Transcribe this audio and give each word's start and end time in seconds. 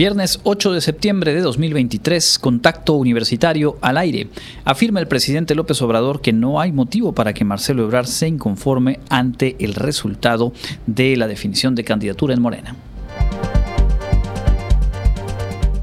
Viernes 0.00 0.40
8 0.44 0.72
de 0.72 0.80
septiembre 0.80 1.34
de 1.34 1.42
2023, 1.42 2.38
contacto 2.38 2.94
universitario 2.94 3.76
al 3.82 3.98
aire. 3.98 4.28
Afirma 4.64 4.98
el 4.98 5.06
presidente 5.06 5.54
López 5.54 5.82
Obrador 5.82 6.22
que 6.22 6.32
no 6.32 6.58
hay 6.58 6.72
motivo 6.72 7.12
para 7.12 7.34
que 7.34 7.44
Marcelo 7.44 7.84
Ebrard 7.84 8.06
se 8.06 8.26
inconforme 8.26 8.98
ante 9.10 9.56
el 9.60 9.74
resultado 9.74 10.54
de 10.86 11.18
la 11.18 11.26
definición 11.26 11.74
de 11.74 11.84
candidatura 11.84 12.32
en 12.32 12.40
Morena. 12.40 12.76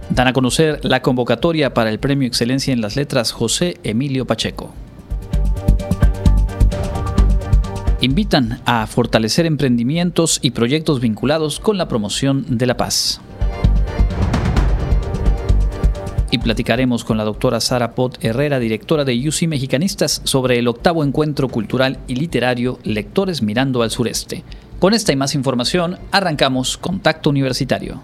Dan 0.09 0.27
a 0.27 0.33
conocer 0.33 0.83
la 0.83 1.03
convocatoria 1.03 1.75
para 1.75 1.91
el 1.91 1.99
Premio 1.99 2.27
Excelencia 2.27 2.73
en 2.73 2.81
las 2.81 2.95
Letras 2.95 3.31
José 3.31 3.77
Emilio 3.83 4.25
Pacheco. 4.25 4.73
Invitan 8.01 8.61
a 8.65 8.87
fortalecer 8.87 9.45
emprendimientos 9.45 10.39
y 10.41 10.49
proyectos 10.49 11.01
vinculados 11.01 11.59
con 11.59 11.77
la 11.77 11.87
promoción 11.87 12.57
de 12.57 12.65
la 12.65 12.77
paz 12.77 13.21
y 16.31 16.39
platicaremos 16.39 17.03
con 17.03 17.17
la 17.17 17.23
doctora 17.23 17.59
Sara 17.59 17.91
Pot 17.91 18.23
Herrera, 18.23 18.59
directora 18.59 19.05
de 19.05 19.27
UC 19.27 19.47
Mexicanistas, 19.47 20.21
sobre 20.23 20.59
el 20.59 20.67
octavo 20.67 21.03
encuentro 21.03 21.47
cultural 21.47 21.99
y 22.07 22.15
literario 22.15 22.79
Lectores 22.83 23.41
Mirando 23.41 23.81
al 23.81 23.91
Sureste. 23.91 24.43
Con 24.79 24.93
esta 24.93 25.11
y 25.11 25.15
más 25.15 25.35
información, 25.35 25.97
arrancamos 26.11 26.77
Contacto 26.77 27.29
Universitario. 27.29 28.01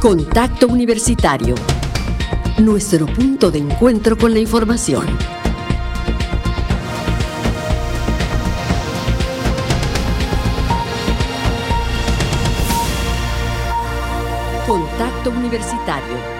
Contacto 0.00 0.66
Universitario 0.66 1.54
nuestro 2.58 3.06
punto 3.06 3.50
de 3.50 3.58
encuentro 3.58 4.16
con 4.16 4.32
la 4.32 4.38
información. 4.38 5.06
Contacto 14.66 15.30
Universitario 15.30 16.31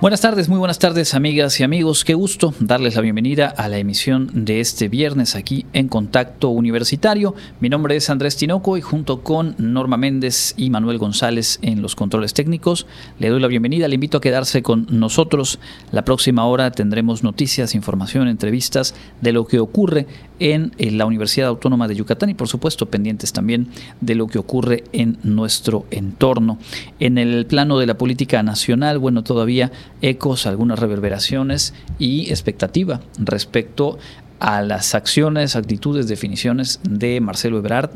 Buenas 0.00 0.22
tardes, 0.22 0.48
muy 0.48 0.58
buenas 0.58 0.78
tardes 0.78 1.12
amigas 1.12 1.60
y 1.60 1.62
amigos. 1.62 2.06
Qué 2.06 2.14
gusto 2.14 2.54
darles 2.58 2.94
la 2.94 3.02
bienvenida 3.02 3.48
a 3.48 3.68
la 3.68 3.76
emisión 3.76 4.30
de 4.32 4.60
este 4.60 4.88
viernes 4.88 5.36
aquí 5.36 5.66
en 5.74 5.88
Contacto 5.88 6.48
Universitario. 6.48 7.34
Mi 7.60 7.68
nombre 7.68 7.96
es 7.96 8.08
Andrés 8.08 8.34
Tinoco 8.34 8.78
y 8.78 8.80
junto 8.80 9.22
con 9.22 9.54
Norma 9.58 9.98
Méndez 9.98 10.54
y 10.56 10.70
Manuel 10.70 10.96
González 10.96 11.58
en 11.60 11.82
los 11.82 11.96
controles 11.96 12.32
técnicos 12.32 12.86
le 13.18 13.28
doy 13.28 13.40
la 13.40 13.48
bienvenida. 13.48 13.88
Le 13.88 13.96
invito 13.96 14.16
a 14.16 14.22
quedarse 14.22 14.62
con 14.62 14.86
nosotros. 14.88 15.58
La 15.92 16.02
próxima 16.02 16.46
hora 16.46 16.70
tendremos 16.70 17.22
noticias, 17.22 17.74
información, 17.74 18.26
entrevistas 18.26 18.94
de 19.20 19.32
lo 19.32 19.46
que 19.46 19.58
ocurre 19.58 20.06
en, 20.40 20.72
la 20.78 21.06
Universidad 21.06 21.48
Autónoma 21.48 21.86
de 21.86 21.94
Yucatán 21.94 22.30
y 22.30 22.34
por 22.34 22.48
supuesto 22.48 22.86
pendientes 22.86 23.32
también 23.32 23.68
de 24.00 24.14
lo 24.14 24.26
que 24.26 24.38
ocurre 24.38 24.84
en 24.92 25.18
nuestro 25.22 25.86
entorno. 25.90 26.58
En 26.98 27.18
el 27.18 27.46
plano 27.46 27.78
de 27.78 27.86
la 27.86 27.96
política 27.96 28.42
nacional, 28.42 28.98
bueno, 28.98 29.22
todavía 29.22 29.70
ecos, 30.02 30.46
algunas 30.46 30.78
reverberaciones 30.78 31.74
y 31.98 32.30
expectativa 32.30 33.00
respecto 33.18 33.98
a 34.40 34.62
las 34.62 34.94
acciones, 34.94 35.54
actitudes, 35.54 36.08
definiciones 36.08 36.80
de 36.82 37.20
Marcelo 37.20 37.58
Ebrard 37.58 37.90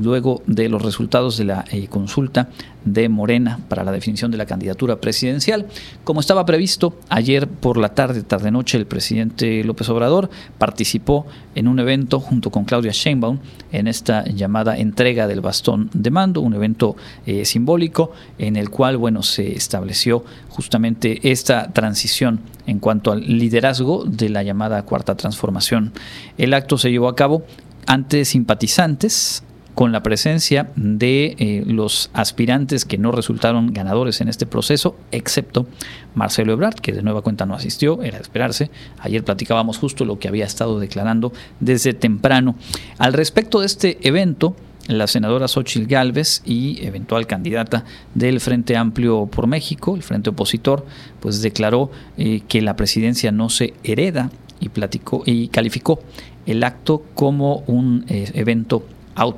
luego 0.00 0.42
de 0.46 0.68
los 0.68 0.82
resultados 0.82 1.36
de 1.36 1.44
la 1.44 1.64
eh, 1.70 1.88
consulta 1.88 2.48
de 2.84 3.08
Morena 3.08 3.60
para 3.68 3.84
la 3.84 3.92
definición 3.92 4.30
de 4.30 4.38
la 4.38 4.46
candidatura 4.46 5.00
presidencial. 5.00 5.66
Como 6.04 6.20
estaba 6.20 6.46
previsto, 6.46 6.98
ayer 7.08 7.48
por 7.48 7.76
la 7.76 7.94
tarde, 7.94 8.22
tarde-noche, 8.22 8.78
el 8.78 8.86
presidente 8.86 9.62
López 9.64 9.88
Obrador 9.88 10.30
participó 10.58 11.26
en 11.54 11.68
un 11.68 11.78
evento 11.80 12.20
junto 12.20 12.50
con 12.50 12.64
Claudia 12.64 12.92
Sheinbaum 12.92 13.38
en 13.72 13.88
esta 13.88 14.24
llamada 14.24 14.78
entrega 14.78 15.26
del 15.26 15.40
bastón 15.40 15.90
de 15.92 16.10
mando, 16.10 16.40
un 16.40 16.54
evento 16.54 16.96
eh, 17.26 17.44
simbólico 17.44 18.12
en 18.38 18.56
el 18.56 18.70
cual 18.70 18.96
bueno, 18.96 19.22
se 19.22 19.52
estableció 19.52 20.24
justamente 20.48 21.30
esta 21.30 21.72
transición 21.72 22.40
en 22.66 22.78
cuanto 22.78 23.12
al 23.12 23.20
liderazgo 23.20 24.04
de 24.04 24.28
la 24.28 24.42
llamada 24.42 24.82
cuarta 24.82 25.16
transformación. 25.16 25.92
El 26.36 26.54
acto 26.54 26.78
se 26.78 26.90
llevó 26.90 27.08
a 27.08 27.16
cabo 27.16 27.42
ante 27.86 28.24
simpatizantes 28.24 29.42
con 29.78 29.92
la 29.92 30.02
presencia 30.02 30.72
de 30.74 31.36
eh, 31.38 31.62
los 31.64 32.10
aspirantes 32.12 32.84
que 32.84 32.98
no 32.98 33.12
resultaron 33.12 33.72
ganadores 33.72 34.20
en 34.20 34.26
este 34.26 34.44
proceso, 34.44 34.96
excepto 35.12 35.68
Marcelo 36.16 36.52
Ebrard, 36.52 36.74
que 36.74 36.90
de 36.90 37.04
nueva 37.04 37.22
cuenta 37.22 37.46
no 37.46 37.54
asistió, 37.54 38.02
era 38.02 38.16
de 38.16 38.22
esperarse. 38.22 38.72
Ayer 38.98 39.22
platicábamos 39.22 39.78
justo 39.78 40.04
lo 40.04 40.18
que 40.18 40.26
había 40.26 40.46
estado 40.46 40.80
declarando 40.80 41.32
desde 41.60 41.94
temprano. 41.94 42.56
Al 42.98 43.12
respecto 43.12 43.60
de 43.60 43.66
este 43.66 43.98
evento, 44.02 44.56
la 44.88 45.06
senadora 45.06 45.46
Xochil 45.46 45.86
Gálvez 45.86 46.42
y 46.44 46.84
eventual 46.84 47.28
candidata 47.28 47.84
del 48.16 48.40
Frente 48.40 48.76
Amplio 48.76 49.26
por 49.26 49.46
México, 49.46 49.94
el 49.94 50.02
Frente 50.02 50.30
Opositor, 50.30 50.86
pues 51.20 51.40
declaró 51.40 51.92
eh, 52.16 52.42
que 52.48 52.62
la 52.62 52.74
presidencia 52.74 53.30
no 53.30 53.48
se 53.48 53.74
hereda 53.84 54.32
y 54.58 54.70
platicó 54.70 55.22
y 55.24 55.46
calificó 55.46 56.00
el 56.46 56.64
acto 56.64 57.04
como 57.14 57.58
un 57.68 58.06
eh, 58.08 58.28
evento 58.34 58.82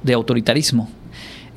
de 0.02 0.14
autoritarismo. 0.14 0.88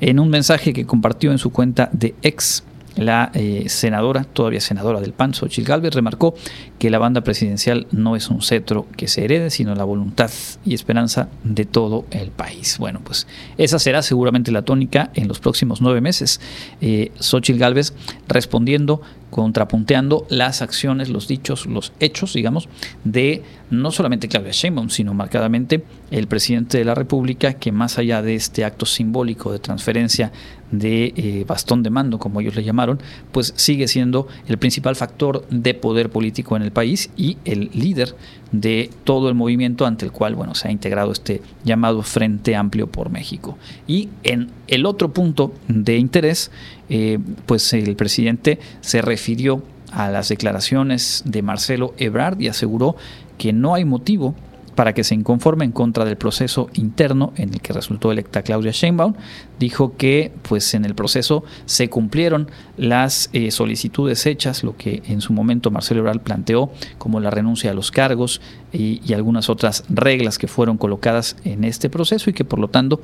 En 0.00 0.18
un 0.18 0.28
mensaje 0.28 0.72
que 0.72 0.86
compartió 0.86 1.30
en 1.30 1.38
su 1.38 1.50
cuenta 1.50 1.88
de 1.92 2.14
ex, 2.22 2.64
la 2.96 3.32
eh, 3.34 3.64
senadora, 3.68 4.24
todavía 4.24 4.60
senadora 4.60 5.00
del 5.00 5.12
PAN, 5.12 5.34
Xochitl 5.34 5.68
Galvez, 5.68 5.94
remarcó 5.94 6.34
que 6.78 6.90
la 6.90 6.98
banda 6.98 7.22
presidencial 7.22 7.86
no 7.90 8.14
es 8.14 8.28
un 8.28 8.40
cetro 8.40 8.86
que 8.96 9.08
se 9.08 9.24
herede, 9.24 9.50
sino 9.50 9.74
la 9.74 9.84
voluntad 9.84 10.30
y 10.64 10.74
esperanza 10.74 11.28
de 11.42 11.64
todo 11.64 12.04
el 12.10 12.30
país. 12.30 12.76
Bueno, 12.78 13.00
pues 13.02 13.26
esa 13.58 13.78
será 13.78 14.02
seguramente 14.02 14.52
la 14.52 14.62
tónica 14.62 15.10
en 15.14 15.26
los 15.26 15.40
próximos 15.40 15.80
nueve 15.80 16.00
meses. 16.00 16.40
Eh, 16.80 17.10
Xochitl 17.18 17.58
Galvez 17.58 17.94
respondiendo 18.28 19.02
contrapunteando 19.34 20.28
las 20.30 20.62
acciones, 20.62 21.08
los 21.08 21.26
dichos, 21.26 21.66
los 21.66 21.92
hechos, 21.98 22.34
digamos, 22.34 22.68
de 23.02 23.42
no 23.68 23.90
solamente 23.90 24.28
Claudia 24.28 24.52
Sheinbaum, 24.52 24.90
sino 24.90 25.12
marcadamente 25.12 25.82
el 26.12 26.28
presidente 26.28 26.78
de 26.78 26.84
la 26.84 26.94
República, 26.94 27.54
que 27.54 27.72
más 27.72 27.98
allá 27.98 28.22
de 28.22 28.36
este 28.36 28.64
acto 28.64 28.86
simbólico 28.86 29.50
de 29.50 29.58
transferencia 29.58 30.30
de 30.70 31.12
eh, 31.16 31.44
bastón 31.48 31.82
de 31.82 31.90
mando, 31.90 32.20
como 32.20 32.40
ellos 32.40 32.54
le 32.54 32.62
llamaron, 32.62 33.00
pues 33.32 33.52
sigue 33.56 33.88
siendo 33.88 34.28
el 34.46 34.56
principal 34.56 34.94
factor 34.94 35.44
de 35.50 35.74
poder 35.74 36.10
político 36.10 36.54
en 36.54 36.62
el 36.62 36.70
país 36.70 37.10
y 37.16 37.36
el 37.44 37.70
líder 37.74 38.14
de 38.52 38.88
todo 39.02 39.28
el 39.28 39.34
movimiento 39.34 39.84
ante 39.84 40.04
el 40.04 40.12
cual 40.12 40.36
bueno, 40.36 40.54
se 40.54 40.68
ha 40.68 40.70
integrado 40.70 41.10
este 41.10 41.42
llamado 41.64 42.02
Frente 42.02 42.54
Amplio 42.54 42.86
por 42.86 43.10
México. 43.10 43.58
Y 43.88 44.10
en 44.22 44.50
el 44.68 44.86
otro 44.86 45.12
punto 45.12 45.52
de 45.66 45.96
interés, 45.96 46.52
eh, 46.88 47.18
pues 47.46 47.72
el 47.72 47.96
presidente 47.96 48.58
se 48.80 49.02
refirió 49.02 49.62
a 49.92 50.10
las 50.10 50.28
declaraciones 50.28 51.22
de 51.24 51.42
Marcelo 51.42 51.94
Ebrard 51.98 52.40
y 52.40 52.48
aseguró 52.48 52.96
que 53.38 53.52
no 53.52 53.74
hay 53.74 53.84
motivo 53.84 54.34
para 54.74 54.92
que 54.92 55.04
se 55.04 55.14
inconforme 55.14 55.64
en 55.64 55.72
contra 55.72 56.04
del 56.04 56.16
proceso 56.16 56.68
interno 56.74 57.32
en 57.36 57.54
el 57.54 57.60
que 57.60 57.72
resultó 57.72 58.10
electa 58.10 58.42
Claudia 58.42 58.72
Sheinbaum. 58.72 59.14
Dijo 59.58 59.96
que 59.96 60.32
pues 60.42 60.74
en 60.74 60.84
el 60.84 60.94
proceso 60.94 61.44
se 61.66 61.88
cumplieron 61.88 62.50
las 62.76 63.30
eh, 63.32 63.50
solicitudes 63.50 64.26
hechas, 64.26 64.64
lo 64.64 64.76
que 64.76 65.02
en 65.06 65.20
su 65.20 65.32
momento 65.32 65.70
Marcelo 65.70 66.00
Ebrard 66.00 66.20
planteó 66.20 66.70
como 66.98 67.20
la 67.20 67.30
renuncia 67.30 67.70
a 67.70 67.74
los 67.74 67.90
cargos 67.90 68.40
y, 68.72 69.00
y 69.04 69.14
algunas 69.14 69.48
otras 69.48 69.84
reglas 69.88 70.38
que 70.38 70.48
fueron 70.48 70.76
colocadas 70.76 71.36
en 71.44 71.64
este 71.64 71.88
proceso 71.88 72.30
y 72.30 72.32
que 72.32 72.44
por 72.44 72.58
lo 72.58 72.68
tanto 72.68 73.00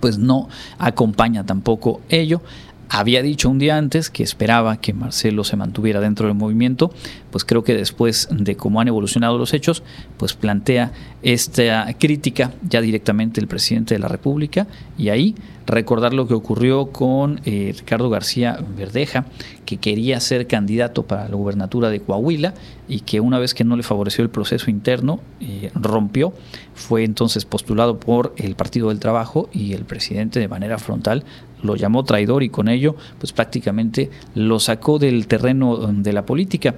pues 0.00 0.18
no 0.18 0.48
acompaña 0.78 1.44
tampoco 1.46 2.00
ello 2.08 2.42
había 2.88 3.22
dicho 3.22 3.48
un 3.48 3.58
día 3.58 3.76
antes 3.76 4.10
que 4.10 4.22
esperaba 4.22 4.80
que 4.80 4.92
Marcelo 4.92 5.44
se 5.44 5.56
mantuviera 5.56 6.00
dentro 6.00 6.26
del 6.26 6.36
movimiento, 6.36 6.92
pues 7.30 7.44
creo 7.44 7.64
que 7.64 7.74
después 7.74 8.28
de 8.30 8.56
cómo 8.56 8.80
han 8.80 8.88
evolucionado 8.88 9.38
los 9.38 9.54
hechos, 9.54 9.82
pues 10.16 10.34
plantea 10.34 10.92
esta 11.22 11.92
crítica 11.98 12.52
ya 12.62 12.80
directamente 12.80 13.40
el 13.40 13.48
presidente 13.48 13.94
de 13.94 13.98
la 13.98 14.08
República 14.08 14.66
y 14.96 15.08
ahí 15.08 15.34
recordar 15.66 16.14
lo 16.14 16.28
que 16.28 16.34
ocurrió 16.34 16.92
con 16.92 17.40
eh, 17.44 17.74
Ricardo 17.76 18.08
García 18.08 18.58
Verdeja, 18.76 19.26
que 19.64 19.78
quería 19.78 20.20
ser 20.20 20.46
candidato 20.46 21.02
para 21.02 21.28
la 21.28 21.34
gubernatura 21.34 21.90
de 21.90 22.00
Coahuila 22.00 22.54
y 22.88 23.00
que 23.00 23.20
una 23.20 23.38
vez 23.38 23.52
que 23.52 23.64
no 23.64 23.76
le 23.76 23.82
favoreció 23.82 24.22
el 24.22 24.30
proceso 24.30 24.70
interno, 24.70 25.20
eh, 25.40 25.70
rompió, 25.74 26.32
fue 26.74 27.04
entonces 27.04 27.44
postulado 27.44 27.98
por 27.98 28.32
el 28.36 28.54
Partido 28.54 28.90
del 28.90 29.00
Trabajo 29.00 29.48
y 29.52 29.72
el 29.72 29.84
presidente 29.84 30.38
de 30.38 30.48
manera 30.48 30.78
frontal 30.78 31.24
lo 31.66 31.76
llamó 31.76 32.04
traidor 32.04 32.42
y 32.42 32.48
con 32.48 32.68
ello 32.68 32.96
pues 33.18 33.32
prácticamente 33.32 34.10
lo 34.34 34.58
sacó 34.58 34.98
del 34.98 35.26
terreno 35.26 35.76
de 35.92 36.12
la 36.12 36.24
política. 36.24 36.76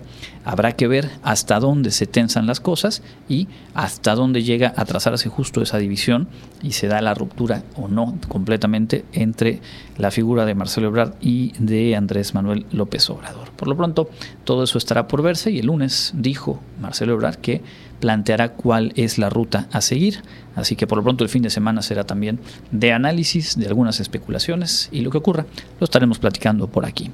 Habrá 0.48 0.72
que 0.72 0.88
ver 0.88 1.10
hasta 1.22 1.60
dónde 1.60 1.90
se 1.90 2.06
tensan 2.06 2.46
las 2.46 2.58
cosas 2.58 3.02
y 3.28 3.48
hasta 3.74 4.14
dónde 4.14 4.44
llega 4.44 4.72
a 4.76 4.86
trazarse 4.86 5.28
justo 5.28 5.60
esa 5.60 5.76
división 5.76 6.26
y 6.62 6.72
se 6.72 6.88
da 6.88 7.02
la 7.02 7.12
ruptura 7.12 7.64
o 7.76 7.86
no 7.86 8.18
completamente 8.28 9.04
entre 9.12 9.60
la 9.98 10.10
figura 10.10 10.46
de 10.46 10.54
Marcelo 10.54 10.86
Ebrard 10.86 11.12
y 11.20 11.52
de 11.58 11.94
Andrés 11.96 12.32
Manuel 12.32 12.64
López 12.72 13.10
Obrador. 13.10 13.50
Por 13.50 13.68
lo 13.68 13.76
pronto, 13.76 14.08
todo 14.44 14.62
eso 14.62 14.78
estará 14.78 15.06
por 15.06 15.20
verse 15.20 15.50
y 15.50 15.58
el 15.58 15.66
lunes 15.66 16.12
dijo 16.16 16.62
Marcelo 16.80 17.12
Ebrard 17.12 17.36
que 17.36 17.60
planteará 18.00 18.52
cuál 18.54 18.94
es 18.96 19.18
la 19.18 19.28
ruta 19.28 19.68
a 19.70 19.82
seguir. 19.82 20.22
Así 20.56 20.76
que 20.76 20.86
por 20.86 20.96
lo 20.96 21.04
pronto 21.04 21.24
el 21.24 21.30
fin 21.30 21.42
de 21.42 21.50
semana 21.50 21.82
será 21.82 22.04
también 22.04 22.40
de 22.70 22.94
análisis 22.94 23.58
de 23.58 23.66
algunas 23.66 24.00
especulaciones 24.00 24.88
y 24.92 25.02
lo 25.02 25.10
que 25.10 25.18
ocurra 25.18 25.44
lo 25.78 25.84
estaremos 25.84 26.18
platicando 26.18 26.68
por 26.68 26.86
aquí. 26.86 27.10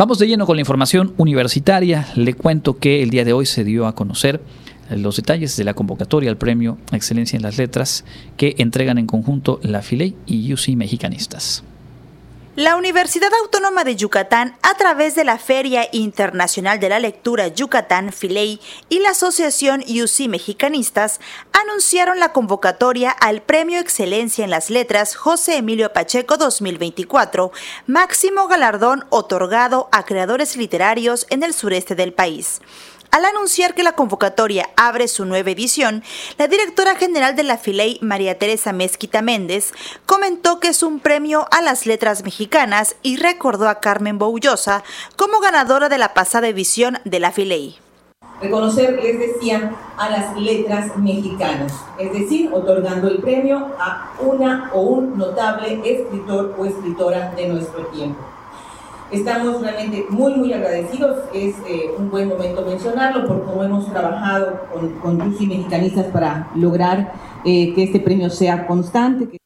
Vamos 0.00 0.18
de 0.18 0.26
lleno 0.26 0.46
con 0.46 0.56
la 0.56 0.62
información 0.62 1.12
universitaria. 1.18 2.08
Le 2.14 2.32
cuento 2.32 2.78
que 2.78 3.02
el 3.02 3.10
día 3.10 3.22
de 3.26 3.34
hoy 3.34 3.44
se 3.44 3.64
dio 3.64 3.86
a 3.86 3.94
conocer 3.94 4.40
los 4.88 5.16
detalles 5.16 5.58
de 5.58 5.64
la 5.64 5.74
convocatoria 5.74 6.30
al 6.30 6.38
premio 6.38 6.78
Excelencia 6.90 7.36
en 7.36 7.42
las 7.42 7.58
Letras 7.58 8.06
que 8.38 8.54
entregan 8.56 8.96
en 8.96 9.06
conjunto 9.06 9.60
la 9.62 9.82
FILEI 9.82 10.16
y 10.24 10.54
UC 10.54 10.68
Mexicanistas. 10.74 11.64
La 12.60 12.76
Universidad 12.76 13.30
Autónoma 13.42 13.84
de 13.84 13.96
Yucatán, 13.96 14.54
a 14.60 14.74
través 14.74 15.14
de 15.14 15.24
la 15.24 15.38
Feria 15.38 15.88
Internacional 15.92 16.78
de 16.78 16.90
la 16.90 16.98
Lectura 16.98 17.48
Yucatán 17.48 18.12
Filey 18.12 18.60
y 18.90 18.98
la 18.98 19.12
Asociación 19.12 19.80
UC 19.80 20.28
Mexicanistas, 20.28 21.20
anunciaron 21.54 22.20
la 22.20 22.34
convocatoria 22.34 23.12
al 23.12 23.40
Premio 23.40 23.78
Excelencia 23.78 24.44
en 24.44 24.50
las 24.50 24.68
Letras 24.68 25.16
José 25.16 25.56
Emilio 25.56 25.94
Pacheco 25.94 26.36
2024, 26.36 27.50
máximo 27.86 28.46
galardón 28.46 29.06
otorgado 29.08 29.88
a 29.90 30.04
creadores 30.04 30.54
literarios 30.54 31.26
en 31.30 31.42
el 31.42 31.54
sureste 31.54 31.94
del 31.94 32.12
país. 32.12 32.60
Al 33.10 33.24
anunciar 33.24 33.74
que 33.74 33.82
la 33.82 33.92
convocatoria 33.92 34.70
abre 34.76 35.08
su 35.08 35.24
nueva 35.24 35.50
edición, 35.50 36.04
la 36.38 36.46
directora 36.46 36.94
general 36.94 37.34
de 37.34 37.42
la 37.42 37.58
FILEI, 37.58 37.98
María 38.02 38.38
Teresa 38.38 38.72
Mezquita 38.72 39.20
Méndez, 39.20 39.72
comentó 40.06 40.60
que 40.60 40.68
es 40.68 40.84
un 40.84 41.00
premio 41.00 41.46
a 41.50 41.60
las 41.60 41.86
letras 41.86 42.22
mexicanas 42.22 42.94
y 43.02 43.16
recordó 43.16 43.68
a 43.68 43.80
Carmen 43.80 44.18
Boullosa 44.18 44.84
como 45.16 45.40
ganadora 45.40 45.88
de 45.88 45.98
la 45.98 46.14
pasada 46.14 46.46
edición 46.46 46.98
de 47.04 47.18
la 47.18 47.32
FILEI. 47.32 47.78
Reconocer, 48.40 49.02
les 49.02 49.18
decía, 49.18 49.74
a 49.98 50.08
las 50.08 50.36
letras 50.36 50.96
mexicanas, 50.96 51.72
es 51.98 52.12
decir, 52.12 52.48
otorgando 52.52 53.08
el 53.08 53.18
premio 53.18 53.72
a 53.80 54.12
una 54.20 54.70
o 54.72 54.82
un 54.82 55.18
notable 55.18 55.80
escritor 55.84 56.54
o 56.56 56.64
escritora 56.64 57.32
de 57.32 57.48
nuestro 57.48 57.86
tiempo. 57.86 58.20
Estamos 59.10 59.60
realmente 59.60 60.06
muy, 60.08 60.34
muy 60.34 60.52
agradecidos. 60.52 61.24
Es 61.34 61.54
eh, 61.66 61.90
un 61.98 62.10
buen 62.10 62.28
momento 62.28 62.64
mencionarlo 62.64 63.26
por 63.26 63.44
cómo 63.44 63.64
hemos 63.64 63.90
trabajado 63.90 64.60
con, 64.72 64.90
con 65.00 65.16
Mexicanistas 65.18 66.06
para 66.06 66.48
lograr 66.54 67.12
eh, 67.44 67.74
que 67.74 67.84
este 67.84 67.98
premio 67.98 68.30
sea 68.30 68.66
constante. 68.66 69.40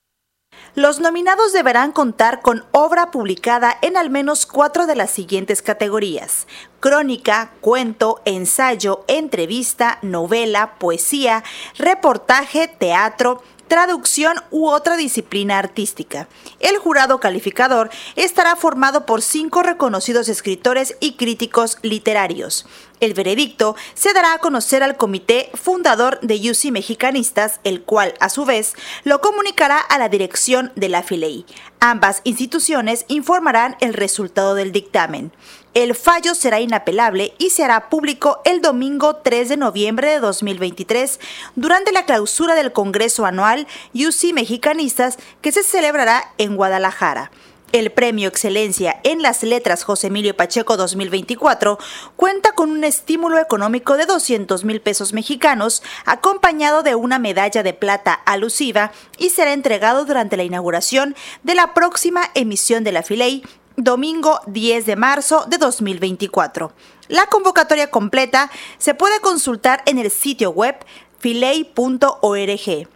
Los 0.76 0.98
nominados 0.98 1.52
deberán 1.52 1.92
contar 1.92 2.42
con 2.42 2.64
obra 2.72 3.12
publicada 3.12 3.78
en 3.80 3.96
al 3.96 4.10
menos 4.10 4.44
cuatro 4.44 4.86
de 4.86 4.96
las 4.96 5.10
siguientes 5.10 5.62
categorías. 5.62 6.48
Crónica, 6.80 7.52
cuento, 7.60 8.20
ensayo, 8.24 9.04
entrevista, 9.06 9.98
novela, 10.02 10.74
poesía, 10.80 11.44
reportaje, 11.78 12.66
teatro, 12.66 13.40
traducción 13.74 14.36
u 14.52 14.68
otra 14.68 14.96
disciplina 14.96 15.58
artística. 15.58 16.28
El 16.60 16.78
jurado 16.78 17.18
calificador 17.18 17.90
estará 18.14 18.54
formado 18.54 19.04
por 19.04 19.20
cinco 19.20 19.64
reconocidos 19.64 20.28
escritores 20.28 20.96
y 21.00 21.14
críticos 21.14 21.78
literarios. 21.82 22.66
El 23.00 23.14
veredicto 23.14 23.74
se 23.94 24.12
dará 24.12 24.34
a 24.34 24.38
conocer 24.38 24.84
al 24.84 24.96
comité 24.96 25.50
fundador 25.54 26.20
de 26.20 26.36
UC 26.36 26.70
Mexicanistas, 26.70 27.58
el 27.64 27.82
cual, 27.82 28.14
a 28.20 28.28
su 28.28 28.44
vez, 28.44 28.74
lo 29.02 29.20
comunicará 29.20 29.80
a 29.80 29.98
la 29.98 30.08
dirección 30.08 30.70
de 30.76 30.88
la 30.88 31.02
FILEI. 31.02 31.44
Ambas 31.80 32.20
instituciones 32.22 33.04
informarán 33.08 33.76
el 33.80 33.92
resultado 33.92 34.54
del 34.54 34.70
dictamen. 34.70 35.32
El 35.74 35.96
fallo 35.96 36.36
será 36.36 36.60
inapelable 36.60 37.34
y 37.36 37.50
se 37.50 37.64
hará 37.64 37.90
público 37.90 38.40
el 38.44 38.60
domingo 38.60 39.16
3 39.16 39.48
de 39.48 39.56
noviembre 39.56 40.08
de 40.08 40.20
2023 40.20 41.18
durante 41.56 41.90
la 41.90 42.04
clausura 42.04 42.54
del 42.54 42.72
Congreso 42.72 43.26
Anual 43.26 43.66
UC 43.92 44.32
Mexicanistas 44.32 45.18
que 45.40 45.50
se 45.50 45.64
celebrará 45.64 46.32
en 46.38 46.54
Guadalajara. 46.54 47.32
El 47.72 47.90
Premio 47.90 48.28
Excelencia 48.28 49.00
en 49.02 49.20
las 49.20 49.42
Letras 49.42 49.82
José 49.82 50.06
Emilio 50.06 50.36
Pacheco 50.36 50.76
2024 50.76 51.76
cuenta 52.14 52.52
con 52.52 52.70
un 52.70 52.84
estímulo 52.84 53.40
económico 53.40 53.96
de 53.96 54.06
200 54.06 54.62
mil 54.62 54.80
pesos 54.80 55.12
mexicanos, 55.12 55.82
acompañado 56.04 56.84
de 56.84 56.94
una 56.94 57.18
medalla 57.18 57.64
de 57.64 57.72
plata 57.72 58.12
alusiva 58.12 58.92
y 59.18 59.30
será 59.30 59.52
entregado 59.52 60.04
durante 60.04 60.36
la 60.36 60.44
inauguración 60.44 61.16
de 61.42 61.56
la 61.56 61.74
próxima 61.74 62.30
emisión 62.34 62.84
de 62.84 62.92
la 62.92 63.02
Filey 63.02 63.42
domingo 63.76 64.40
10 64.46 64.86
de 64.86 64.96
marzo 64.96 65.46
de 65.48 65.58
2024. 65.58 66.72
La 67.08 67.26
convocatoria 67.26 67.90
completa 67.90 68.50
se 68.78 68.94
puede 68.94 69.20
consultar 69.20 69.82
en 69.86 69.98
el 69.98 70.10
sitio 70.10 70.50
web 70.50 70.76
filey.org. 71.18 72.88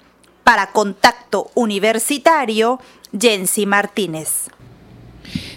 Para 0.45 0.73
contacto 0.73 1.51
universitario, 1.55 2.81
Jensi 3.19 3.67
Martínez. 3.67 4.49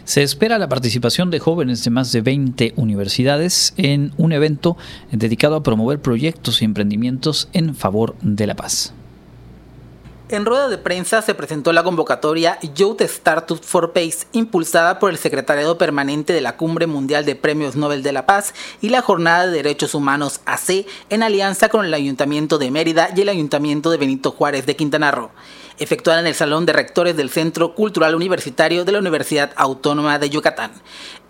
Se 0.04 0.24
espera 0.24 0.58
la 0.58 0.68
participación 0.68 1.32
de 1.32 1.40
jóvenes 1.40 1.84
de 1.84 1.92
más 1.92 2.12
de 2.12 2.22
20 2.22 2.74
universidades 2.76 3.74
en 3.78 4.12
un 4.18 4.34
evento 4.34 4.76
dedicado 5.12 5.56
a 5.56 5.64
promover 5.64 6.02
proyectos 6.02 6.62
y 6.62 6.66
emprendimientos 6.66 7.48
en 7.54 7.76
favor 7.76 8.16
de 8.22 8.48
la 8.48 8.56
paz. 8.56 8.94
En 10.31 10.45
rueda 10.45 10.69
de 10.69 10.78
prensa 10.78 11.22
se 11.22 11.36
presentó 11.36 11.74
la 11.74 11.83
convocatoria 11.83 12.57
Youth 12.74 13.01
Startup 13.01 13.62
for 13.62 13.92
Peace, 13.92 14.28
impulsada 14.31 14.98
por 14.98 15.12
el 15.12 15.18
Secretariado 15.18 15.78
Permanente 15.78 16.31
de 16.31 16.39
la 16.39 16.56
Cumbre 16.56 16.88
Mundial 16.88 17.25
de 17.25 17.36
Premios 17.36 17.75
Nobel 17.75 18.01
de 18.01 18.13
la 18.13 18.25
Paz 18.25 18.54
y 18.80 18.88
la 18.88 19.01
Jornada 19.01 19.48
de 19.48 19.51
Derechos 19.51 19.94
Humanos 19.94 20.39
AC, 20.45 20.86
en 21.10 21.22
alianza 21.22 21.68
con 21.68 21.86
el 21.86 21.94
Ayuntamiento 21.94 22.57
de 22.60 22.72
Mérida 22.72 23.10
y 23.13 23.19
el 23.19 23.28
Ayuntamiento 23.28 23.92
de 23.92 23.98
Benito 23.98 24.31
Juárez 24.31 24.66
de 24.66 24.78
Quintana 24.78 25.12
Roo 25.12 25.31
efectuada 25.80 26.20
en 26.20 26.28
el 26.28 26.36
Salón 26.36 26.66
de 26.66 26.74
Rectores 26.74 27.18
del 27.18 27.30
Centro 27.30 27.76
Cultural 27.76 28.16
Universitario 28.16 28.86
de 28.86 28.92
la 28.92 29.00
Universidad 29.00 29.52
Autónoma 29.56 30.20
de 30.20 30.30
Yucatán. 30.30 30.72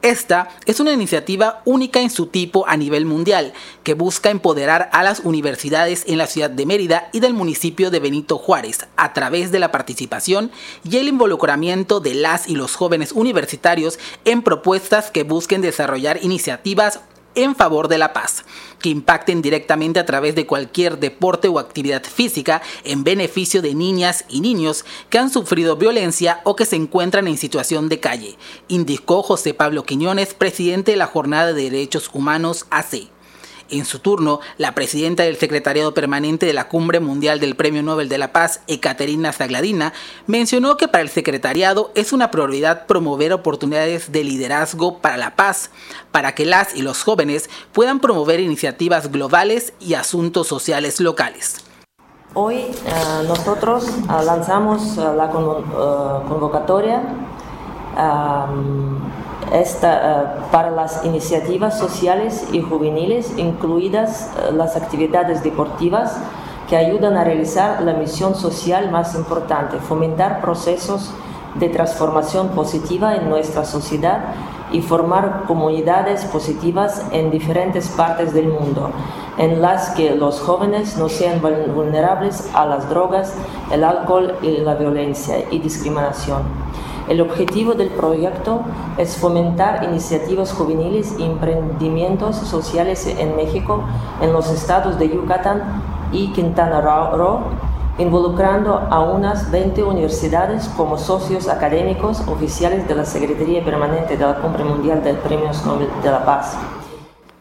Esta 0.01 0.49
es 0.65 0.79
una 0.79 0.93
iniciativa 0.93 1.61
única 1.63 2.01
en 2.01 2.09
su 2.09 2.25
tipo 2.25 2.67
a 2.67 2.75
nivel 2.75 3.05
mundial, 3.05 3.53
que 3.83 3.93
busca 3.93 4.31
empoderar 4.31 4.89
a 4.93 5.03
las 5.03 5.19
universidades 5.19 6.05
en 6.07 6.17
la 6.17 6.25
ciudad 6.25 6.49
de 6.49 6.65
Mérida 6.65 7.09
y 7.13 7.19
del 7.19 7.35
municipio 7.35 7.91
de 7.91 7.99
Benito 7.99 8.39
Juárez 8.39 8.87
a 8.97 9.13
través 9.13 9.51
de 9.51 9.59
la 9.59 9.71
participación 9.71 10.49
y 10.83 10.97
el 10.97 11.07
involucramiento 11.07 11.99
de 11.99 12.15
las 12.15 12.47
y 12.47 12.55
los 12.55 12.75
jóvenes 12.75 13.11
universitarios 13.11 13.99
en 14.25 14.41
propuestas 14.41 15.11
que 15.11 15.23
busquen 15.23 15.61
desarrollar 15.61 16.17
iniciativas 16.23 17.01
en 17.35 17.55
favor 17.55 17.87
de 17.87 17.97
la 17.97 18.13
paz, 18.13 18.43
que 18.79 18.89
impacten 18.89 19.41
directamente 19.41 19.99
a 19.99 20.05
través 20.05 20.35
de 20.35 20.45
cualquier 20.45 20.99
deporte 20.99 21.47
o 21.47 21.59
actividad 21.59 22.03
física 22.03 22.61
en 22.83 23.03
beneficio 23.03 23.61
de 23.61 23.75
niñas 23.75 24.25
y 24.29 24.41
niños 24.41 24.85
que 25.09 25.19
han 25.19 25.29
sufrido 25.29 25.75
violencia 25.75 26.41
o 26.43 26.55
que 26.55 26.65
se 26.65 26.75
encuentran 26.75 27.27
en 27.27 27.37
situación 27.37 27.89
de 27.89 27.99
calle, 27.99 28.37
indicó 28.67 29.23
José 29.23 29.53
Pablo 29.53 29.83
Quiñones, 29.83 30.33
presidente 30.33 30.91
de 30.91 30.97
la 30.97 31.07
Jornada 31.07 31.53
de 31.53 31.69
Derechos 31.69 32.09
Humanos 32.13 32.65
AC. 32.69 33.09
En 33.71 33.85
su 33.85 33.99
turno, 33.99 34.41
la 34.57 34.75
presidenta 34.75 35.23
del 35.23 35.37
Secretariado 35.37 35.93
Permanente 35.93 36.45
de 36.45 36.53
la 36.53 36.67
Cumbre 36.67 36.99
Mundial 36.99 37.39
del 37.39 37.55
Premio 37.55 37.81
Nobel 37.81 38.09
de 38.09 38.17
la 38.17 38.33
Paz, 38.33 38.59
Ekaterina 38.67 39.31
Zagladina, 39.31 39.93
mencionó 40.27 40.75
que 40.75 40.89
para 40.89 41.01
el 41.01 41.09
secretariado 41.09 41.91
es 41.95 42.11
una 42.11 42.31
prioridad 42.31 42.85
promover 42.85 43.31
oportunidades 43.31 44.11
de 44.11 44.25
liderazgo 44.25 44.99
para 44.99 45.15
la 45.15 45.37
paz, 45.37 45.71
para 46.11 46.35
que 46.35 46.45
las 46.45 46.75
y 46.75 46.81
los 46.81 47.03
jóvenes 47.03 47.49
puedan 47.71 48.01
promover 48.01 48.41
iniciativas 48.41 49.11
globales 49.11 49.73
y 49.79 49.93
asuntos 49.93 50.47
sociales 50.47 50.99
locales. 50.99 51.63
Hoy 52.33 52.55
eh, 52.55 52.73
nosotros 53.27 53.87
eh, 53.87 54.25
lanzamos 54.25 54.97
eh, 54.97 55.01
la 55.15 55.29
convocatoria 55.29 57.03
esta, 59.51 60.23
eh, 60.23 60.25
para 60.51 60.71
las 60.71 61.03
iniciativas 61.05 61.77
sociales 61.77 62.47
y 62.51 62.61
juveniles, 62.61 63.37
incluidas 63.37 64.31
eh, 64.37 64.51
las 64.53 64.75
actividades 64.75 65.43
deportivas 65.43 66.17
que 66.69 66.77
ayudan 66.77 67.17
a 67.17 67.23
realizar 67.23 67.81
la 67.81 67.93
misión 67.93 68.33
social 68.35 68.91
más 68.91 69.13
importante, 69.15 69.77
fomentar 69.77 70.39
procesos 70.39 71.13
de 71.55 71.67
transformación 71.67 72.49
positiva 72.49 73.15
en 73.15 73.29
nuestra 73.29 73.65
sociedad 73.65 74.19
y 74.71 74.81
formar 74.81 75.43
comunidades 75.47 76.23
positivas 76.25 77.05
en 77.11 77.29
diferentes 77.29 77.89
partes 77.89 78.33
del 78.33 78.47
mundo, 78.47 78.91
en 79.37 79.61
las 79.61 79.89
que 79.89 80.15
los 80.15 80.39
jóvenes 80.39 80.97
no 80.97 81.09
sean 81.09 81.41
vulnerables 81.41 82.49
a 82.53 82.65
las 82.65 82.89
drogas, 82.89 83.33
el 83.69 83.83
alcohol 83.83 84.37
y 84.41 84.57
la 84.57 84.75
violencia 84.75 85.43
y 85.51 85.59
discriminación. 85.59 86.70
El 87.11 87.19
objetivo 87.19 87.73
del 87.73 87.89
proyecto 87.89 88.61
es 88.97 89.17
fomentar 89.17 89.83
iniciativas 89.83 90.53
juveniles 90.53 91.13
y 91.19 91.23
emprendimientos 91.23 92.37
sociales 92.37 93.05
en 93.05 93.35
México, 93.35 93.83
en 94.21 94.31
los 94.31 94.49
estados 94.49 94.97
de 94.97 95.09
Yucatán 95.09 95.61
y 96.13 96.31
Quintana 96.31 96.79
Roo, 96.79 97.41
involucrando 97.97 98.87
a 98.89 99.01
unas 99.01 99.51
20 99.51 99.83
universidades 99.83 100.69
como 100.77 100.97
socios 100.97 101.49
académicos 101.49 102.21
oficiales 102.29 102.87
de 102.87 102.95
la 102.95 103.03
Secretaría 103.03 103.61
Permanente 103.61 104.15
de 104.15 104.25
la 104.25 104.35
Cumbre 104.35 104.63
Mundial 104.63 105.03
de 105.03 105.13
Premios 105.15 105.65
Nobel 105.65 105.89
de 106.01 106.11
la 106.11 106.23
Paz. 106.23 106.55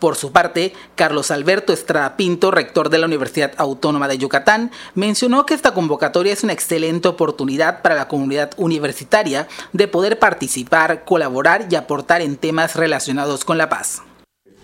Por 0.00 0.16
su 0.16 0.32
parte, 0.32 0.72
Carlos 0.94 1.30
Alberto 1.30 1.74
Estrada 1.74 2.16
Pinto, 2.16 2.50
rector 2.50 2.88
de 2.88 2.96
la 2.96 3.04
Universidad 3.04 3.52
Autónoma 3.58 4.08
de 4.08 4.16
Yucatán, 4.16 4.70
mencionó 4.94 5.44
que 5.44 5.52
esta 5.52 5.74
convocatoria 5.74 6.32
es 6.32 6.42
una 6.42 6.54
excelente 6.54 7.06
oportunidad 7.06 7.82
para 7.82 7.94
la 7.94 8.08
comunidad 8.08 8.50
universitaria 8.56 9.46
de 9.74 9.88
poder 9.88 10.18
participar, 10.18 11.04
colaborar 11.04 11.66
y 11.68 11.74
aportar 11.74 12.22
en 12.22 12.38
temas 12.38 12.76
relacionados 12.76 13.44
con 13.44 13.58
la 13.58 13.68
paz. 13.68 14.02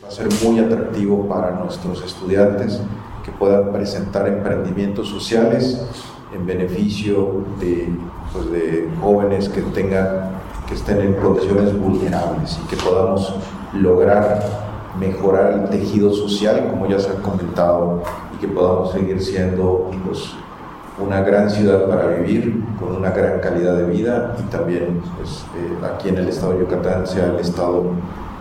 Va 0.02 0.09
a 0.09 0.11
ser 0.11 0.26
muy 0.43 0.59
atractivo 0.59 1.28
para 1.28 1.50
nuestros 1.50 2.02
estudiantes 2.02 2.81
que 3.23 3.31
puedan 3.33 3.75
presentar 3.75 4.26
emprendimientos 4.28 5.07
sociales 5.11 5.83
en 6.35 6.47
beneficio 6.47 7.45
de, 7.61 7.90
pues, 8.33 8.47
jóvenes 9.02 9.50
que 9.50 9.61
tengan 9.61 10.31
que 10.66 10.75
estén 10.75 11.00
en 11.02 11.14
condiciones 11.14 11.78
vulnerables 11.78 12.59
y 12.64 12.69
que 12.69 12.76
podamos 12.76 13.35
lograr 13.75 14.75
mejorar 14.99 15.53
el 15.53 15.69
tejido 15.69 16.12
social, 16.12 16.69
como 16.71 16.87
ya 16.87 16.99
se 16.99 17.11
ha 17.11 17.15
comentado, 17.17 18.03
y 18.35 18.38
que 18.38 18.49
podamos 18.49 18.93
seguir 18.93 19.23
siendo 19.23 19.91
pues, 20.05 20.33
una 20.99 21.21
gran 21.21 21.50
ciudad 21.50 21.88
para 21.88 22.07
vivir, 22.09 22.65
con 22.79 22.97
una 22.97 23.11
gran 23.11 23.41
calidad 23.41 23.76
de 23.76 23.85
vida 23.85 24.37
y 24.38 24.50
también 24.50 25.03
pues, 25.17 25.45
eh, 25.57 25.87
aquí 25.95 26.09
en 26.09 26.19
el 26.19 26.29
estado 26.29 26.53
de 26.53 26.61
Yucatán 26.61 27.07
sea 27.07 27.26
el 27.26 27.37
estado, 27.37 27.85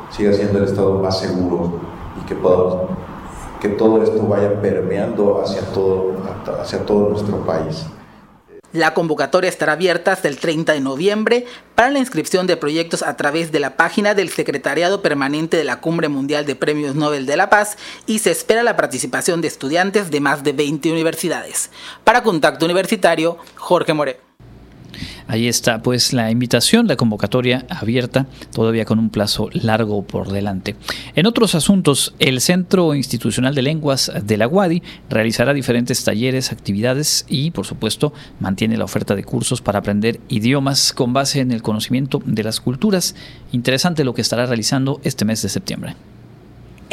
siga 0.09 0.31
siendo 0.33 0.59
el 0.59 0.65
estado 0.65 0.99
más 0.99 1.19
seguro 1.19 1.79
y 2.21 2.25
que 2.25 2.35
podamos 2.35 2.89
que 3.59 3.69
todo 3.69 4.03
esto 4.03 4.21
vaya 4.27 4.61
permeando 4.61 5.41
hacia 5.41 5.61
todo, 5.73 6.13
hacia 6.61 6.85
todo 6.85 7.09
nuestro 7.09 7.37
país. 7.37 7.87
La 8.75 8.93
convocatoria 8.93 9.49
estará 9.49 9.71
abierta 9.71 10.11
hasta 10.11 10.27
el 10.27 10.37
30 10.37 10.73
de 10.73 10.81
noviembre 10.81 11.45
para 11.75 11.91
la 11.91 11.99
inscripción 11.99 12.45
de 12.45 12.57
proyectos 12.57 13.03
a 13.03 13.15
través 13.15 13.53
de 13.53 13.61
la 13.61 13.77
página 13.77 14.13
del 14.13 14.27
Secretariado 14.27 15.01
Permanente 15.01 15.55
de 15.55 15.63
la 15.63 15.79
Cumbre 15.79 16.09
Mundial 16.09 16.45
de 16.45 16.57
Premios 16.57 16.93
Nobel 16.93 17.25
de 17.25 17.37
la 17.37 17.49
Paz 17.49 17.77
y 18.05 18.19
se 18.19 18.31
espera 18.31 18.63
la 18.63 18.75
participación 18.75 19.39
de 19.39 19.47
estudiantes 19.47 20.11
de 20.11 20.19
más 20.19 20.43
de 20.43 20.51
20 20.51 20.91
universidades. 20.91 21.69
Para 22.03 22.21
Contacto 22.21 22.65
Universitario, 22.65 23.37
Jorge 23.55 23.93
More. 23.93 24.19
Ahí 25.27 25.47
está 25.47 25.81
pues 25.81 26.13
la 26.13 26.29
invitación, 26.29 26.87
la 26.87 26.95
convocatoria 26.95 27.65
abierta, 27.69 28.27
todavía 28.53 28.85
con 28.85 28.99
un 28.99 29.09
plazo 29.09 29.49
largo 29.53 30.03
por 30.03 30.31
delante. 30.31 30.75
En 31.15 31.25
otros 31.25 31.55
asuntos, 31.55 32.13
el 32.19 32.41
Centro 32.41 32.93
Institucional 32.93 33.55
de 33.55 33.63
Lenguas 33.63 34.11
de 34.23 34.37
la 34.37 34.47
UADI 34.47 34.83
realizará 35.09 35.53
diferentes 35.53 36.03
talleres, 36.03 36.51
actividades 36.51 37.25
y, 37.27 37.51
por 37.51 37.65
supuesto, 37.65 38.13
mantiene 38.39 38.77
la 38.77 38.85
oferta 38.85 39.15
de 39.15 39.23
cursos 39.23 39.61
para 39.61 39.79
aprender 39.79 40.19
idiomas 40.29 40.93
con 40.93 41.13
base 41.13 41.39
en 41.39 41.51
el 41.51 41.63
conocimiento 41.63 42.21
de 42.25 42.43
las 42.43 42.59
culturas. 42.59 43.15
Interesante 43.51 44.03
lo 44.03 44.13
que 44.13 44.21
estará 44.21 44.45
realizando 44.45 45.01
este 45.03 45.25
mes 45.25 45.41
de 45.41 45.49
septiembre. 45.49 45.95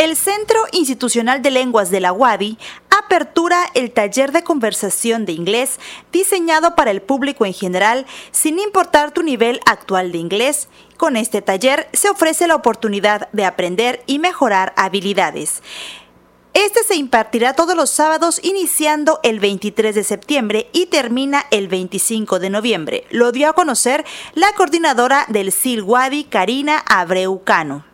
El 0.02 0.16
Centro 0.16 0.59
Institucional 0.73 1.42
de 1.42 1.52
Lenguas 1.52 1.88
de 1.92 2.00
la 2.00 2.12
UADI 2.12 2.59
apertura 2.90 3.71
el 3.75 3.92
taller 3.92 4.32
de 4.32 4.42
conversación 4.42 5.26
de 5.26 5.30
inglés 5.30 5.78
diseñado 6.11 6.75
para 6.75 6.90
el 6.90 7.02
público 7.02 7.47
en 7.47 7.54
general, 7.54 8.04
sin 8.32 8.59
importar 8.59 9.12
tu 9.12 9.23
nivel 9.23 9.61
actual 9.64 10.11
de 10.11 10.18
inglés. 10.18 10.68
Con 10.97 11.16
este 11.16 11.40
taller 11.40 11.88
se 11.92 12.11
ofrece 12.11 12.49
la 12.49 12.56
oportunidad 12.56 13.28
de 13.30 13.44
aprender 13.44 14.02
y 14.09 14.18
mejorar 14.18 14.73
habilidades. 14.76 15.62
Este 16.52 16.82
se 16.82 16.97
impartirá 16.97 17.54
todos 17.54 17.76
los 17.76 17.90
sábados 17.90 18.40
iniciando 18.42 19.21
el 19.23 19.38
23 19.38 19.94
de 19.94 20.02
septiembre 20.02 20.68
y 20.73 20.87
termina 20.87 21.47
el 21.52 21.68
25 21.68 22.40
de 22.40 22.50
noviembre. 22.50 23.06
Lo 23.11 23.30
dio 23.30 23.49
a 23.49 23.52
conocer 23.52 24.04
la 24.35 24.52
coordinadora 24.54 25.26
del 25.28 25.52
SIL 25.52 25.82
Wadi, 25.82 26.25
Karina 26.25 26.82
Abreucano 26.88 27.91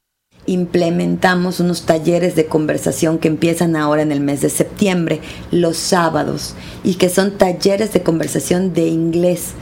implementamos 0.48 1.60
unos 1.60 1.82
talleres 1.82 2.34
de 2.34 2.46
conversación 2.46 3.18
que 3.18 3.28
empiezan 3.28 3.76
ahora 3.76 4.02
en 4.02 4.10
el 4.10 4.20
mes 4.20 4.40
de 4.40 4.50
septiembre, 4.50 5.20
los 5.50 5.76
sábados, 5.76 6.54
y 6.82 6.94
que 6.94 7.08
son 7.08 7.38
talleres 7.38 7.92
de 7.92 8.02
conversación 8.02 8.72
de 8.72 8.88
inglés. 8.88 9.52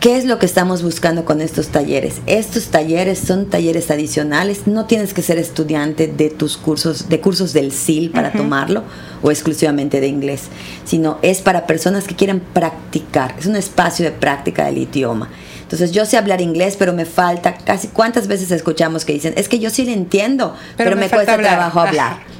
¿Qué 0.00 0.18
es 0.18 0.26
lo 0.26 0.38
que 0.38 0.44
estamos 0.44 0.82
buscando 0.82 1.24
con 1.24 1.40
estos 1.40 1.68
talleres? 1.68 2.20
Estos 2.26 2.66
talleres 2.66 3.18
son 3.18 3.46
talleres 3.46 3.90
adicionales, 3.90 4.66
no 4.66 4.84
tienes 4.84 5.14
que 5.14 5.22
ser 5.22 5.38
estudiante 5.38 6.08
de 6.08 6.28
tus 6.28 6.58
cursos, 6.58 7.08
de 7.08 7.20
cursos 7.20 7.54
del 7.54 7.72
SIL 7.72 8.10
para 8.10 8.30
tomarlo 8.30 8.82
o 9.22 9.30
exclusivamente 9.30 10.02
de 10.02 10.08
inglés, 10.08 10.42
sino 10.84 11.18
es 11.22 11.40
para 11.40 11.66
personas 11.66 12.04
que 12.04 12.16
quieren 12.16 12.40
practicar, 12.40 13.34
es 13.38 13.46
un 13.46 13.56
espacio 13.56 14.04
de 14.04 14.10
práctica 14.10 14.66
del 14.66 14.76
idioma. 14.76 15.30
Entonces 15.64 15.92
yo 15.92 16.06
sé 16.06 16.16
hablar 16.16 16.40
inglés, 16.40 16.76
pero 16.78 16.92
me 16.92 17.04
falta 17.04 17.56
casi 17.56 17.88
cuántas 17.88 18.28
veces 18.28 18.50
escuchamos 18.50 19.04
que 19.04 19.14
dicen, 19.14 19.34
es 19.36 19.48
que 19.48 19.58
yo 19.58 19.70
sí 19.70 19.84
le 19.84 19.92
entiendo, 19.92 20.56
pero, 20.76 20.94
me, 20.94 21.08
cuesta 21.08 21.36
trabajo 21.36 21.80
hablar. 21.80 22.34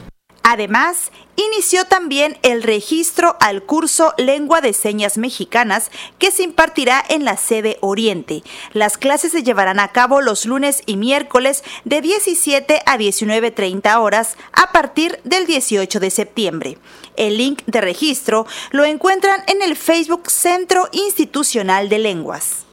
Además, 0.46 1.10
inició 1.36 1.86
también 1.86 2.36
el 2.42 2.62
registro 2.62 3.38
al 3.40 3.62
curso 3.62 4.12
Lengua 4.18 4.60
de 4.60 4.74
Señas 4.74 5.16
Mexicanas 5.16 5.90
que 6.18 6.30
se 6.30 6.42
impartirá 6.42 7.02
en 7.08 7.24
la 7.24 7.38
sede 7.38 7.78
Oriente. 7.80 8.42
Las 8.74 8.98
clases 8.98 9.32
se 9.32 9.42
llevarán 9.42 9.80
a 9.80 9.88
cabo 9.88 10.20
los 10.20 10.44
lunes 10.44 10.82
y 10.84 10.98
miércoles 10.98 11.64
de 11.86 12.02
17 12.02 12.82
a 12.84 12.98
19.30 12.98 13.98
horas 13.98 14.36
a 14.52 14.70
partir 14.70 15.18
del 15.24 15.46
18 15.46 15.98
de 15.98 16.10
septiembre. 16.10 16.78
El 17.16 17.38
link 17.38 17.62
de 17.64 17.80
registro 17.80 18.46
lo 18.70 18.84
encuentran 18.84 19.42
en 19.46 19.62
el 19.62 19.76
Facebook 19.76 20.30
Centro 20.30 20.90
Institucional 20.92 21.88
de 21.88 22.00
Lenguas 22.00 22.64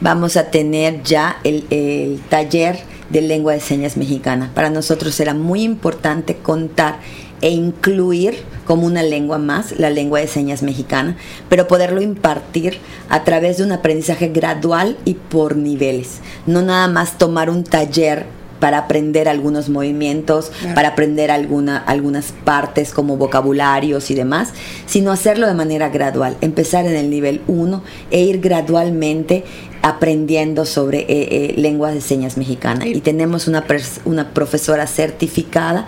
vamos 0.00 0.36
a 0.36 0.50
tener 0.50 1.02
ya 1.02 1.38
el, 1.44 2.20
taller 2.28 2.78
de 3.10 3.22
lengua 3.22 3.54
de 3.54 3.60
señas 3.60 3.96
mexicana. 3.96 4.50
Para 4.54 4.70
nosotros 4.70 5.14
será 5.14 5.34
muy 5.34 5.62
importante 5.62 6.36
contar 6.36 7.00
e 7.40 7.50
incluir 7.50 8.42
como 8.66 8.86
una 8.86 9.02
lengua 9.02 9.38
más 9.38 9.78
la 9.78 9.90
lengua 9.90 10.20
de 10.20 10.26
señas 10.26 10.62
mexicana, 10.62 11.16
pero 11.48 11.68
poderlo 11.68 12.02
impartir 12.02 12.78
a 13.08 13.24
través 13.24 13.58
de 13.58 13.64
un 13.64 13.72
aprendizaje 13.72 14.28
gradual 14.28 14.98
y 15.04 15.14
por 15.14 15.56
niveles. 15.56 16.18
No 16.46 16.62
nada 16.62 16.88
más 16.88 17.16
tomar 17.16 17.48
un 17.48 17.64
taller 17.64 18.26
para 18.60 18.78
aprender 18.78 19.28
algunos 19.28 19.68
movimientos, 19.68 20.50
para 20.74 20.88
aprender 20.88 21.30
alguna, 21.30 21.78
algunas 21.78 22.32
partes 22.44 22.92
como 22.92 23.16
vocabularios 23.16 24.10
y 24.10 24.14
demás, 24.14 24.52
sino 24.86 25.12
hacerlo 25.12 25.46
de 25.46 25.54
manera 25.54 25.88
gradual, 25.88 26.36
empezar 26.40 26.86
en 26.86 26.96
el 26.96 27.10
nivel 27.10 27.42
1 27.46 27.82
e 28.10 28.20
ir 28.20 28.40
gradualmente 28.40 29.44
aprendiendo 29.88 30.64
sobre 30.64 31.00
eh, 31.00 31.06
eh, 31.08 31.54
lenguas 31.56 31.94
de 31.94 32.00
señas 32.00 32.36
mexicanas. 32.36 32.86
Y 32.86 33.00
tenemos 33.00 33.48
una, 33.48 33.64
una 34.04 34.30
profesora 34.30 34.86
certificada 34.86 35.86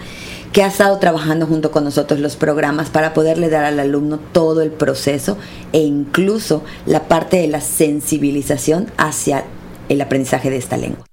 que 0.53 0.63
ha 0.63 0.67
estado 0.67 0.99
trabajando 0.99 1.47
junto 1.47 1.71
con 1.71 1.85
nosotros 1.85 2.19
los 2.19 2.37
programas 2.37 2.91
para 2.91 3.15
poderle 3.15 3.51
dar 3.51 3.65
al 3.65 3.79
alumno 3.79 4.19
todo 4.33 4.63
el 4.63 4.71
proceso 4.71 5.37
e 5.73 5.81
incluso 5.81 6.65
la 6.87 7.07
parte 7.09 7.37
de 7.37 7.47
la 7.47 7.61
sensibilización 7.61 8.91
hacia 8.97 9.45
el 9.89 10.01
aprendizaje 10.01 10.51
de 10.51 10.57
esta 10.57 10.77
lengua. 10.77 11.10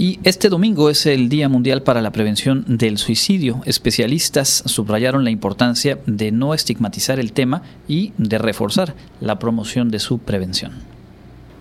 Y 0.00 0.20
este 0.22 0.48
domingo 0.48 0.90
es 0.90 1.06
el 1.06 1.28
Día 1.28 1.48
Mundial 1.48 1.82
para 1.82 2.00
la 2.00 2.12
Prevención 2.12 2.64
del 2.68 2.98
Suicidio. 2.98 3.62
Especialistas 3.64 4.62
subrayaron 4.64 5.24
la 5.24 5.30
importancia 5.30 5.98
de 6.06 6.30
no 6.30 6.54
estigmatizar 6.54 7.18
el 7.18 7.32
tema 7.32 7.62
y 7.88 8.12
de 8.16 8.38
reforzar 8.38 8.94
la 9.20 9.40
promoción 9.40 9.90
de 9.90 9.98
su 9.98 10.20
prevención. 10.20 10.70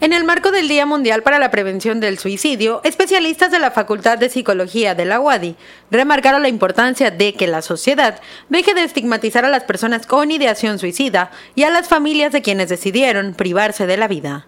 En 0.02 0.14
el 0.14 0.24
marco 0.24 0.52
del 0.52 0.68
Día 0.68 0.86
Mundial 0.86 1.24
para 1.24 1.40
la 1.40 1.50
Prevención 1.50 2.00
del 2.00 2.20
Suicidio, 2.20 2.82
especialistas 2.84 3.50
de 3.50 3.58
la 3.58 3.72
Facultad 3.72 4.20
de 4.20 4.30
Psicología 4.30 4.94
de 4.94 5.06
la 5.06 5.20
UADI 5.20 5.56
remarcaron 5.90 6.44
la 6.44 6.50
importancia 6.50 7.10
de 7.10 7.34
que 7.34 7.48
la 7.48 7.64
sociedad 7.64 8.22
deje 8.50 8.76
de 8.76 8.84
estigmatizar 8.84 9.46
a 9.46 9.50
las 9.50 9.64
personas 9.64 10.06
con 10.06 10.30
ideación 10.30 10.78
suicida 10.78 11.32
y 11.56 11.64
a 11.64 11.72
las 11.72 11.88
familias 11.88 12.32
de 12.34 12.44
quienes 12.44 12.70
decidieron 12.70 13.34
privarse 13.34 13.88
de 13.88 13.98
la 13.98 14.08
vida. 14.08 14.46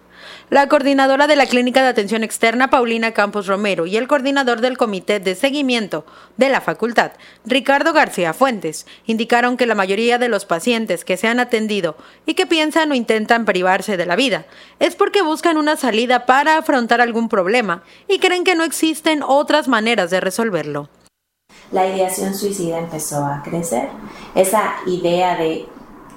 La 0.50 0.68
coordinadora 0.68 1.26
de 1.26 1.36
la 1.36 1.46
Clínica 1.46 1.82
de 1.82 1.88
Atención 1.88 2.24
Externa, 2.24 2.70
Paulina 2.70 3.12
Campos 3.12 3.46
Romero, 3.46 3.86
y 3.86 3.96
el 3.96 4.08
coordinador 4.08 4.60
del 4.60 4.76
Comité 4.76 5.20
de 5.20 5.34
Seguimiento 5.34 6.04
de 6.36 6.48
la 6.48 6.60
Facultad, 6.60 7.12
Ricardo 7.44 7.92
García 7.92 8.32
Fuentes, 8.32 8.86
indicaron 9.06 9.56
que 9.56 9.66
la 9.66 9.74
mayoría 9.74 10.18
de 10.18 10.28
los 10.28 10.44
pacientes 10.44 11.04
que 11.04 11.16
se 11.16 11.28
han 11.28 11.40
atendido 11.40 11.96
y 12.26 12.34
que 12.34 12.46
piensan 12.46 12.90
o 12.90 12.94
intentan 12.94 13.44
privarse 13.44 13.96
de 13.96 14.06
la 14.06 14.16
vida 14.16 14.46
es 14.78 14.96
porque 14.96 15.22
buscan 15.22 15.56
una 15.56 15.76
salida 15.76 16.26
para 16.26 16.58
afrontar 16.58 17.00
algún 17.00 17.28
problema 17.28 17.82
y 18.08 18.18
creen 18.18 18.44
que 18.44 18.54
no 18.54 18.64
existen 18.64 19.22
otras 19.22 19.68
maneras 19.68 20.10
de 20.10 20.20
resolverlo. 20.20 20.88
la 21.72 21.86
ideación 21.86 22.34
suicida 22.34 22.78
empezó 22.78 23.24
a 23.24 23.42
crecer. 23.44 23.88
Esa 24.34 24.74
idea 24.86 25.36
de 25.36 25.68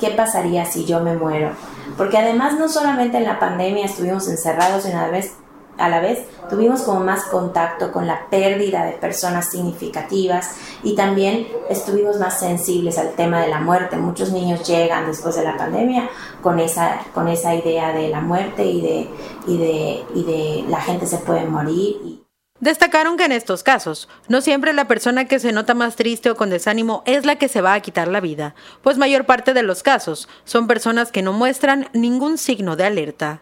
qué 0.04 0.12
pasaría 0.12 0.66
si 0.66 0.84
yo 0.86 1.00
me 1.00 1.16
muero. 1.16 1.52
Porque 1.98 2.18
además 2.18 2.60
no 2.60 2.68
solamente 2.68 3.18
en 3.18 3.24
la 3.24 3.40
pandemia 3.40 3.86
estuvimos 3.86 4.28
encerrados 4.28 4.86
en 4.86 4.98
la 4.98 5.08
vez 5.08 5.34
a 5.78 5.90
la 5.90 6.02
vez 6.02 6.20
tuvimos 6.52 6.84
como 6.84 7.00
más 7.00 7.24
contacto 7.24 7.92
con 7.92 8.06
la 8.06 8.28
pérdida 8.30 8.86
de 8.86 8.92
personas 8.92 9.50
significativas 9.50 10.56
y 10.84 10.96
también 10.96 11.48
estuvimos 11.68 12.20
más 12.20 12.40
sensibles 12.40 13.00
al 13.00 13.14
tema 13.14 13.42
de 13.42 13.48
la 13.48 13.60
muerte. 13.60 13.98
Muchos 13.98 14.32
niños 14.32 14.68
llegan 14.68 15.08
después 15.08 15.36
de 15.36 15.44
la 15.44 15.58
pandemia 15.58 16.10
con 16.44 16.60
esa, 16.60 17.00
con 17.16 17.28
esa 17.28 17.56
idea 17.56 17.92
de 17.92 18.10
la 18.10 18.22
muerte 18.22 18.66
y 18.66 18.82
de, 18.82 19.10
y 19.48 19.58
de, 19.58 20.04
y 20.14 20.24
de 20.24 20.70
la 20.70 20.80
gente 20.80 21.08
se 21.08 21.18
puede 21.18 21.46
morir. 21.46 22.23
Destacaron 22.63 23.17
que 23.17 23.25
en 23.25 23.34
estos 23.34 23.62
casos, 23.62 24.08
no 24.29 24.39
siempre 24.39 24.72
la 24.72 24.88
persona 24.88 25.25
que 25.25 25.38
se 25.39 25.51
nota 25.51 25.74
más 25.74 25.98
triste 25.98 26.29
o 26.29 26.38
con 26.38 26.50
desánimo 26.50 27.03
es 27.05 27.25
la 27.25 27.36
que 27.36 27.50
se 27.50 27.60
va 27.60 27.74
a 27.74 27.82
quitar 27.82 28.08
la 28.08 28.22
vida, 28.22 28.55
pues 28.82 28.98
mayor 28.98 29.25
parte 29.25 29.53
de 29.53 29.63
los 29.63 29.84
casos 29.84 30.29
son 30.46 30.65
personas 30.65 31.12
que 31.12 31.22
no 31.22 31.34
muestran 31.34 31.89
ningún 31.91 32.38
signo 32.38 32.77
de 32.77 32.86
alerta 32.86 33.41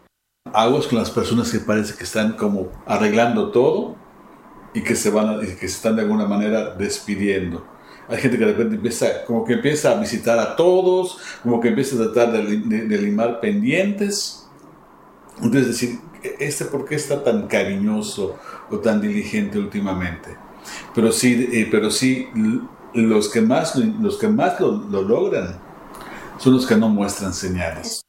aguas 0.53 0.87
con 0.87 0.97
las 0.97 1.11
personas 1.11 1.51
que 1.51 1.59
parece 1.59 1.95
que 1.95 2.03
están 2.03 2.33
como 2.33 2.71
arreglando 2.87 3.51
todo 3.51 3.95
y 4.73 4.81
que 4.81 4.95
se 4.95 5.11
van 5.11 5.39
que 5.39 5.55
se 5.55 5.65
están 5.67 5.95
de 5.95 6.01
alguna 6.01 6.25
manera 6.25 6.73
despidiendo. 6.73 7.63
Hay 8.07 8.17
gente 8.17 8.39
que 8.39 8.45
de 8.45 8.51
repente 8.53 8.75
empieza, 8.75 9.23
como 9.25 9.45
que 9.45 9.53
empieza 9.53 9.91
a 9.91 9.99
visitar 9.99 10.39
a 10.39 10.55
todos, 10.55 11.19
como 11.43 11.61
que 11.61 11.69
empieza 11.69 11.95
a 11.95 12.11
tratar 12.11 12.31
de, 12.31 12.97
limar 12.97 13.39
pendientes. 13.39 14.49
Entonces 15.37 15.67
decir, 15.67 15.99
¿este 16.39 16.65
por 16.65 16.85
qué 16.85 16.95
está 16.95 17.23
tan 17.23 17.47
cariñoso 17.47 18.37
o 18.69 18.79
tan 18.79 19.01
diligente 19.01 19.59
últimamente? 19.59 20.35
Pero 20.93 21.11
sí, 21.11 21.49
eh, 21.51 21.67
pero 21.69 21.89
sí 21.89 22.27
los 22.93 23.29
que 23.29 23.41
más, 23.41 23.75
los 23.75 24.17
que 24.17 24.27
más 24.27 24.59
lo 24.59 25.01
logran 25.01 25.59
son 26.37 26.53
los 26.53 26.65
que 26.65 26.75
no 26.75 26.89
muestran 26.89 27.33
señales. 27.33 28.01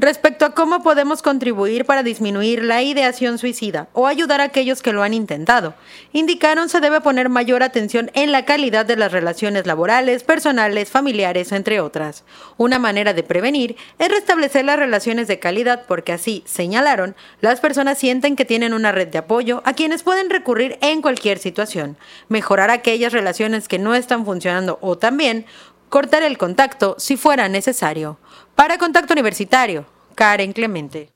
Respecto 0.00 0.46
a 0.46 0.54
cómo 0.54 0.82
podemos 0.82 1.20
contribuir 1.20 1.84
para 1.84 2.02
disminuir 2.02 2.64
la 2.64 2.82
ideación 2.82 3.36
suicida 3.36 3.88
o 3.92 4.06
ayudar 4.06 4.40
a 4.40 4.44
aquellos 4.44 4.80
que 4.80 4.94
lo 4.94 5.02
han 5.02 5.12
intentado, 5.12 5.74
indicaron 6.14 6.70
se 6.70 6.80
debe 6.80 7.02
poner 7.02 7.28
mayor 7.28 7.62
atención 7.62 8.10
en 8.14 8.32
la 8.32 8.46
calidad 8.46 8.86
de 8.86 8.96
las 8.96 9.12
relaciones 9.12 9.66
laborales, 9.66 10.22
personales, 10.22 10.88
familiares, 10.88 11.52
entre 11.52 11.80
otras. 11.80 12.24
Una 12.56 12.78
manera 12.78 13.12
de 13.12 13.22
prevenir 13.22 13.76
es 13.98 14.08
restablecer 14.08 14.64
las 14.64 14.78
relaciones 14.78 15.28
de 15.28 15.38
calidad 15.38 15.84
porque 15.86 16.12
así, 16.12 16.44
señalaron, 16.46 17.14
las 17.42 17.60
personas 17.60 17.98
sienten 17.98 18.36
que 18.36 18.46
tienen 18.46 18.72
una 18.72 18.92
red 18.92 19.08
de 19.08 19.18
apoyo 19.18 19.60
a 19.66 19.74
quienes 19.74 20.02
pueden 20.02 20.30
recurrir 20.30 20.78
en 20.80 21.02
cualquier 21.02 21.38
situación, 21.38 21.98
mejorar 22.30 22.70
aquellas 22.70 23.12
relaciones 23.12 23.68
que 23.68 23.78
no 23.78 23.94
están 23.94 24.24
funcionando 24.24 24.78
o 24.80 24.96
también 24.96 25.44
cortar 25.90 26.22
el 26.22 26.38
contacto 26.38 26.94
si 26.98 27.18
fuera 27.18 27.48
necesario. 27.48 28.18
Para 28.54 28.78
Contacto 28.78 29.12
Universitario, 29.12 29.84
Karen 30.14 30.52
Clemente. 30.52 31.10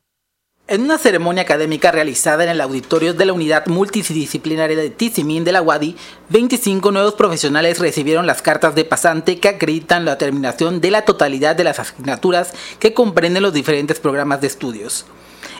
En 0.66 0.82
una 0.82 0.98
ceremonia 0.98 1.42
académica 1.42 1.92
realizada 1.92 2.42
en 2.42 2.50
el 2.50 2.60
auditorio 2.60 3.14
de 3.14 3.26
la 3.26 3.34
Unidad 3.34 3.66
Multidisciplinaria 3.66 4.76
de 4.76 4.90
Tizimín 4.90 5.44
de 5.44 5.52
la 5.52 5.62
UADI, 5.62 5.94
25 6.30 6.90
nuevos 6.90 7.14
profesionales 7.14 7.78
recibieron 7.78 8.26
las 8.26 8.42
cartas 8.42 8.74
de 8.74 8.84
pasante 8.84 9.38
que 9.38 9.48
acreditan 9.48 10.06
la 10.06 10.18
terminación 10.18 10.80
de 10.80 10.90
la 10.90 11.02
totalidad 11.02 11.54
de 11.54 11.64
las 11.64 11.78
asignaturas 11.78 12.54
que 12.78 12.94
comprenden 12.94 13.42
los 13.42 13.52
diferentes 13.52 14.00
programas 14.00 14.40
de 14.40 14.46
estudios. 14.46 15.04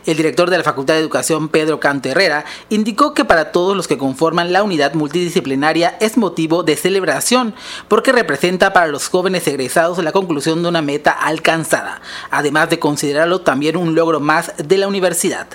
El 0.07 0.19
director 0.19 0.51
de 0.51 0.59
la 0.59 0.65
Facultad 0.65 0.95
de 0.95 1.01
Educación, 1.01 1.49
Pedro 1.49 1.81
Canto 1.81 2.11
Herrera, 2.11 2.45
indicó 2.69 3.15
que 3.15 3.25
para 3.25 3.53
todos 3.53 3.75
los 3.75 3.89
que 3.89 3.97
conforman 3.97 4.53
la 4.53 4.63
unidad 4.63 4.93
multidisciplinaria 4.93 5.97
es 5.99 6.19
motivo 6.19 6.63
de 6.63 6.77
celebración, 6.77 7.55
porque 7.89 8.13
representa 8.13 8.75
para 8.75 8.89
los 8.89 9.09
jóvenes 9.09 9.49
egresados 9.49 10.03
la 10.05 10.13
conclusión 10.13 10.63
de 10.63 10.69
una 10.69 10.83
meta 10.83 11.11
alcanzada, 11.11 12.03
además 12.31 12.69
de 12.69 12.79
considerarlo 12.79 13.41
también 13.41 13.79
un 13.79 13.95
logro 13.95 14.21
más 14.21 14.53
de 14.59 14.77
la 14.77 14.89
universidad. 14.89 15.47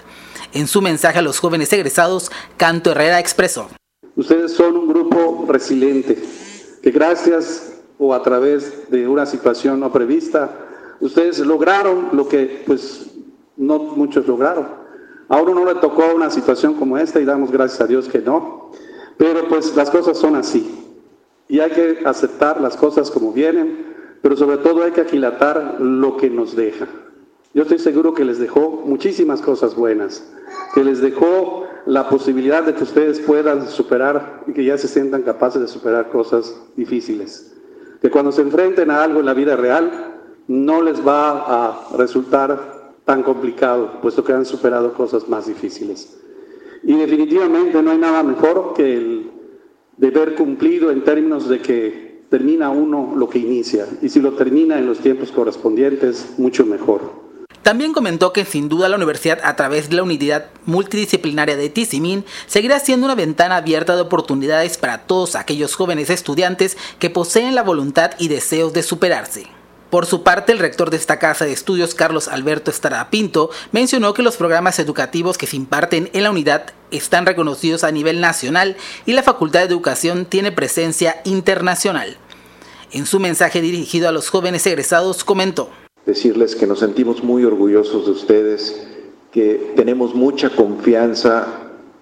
En 0.52 0.68
su 0.68 0.82
mensaje 0.82 1.20
a 1.20 1.22
los 1.22 1.40
jóvenes 1.40 1.72
egresados, 1.72 2.32
Canto 2.58 2.92
Herrera 2.92 3.20
expresó. 3.20 3.70
Ustedes 4.16 4.54
son 4.54 4.76
un 4.76 4.88
grupo 4.90 5.46
resiliente, 5.48 6.18
que 6.82 6.90
gracias 6.90 7.74
o 8.00 8.16
a 8.16 8.24
través 8.24 8.90
de 8.90 9.08
una 9.08 9.28
situación 9.28 9.80
no 9.80 9.92
prevista, 9.92 10.50
ustedes 11.02 11.38
lograron 11.40 12.10
lo 12.14 12.28
que 12.28 12.64
pues 12.66 13.06
no 13.60 13.78
muchos 13.78 14.26
lograron. 14.26 14.68
A 15.28 15.40
uno 15.40 15.54
no 15.54 15.66
le 15.66 15.76
tocó 15.76 16.16
una 16.16 16.32
situación 16.32 16.74
como 16.74 16.98
esta 16.98 17.20
y 17.20 17.26
damos 17.26 17.52
gracias 17.52 17.82
a 17.82 17.88
Dios 17.88 18.08
que 18.08 18.20
no. 18.20 18.72
Pero 19.18 19.48
pues 19.48 19.76
las 19.76 19.92
cosas 19.92 20.18
son 20.18 20.36
así. 20.36 20.88
Y 21.48 21.60
hay 21.60 21.70
que 21.72 22.00
aceptar 22.06 22.60
las 22.62 22.78
cosas 22.78 23.12
como 23.12 23.32
vienen, 23.32 23.94
pero 24.22 24.36
sobre 24.36 24.58
todo 24.58 24.84
hay 24.84 24.92
que 24.92 25.02
aquilatar 25.02 25.76
lo 25.80 26.18
que 26.18 26.30
nos 26.30 26.56
deja. 26.56 26.88
Yo 27.54 27.64
estoy 27.64 27.80
seguro 27.80 28.14
que 28.14 28.26
les 28.26 28.40
dejó 28.40 28.84
muchísimas 28.86 29.42
cosas 29.42 29.76
buenas, 29.76 30.32
que 30.74 30.84
les 30.84 31.02
dejó 31.02 31.66
la 31.86 32.08
posibilidad 32.08 32.64
de 32.64 32.76
que 32.76 32.84
ustedes 32.84 33.20
puedan 33.20 33.68
superar 33.68 34.44
y 34.48 34.54
que 34.54 34.64
ya 34.64 34.78
se 34.78 34.88
sientan 34.88 35.24
capaces 35.24 35.62
de 35.62 35.68
superar 35.68 36.10
cosas 36.10 36.56
difíciles. 36.76 37.56
Que 38.02 38.10
cuando 38.10 38.32
se 38.32 38.42
enfrenten 38.42 38.92
a 38.92 39.04
algo 39.04 39.20
en 39.20 39.26
la 39.26 39.34
vida 39.34 39.56
real, 39.56 40.16
no 40.48 40.82
les 40.82 41.06
va 41.06 41.68
a 41.68 41.98
resultar 41.98 42.79
tan 43.10 43.24
complicado, 43.24 44.00
puesto 44.04 44.24
que 44.24 44.34
han 44.34 44.46
superado 44.46 44.94
cosas 44.94 45.28
más 45.28 45.48
difíciles. 45.48 46.16
Y 46.84 46.94
definitivamente 46.94 47.82
no 47.82 47.90
hay 47.90 47.98
nada 47.98 48.22
mejor 48.22 48.76
que 48.76 48.98
el 48.98 49.32
deber 49.98 50.36
cumplido 50.36 50.92
en 50.92 51.04
términos 51.04 51.50
de 51.50 51.60
que 51.60 52.26
termina 52.30 52.70
uno 52.70 53.16
lo 53.16 53.28
que 53.28 53.40
inicia, 53.40 53.88
y 54.04 54.10
si 54.10 54.22
lo 54.22 54.34
termina 54.34 54.78
en 54.78 54.86
los 54.86 55.00
tiempos 55.00 55.32
correspondientes, 55.32 56.36
mucho 56.38 56.68
mejor. 56.68 57.02
También 57.64 57.94
comentó 57.94 58.32
que 58.32 58.46
sin 58.46 58.70
duda 58.70 58.88
la 58.90 58.98
universidad, 58.98 59.40
a 59.44 59.56
través 59.56 59.90
de 59.90 59.96
la 59.96 60.04
unidad 60.04 60.46
multidisciplinaria 60.68 61.58
de 61.58 61.70
Tizimín, 61.70 62.26
seguirá 62.46 62.80
siendo 62.80 63.08
una 63.08 63.16
ventana 63.16 63.56
abierta 63.56 63.96
de 63.96 64.04
oportunidades 64.04 64.78
para 64.78 65.08
todos 65.08 65.36
aquellos 65.36 65.74
jóvenes 65.74 66.12
estudiantes 66.12 66.78
que 67.00 67.10
poseen 67.10 67.56
la 67.56 67.64
voluntad 67.64 68.12
y 68.20 68.28
deseos 68.28 68.72
de 68.74 68.84
superarse. 68.84 69.59
Por 69.90 70.06
su 70.06 70.22
parte, 70.22 70.52
el 70.52 70.60
rector 70.60 70.92
de 70.92 70.98
esta 70.98 71.18
casa 71.18 71.46
de 71.46 71.52
estudios, 71.52 71.96
Carlos 71.96 72.28
Alberto 72.28 72.70
Estrada 72.70 73.10
Pinto, 73.10 73.50
mencionó 73.72 74.14
que 74.14 74.22
los 74.22 74.38
programas 74.38 74.78
educativos 74.78 75.40
que 75.40 75.48
se 75.48 75.56
imparten 75.56 76.12
en 76.14 76.22
la 76.22 76.30
unidad 76.30 76.74
están 76.92 77.26
reconocidos 77.26 77.84
a 77.84 77.92
nivel 77.92 78.22
nacional 78.22 78.78
y 79.08 79.14
la 79.14 79.24
Facultad 79.24 79.62
de 79.62 79.66
Educación 79.66 80.26
tiene 80.26 80.52
presencia 80.52 81.22
internacional. 81.24 82.18
En 82.92 83.08
su 83.08 83.20
mensaje 83.20 83.62
dirigido 83.62 84.08
a 84.08 84.12
los 84.12 84.30
jóvenes 84.30 84.68
egresados, 84.68 85.24
comentó. 85.24 85.70
Decirles 86.06 86.56
que 86.56 86.68
nos 86.68 86.80
sentimos 86.80 87.24
muy 87.24 87.44
orgullosos 87.44 88.06
de 88.06 88.12
ustedes, 88.12 88.88
que 89.32 89.74
tenemos 89.76 90.14
mucha 90.14 90.52
confianza 90.52 91.48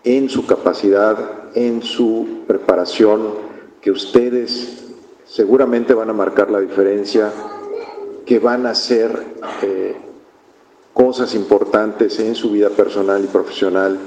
en 0.03 0.29
su 0.29 0.45
capacidad, 0.45 1.17
en 1.55 1.81
su 1.81 2.43
preparación, 2.47 3.29
que 3.81 3.91
ustedes 3.91 4.83
seguramente 5.25 5.93
van 5.93 6.09
a 6.09 6.13
marcar 6.13 6.51
la 6.51 6.59
diferencia 6.59 7.31
que 8.27 8.39
van 8.39 8.65
a 8.65 8.71
hacer 8.71 9.25
eh, 9.63 9.95
cosas 10.93 11.33
importantes 11.33 12.19
en 12.19 12.35
su 12.35 12.51
vida 12.51 12.69
personal 12.69 13.23
y 13.23 13.27
profesional 13.27 13.97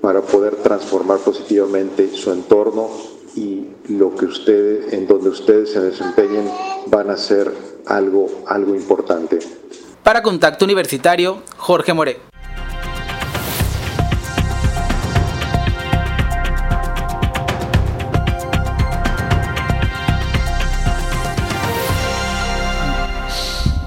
para 0.00 0.20
poder 0.20 0.56
transformar 0.56 1.18
positivamente 1.18 2.14
su 2.14 2.30
entorno 2.30 2.88
y 3.34 3.66
lo 3.88 4.14
que 4.14 4.26
ustedes, 4.26 4.92
en 4.92 5.08
donde 5.08 5.30
ustedes 5.30 5.72
se 5.72 5.80
desempeñen, 5.80 6.48
van 6.86 7.10
a 7.10 7.16
ser 7.16 7.52
algo, 7.86 8.44
algo 8.46 8.76
importante. 8.76 9.40
Para 10.04 10.22
Contacto 10.22 10.64
Universitario, 10.64 11.42
Jorge 11.56 11.92
More. 11.92 12.33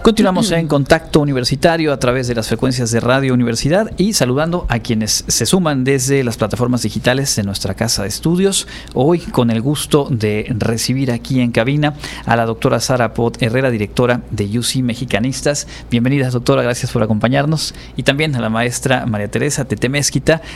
Continuamos 0.07 0.51
en 0.51 0.67
contacto 0.69 1.19
universitario 1.19 1.91
a 1.91 1.99
través 1.99 2.29
de 2.29 2.35
las 2.35 2.47
frecuencias 2.47 2.91
de 2.91 3.01
Radio 3.01 3.33
Universidad 3.33 3.91
y 3.97 4.13
saludando 4.13 4.65
a 4.69 4.79
quienes 4.79 5.25
se 5.27 5.45
suman 5.45 5.83
desde 5.83 6.23
las 6.23 6.37
plataformas 6.37 6.83
digitales 6.83 7.35
de 7.35 7.43
nuestra 7.43 7.73
casa 7.73 8.03
de 8.03 8.07
estudios. 8.07 8.69
Hoy 8.93 9.19
con 9.19 9.51
el 9.51 9.61
gusto 9.61 10.07
de 10.09 10.45
recibir 10.57 11.11
aquí 11.11 11.41
en 11.41 11.51
cabina 11.51 11.93
a 12.25 12.37
la 12.37 12.45
doctora 12.45 12.79
Sara 12.79 13.13
Pot 13.13 13.41
Herrera, 13.41 13.69
directora 13.69 14.21
de 14.31 14.45
UC 14.57 14.77
Mexicanistas. 14.77 15.67
Bienvenida 15.91 16.29
doctora, 16.29 16.63
gracias 16.63 16.89
por 16.89 17.03
acompañarnos. 17.03 17.75
Y 17.97 18.03
también 18.03 18.33
a 18.37 18.39
la 18.39 18.49
maestra 18.49 19.05
María 19.05 19.29
Teresa 19.29 19.65
Tete 19.65 19.91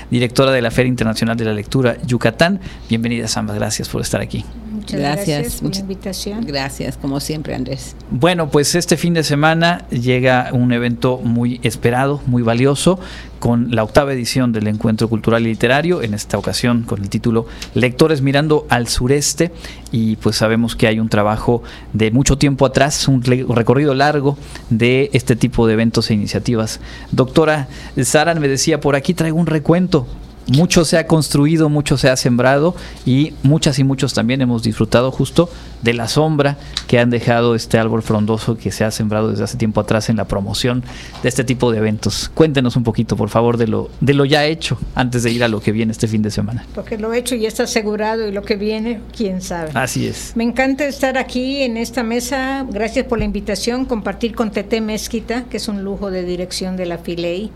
directora 0.09 0.51
de 0.53 0.61
la 0.61 0.71
Feria 0.71 0.87
Internacional 0.87 1.35
de 1.35 1.43
la 1.43 1.53
Lectura 1.53 1.97
Yucatán. 2.03 2.61
Bienvenidas 2.87 3.35
ambas, 3.35 3.57
gracias 3.57 3.89
por 3.89 3.99
estar 3.99 4.21
aquí. 4.21 4.45
Muchas 4.91 5.25
gracias, 5.25 5.61
por 5.61 5.73
la 5.73 5.79
invitación. 5.79 6.45
Gracias, 6.45 6.97
como 6.97 7.19
siempre, 7.19 7.55
Andrés. 7.55 7.95
Bueno, 8.09 8.49
pues 8.49 8.75
este 8.75 8.97
fin 8.97 9.13
de 9.13 9.23
semana 9.23 9.85
llega 9.89 10.49
un 10.53 10.71
evento 10.73 11.19
muy 11.23 11.59
esperado, 11.63 12.21
muy 12.25 12.43
valioso, 12.43 12.99
con 13.39 13.73
la 13.73 13.83
octava 13.83 14.13
edición 14.13 14.51
del 14.51 14.67
Encuentro 14.67 15.09
Cultural 15.09 15.41
y 15.41 15.45
Literario, 15.45 16.03
en 16.03 16.13
esta 16.13 16.37
ocasión 16.37 16.83
con 16.83 17.01
el 17.01 17.09
título 17.09 17.47
Lectores 17.73 18.21
mirando 18.21 18.67
al 18.69 18.87
sureste, 18.87 19.51
y 19.91 20.15
pues 20.17 20.35
sabemos 20.35 20.75
que 20.75 20.87
hay 20.87 20.99
un 20.99 21.09
trabajo 21.09 21.63
de 21.93 22.11
mucho 22.11 22.37
tiempo 22.37 22.65
atrás, 22.65 23.07
un 23.07 23.23
recorrido 23.23 23.93
largo 23.93 24.37
de 24.69 25.09
este 25.13 25.35
tipo 25.35 25.65
de 25.65 25.73
eventos 25.73 26.11
e 26.11 26.13
iniciativas. 26.13 26.79
Doctora 27.11 27.67
Sara 28.03 28.35
me 28.35 28.47
decía, 28.47 28.79
por 28.79 28.95
aquí 28.95 29.13
traigo 29.13 29.37
un 29.37 29.47
recuento 29.47 30.05
mucho 30.47 30.85
se 30.85 30.97
ha 30.97 31.07
construido, 31.07 31.69
mucho 31.69 31.97
se 31.97 32.09
ha 32.09 32.15
sembrado 32.15 32.75
y 33.05 33.33
muchas 33.43 33.79
y 33.79 33.83
muchos 33.83 34.13
también 34.13 34.41
hemos 34.41 34.63
disfrutado 34.63 35.11
justo 35.11 35.49
de 35.81 35.93
la 35.93 36.07
sombra 36.07 36.57
que 36.87 36.99
han 36.99 37.09
dejado 37.09 37.55
este 37.55 37.77
árbol 37.77 38.03
frondoso 38.03 38.57
que 38.57 38.71
se 38.71 38.83
ha 38.83 38.91
sembrado 38.91 39.29
desde 39.31 39.43
hace 39.43 39.57
tiempo 39.57 39.81
atrás 39.81 40.09
en 40.09 40.17
la 40.17 40.25
promoción 40.25 40.83
de 41.23 41.29
este 41.29 41.43
tipo 41.43 41.71
de 41.71 41.79
eventos. 41.79 42.29
Cuéntenos 42.33 42.75
un 42.75 42.83
poquito, 42.83 43.15
por 43.15 43.29
favor, 43.29 43.57
de 43.57 43.67
lo, 43.67 43.89
de 43.99 44.13
lo 44.13 44.25
ya 44.25 44.45
hecho 44.45 44.77
antes 44.95 45.23
de 45.23 45.31
ir 45.31 45.43
a 45.43 45.47
lo 45.47 45.61
que 45.61 45.71
viene 45.71 45.91
este 45.91 46.07
fin 46.07 46.21
de 46.21 46.31
semana. 46.31 46.65
Porque 46.75 46.97
lo 46.97 47.13
hecho 47.13 47.35
ya 47.35 47.47
está 47.47 47.63
asegurado 47.63 48.27
y 48.27 48.31
lo 48.31 48.43
que 48.43 48.55
viene, 48.55 49.01
quién 49.15 49.41
sabe. 49.41 49.71
Así 49.73 50.07
es. 50.07 50.33
Me 50.35 50.43
encanta 50.43 50.85
estar 50.85 51.17
aquí 51.17 51.61
en 51.61 51.77
esta 51.77 52.03
mesa. 52.03 52.65
Gracias 52.69 53.05
por 53.05 53.19
la 53.19 53.25
invitación, 53.25 53.85
compartir 53.85 54.35
con 54.35 54.51
Tete 54.51 54.81
Mezquita, 54.81 55.45
que 55.45 55.57
es 55.57 55.67
un 55.67 55.83
lujo 55.83 56.11
de 56.11 56.23
dirección 56.23 56.77
de 56.77 56.85
la 56.85 56.97
FILEI 56.97 57.51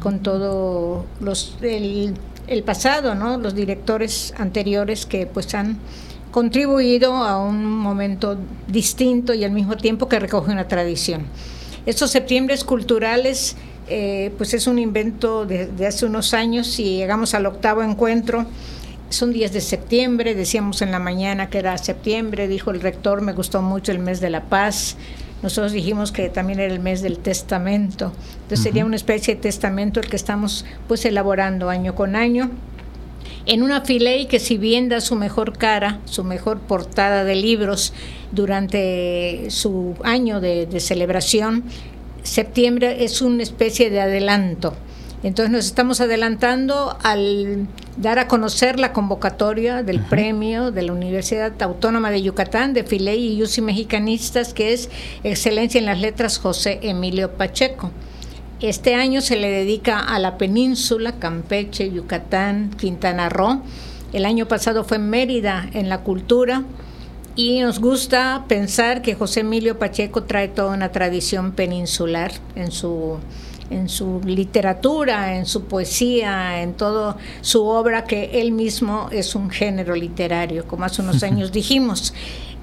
con 0.00 0.20
todo 0.20 1.04
los, 1.20 1.56
el, 1.62 2.14
pasado, 2.64 3.14
¿no? 3.14 3.38
los 3.38 3.54
directores 3.54 4.34
anteriores 4.36 5.06
que 5.06 5.26
pues 5.26 5.54
han 5.54 5.78
contribuido 6.30 7.14
a 7.14 7.38
un 7.38 7.64
momento 7.64 8.36
distinto 8.66 9.34
y 9.34 9.44
al 9.44 9.50
mismo 9.52 9.76
tiempo 9.76 10.08
que 10.08 10.18
recoge 10.18 10.50
una 10.50 10.68
tradición. 10.68 11.26
Estos 11.86 12.10
septiembres 12.10 12.64
culturales 12.64 13.56
eh, 13.88 14.32
pues 14.36 14.54
es 14.54 14.66
un 14.66 14.78
invento 14.78 15.46
de, 15.46 15.66
de, 15.66 15.86
hace 15.86 16.06
unos 16.06 16.34
años 16.34 16.78
y 16.78 16.96
llegamos 16.96 17.34
al 17.34 17.46
octavo 17.46 17.82
encuentro. 17.82 18.46
Son 19.08 19.32
días 19.32 19.52
de 19.52 19.60
septiembre, 19.60 20.36
decíamos 20.36 20.82
en 20.82 20.92
la 20.92 21.00
mañana 21.00 21.50
que 21.50 21.58
era 21.58 21.76
septiembre, 21.78 22.46
dijo 22.46 22.70
el 22.70 22.80
rector, 22.80 23.22
me 23.22 23.32
gustó 23.32 23.60
mucho 23.60 23.90
el 23.90 23.98
mes 23.98 24.20
de 24.20 24.30
la 24.30 24.44
paz, 24.44 24.96
nosotros 25.42 25.72
dijimos 25.72 26.12
que 26.12 26.28
también 26.28 26.60
era 26.60 26.72
el 26.72 26.80
mes 26.80 27.02
del 27.02 27.18
testamento. 27.18 28.12
Entonces 28.42 28.62
sería 28.62 28.84
una 28.84 28.96
especie 28.96 29.34
de 29.34 29.40
testamento 29.40 30.00
el 30.00 30.08
que 30.08 30.16
estamos 30.16 30.64
pues 30.86 31.04
elaborando 31.04 31.70
año 31.70 31.94
con 31.94 32.14
año. 32.16 32.50
En 33.46 33.62
una 33.62 33.80
filey 33.80 34.26
que 34.26 34.38
si 34.38 34.58
bien 34.58 34.88
da 34.88 35.00
su 35.00 35.16
mejor 35.16 35.56
cara, 35.56 36.00
su 36.04 36.24
mejor 36.24 36.60
portada 36.60 37.24
de 37.24 37.36
libros 37.36 37.94
durante 38.32 39.46
su 39.48 39.94
año 40.04 40.40
de, 40.40 40.66
de 40.66 40.80
celebración, 40.80 41.64
septiembre 42.22 43.02
es 43.04 43.22
una 43.22 43.42
especie 43.42 43.88
de 43.90 44.00
adelanto 44.00 44.74
entonces 45.22 45.52
nos 45.52 45.66
estamos 45.66 46.00
adelantando 46.00 46.96
al 47.02 47.66
dar 47.98 48.18
a 48.18 48.26
conocer 48.26 48.78
la 48.80 48.94
convocatoria 48.94 49.82
del 49.82 50.00
premio 50.00 50.70
de 50.70 50.82
la 50.82 50.92
Universidad 50.92 51.60
Autónoma 51.62 52.10
de 52.10 52.22
Yucatán 52.22 52.72
de 52.72 52.84
Filey 52.84 53.34
y 53.34 53.42
UCI 53.42 53.60
Mexicanistas, 53.60 54.54
que 54.54 54.72
es 54.72 54.88
Excelencia 55.22 55.78
en 55.78 55.84
las 55.84 56.00
Letras 56.00 56.38
José 56.38 56.78
Emilio 56.82 57.32
Pacheco. 57.32 57.90
Este 58.60 58.94
año 58.94 59.20
se 59.20 59.36
le 59.36 59.50
dedica 59.50 60.00
a 60.00 60.18
la 60.18 60.38
península, 60.38 61.12
Campeche, 61.12 61.90
Yucatán, 61.90 62.70
Quintana 62.78 63.28
Roo. 63.28 63.62
El 64.12 64.24
año 64.24 64.46
pasado 64.48 64.84
fue 64.84 64.98
Mérida 64.98 65.68
en 65.72 65.88
la 65.88 66.00
cultura 66.02 66.64
y 67.36 67.60
nos 67.60 67.78
gusta 67.78 68.44
pensar 68.48 69.02
que 69.02 69.14
José 69.14 69.40
Emilio 69.40 69.78
Pacheco 69.78 70.24
trae 70.24 70.48
toda 70.48 70.74
una 70.74 70.92
tradición 70.92 71.52
peninsular 71.52 72.32
en 72.54 72.70
su 72.70 73.18
en 73.70 73.88
su 73.88 74.20
literatura, 74.24 75.36
en 75.36 75.46
su 75.46 75.64
poesía, 75.64 76.60
en 76.60 76.74
toda 76.74 77.16
su 77.40 77.64
obra, 77.64 78.04
que 78.04 78.40
él 78.40 78.52
mismo 78.52 79.08
es 79.10 79.34
un 79.34 79.48
género 79.48 79.94
literario, 79.94 80.66
como 80.66 80.84
hace 80.84 81.02
unos 81.02 81.22
años 81.22 81.52
dijimos. 81.52 82.12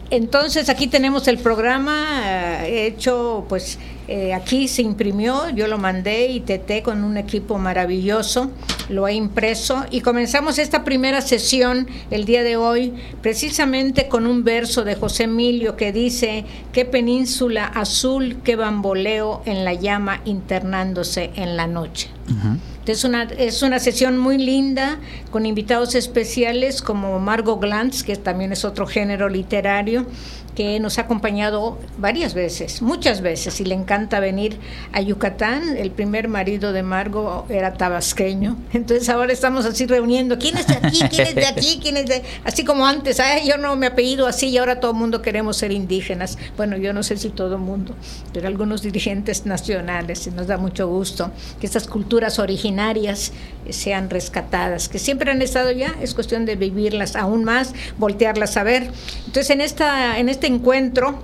Entonces 0.09 0.69
aquí 0.69 0.87
tenemos 0.87 1.27
el 1.27 1.37
programa 1.37 2.65
eh, 2.65 2.87
hecho, 2.87 3.45
pues 3.49 3.77
eh, 4.07 4.33
aquí 4.33 4.69
se 4.69 4.81
imprimió, 4.81 5.49
yo 5.49 5.67
lo 5.67 5.77
mandé 5.77 6.27
y 6.27 6.39
teté 6.39 6.81
con 6.81 7.03
un 7.03 7.17
equipo 7.17 7.57
maravilloso, 7.57 8.51
lo 8.89 9.07
he 9.07 9.13
impreso. 9.13 9.85
Y 9.91 10.01
comenzamos 10.01 10.57
esta 10.59 10.83
primera 10.83 11.21
sesión 11.21 11.87
el 12.11 12.25
día 12.25 12.43
de 12.43 12.57
hoy 12.57 12.93
precisamente 13.21 14.07
con 14.07 14.27
un 14.27 14.43
verso 14.43 14.83
de 14.83 14.95
José 14.95 15.23
Emilio 15.23 15.75
que 15.75 15.91
dice, 15.91 16.45
qué 16.71 16.85
península 16.85 17.65
azul, 17.65 18.37
qué 18.43 18.55
bamboleo 18.55 19.41
en 19.45 19.65
la 19.65 19.73
llama 19.73 20.21
internándose 20.25 21.31
en 21.35 21.57
la 21.57 21.67
noche. 21.67 22.09
Es 22.85 23.03
una, 23.03 23.23
es 23.23 23.63
una 23.63 23.79
sesión 23.79 24.17
muy 24.17 24.37
linda 24.37 24.99
con 25.29 25.45
invitados 25.45 25.93
especiales 25.95 26.81
como 26.81 27.19
Margot 27.19 27.59
Glantz, 27.59 28.03
que 28.03 28.15
también 28.15 28.53
es 28.53 28.63
otro 28.63 28.87
género 28.87 29.27
literario, 29.27 30.05
que 30.57 30.79
nos 30.79 30.97
ha 30.97 31.01
acompañado 31.01 31.77
varias 31.99 32.33
veces, 32.33 32.81
muchas 32.81 33.21
veces, 33.21 33.61
y 33.61 33.63
le 33.63 33.75
encanta 33.75 34.19
venir 34.19 34.57
a 34.91 35.01
Yucatán. 35.01 35.77
El 35.77 35.91
primer 35.91 36.29
marido 36.29 36.73
de 36.73 36.81
Margo 36.81 37.45
era 37.47 37.75
tabasqueño. 37.75 38.57
Entonces 38.73 39.07
ahora 39.09 39.31
estamos 39.31 39.67
así 39.67 39.85
reuniendo, 39.85 40.39
¿quién 40.39 40.57
es 40.57 40.65
de 40.65 40.79
aquí? 40.81 40.99
¿Quién 41.11 41.27
es 41.27 41.35
de 41.35 41.45
aquí? 41.45 41.79
¿Quién 41.79 41.97
es 41.97 42.07
de...? 42.07 42.23
Así 42.43 42.65
como 42.65 42.87
antes, 42.87 43.19
Ay, 43.19 43.47
yo 43.47 43.59
no 43.59 43.75
me 43.75 43.85
apellido 43.85 44.25
así 44.25 44.47
y 44.47 44.57
ahora 44.57 44.79
todo 44.79 44.93
el 44.93 44.97
mundo 44.97 45.21
queremos 45.21 45.57
ser 45.57 45.71
indígenas. 45.71 46.39
Bueno, 46.57 46.75
yo 46.75 46.91
no 46.91 47.03
sé 47.03 47.17
si 47.17 47.29
todo 47.29 47.57
el 47.57 47.61
mundo, 47.61 47.93
pero 48.33 48.47
algunos 48.47 48.81
dirigentes 48.81 49.45
nacionales, 49.45 50.25
y 50.25 50.31
nos 50.31 50.47
da 50.47 50.57
mucho 50.57 50.87
gusto 50.87 51.29
que 51.59 51.67
estas 51.67 51.85
culturas 51.85 52.39
originarias 52.39 53.31
sean 53.69 54.09
rescatadas, 54.09 54.89
que 54.89 54.97
siempre 54.97 55.29
han 55.29 55.43
estado 55.43 55.69
ya, 55.69 55.93
es 56.01 56.15
cuestión 56.15 56.45
de 56.45 56.55
vivirlas 56.55 57.15
aún 57.15 57.43
más, 57.43 57.73
voltearlas 57.99 58.57
a 58.57 58.63
ver. 58.63 58.89
Entonces 59.27 59.51
en, 59.51 59.61
esta, 59.61 60.17
en 60.17 60.29
este 60.29 60.46
encuentro 60.47 61.19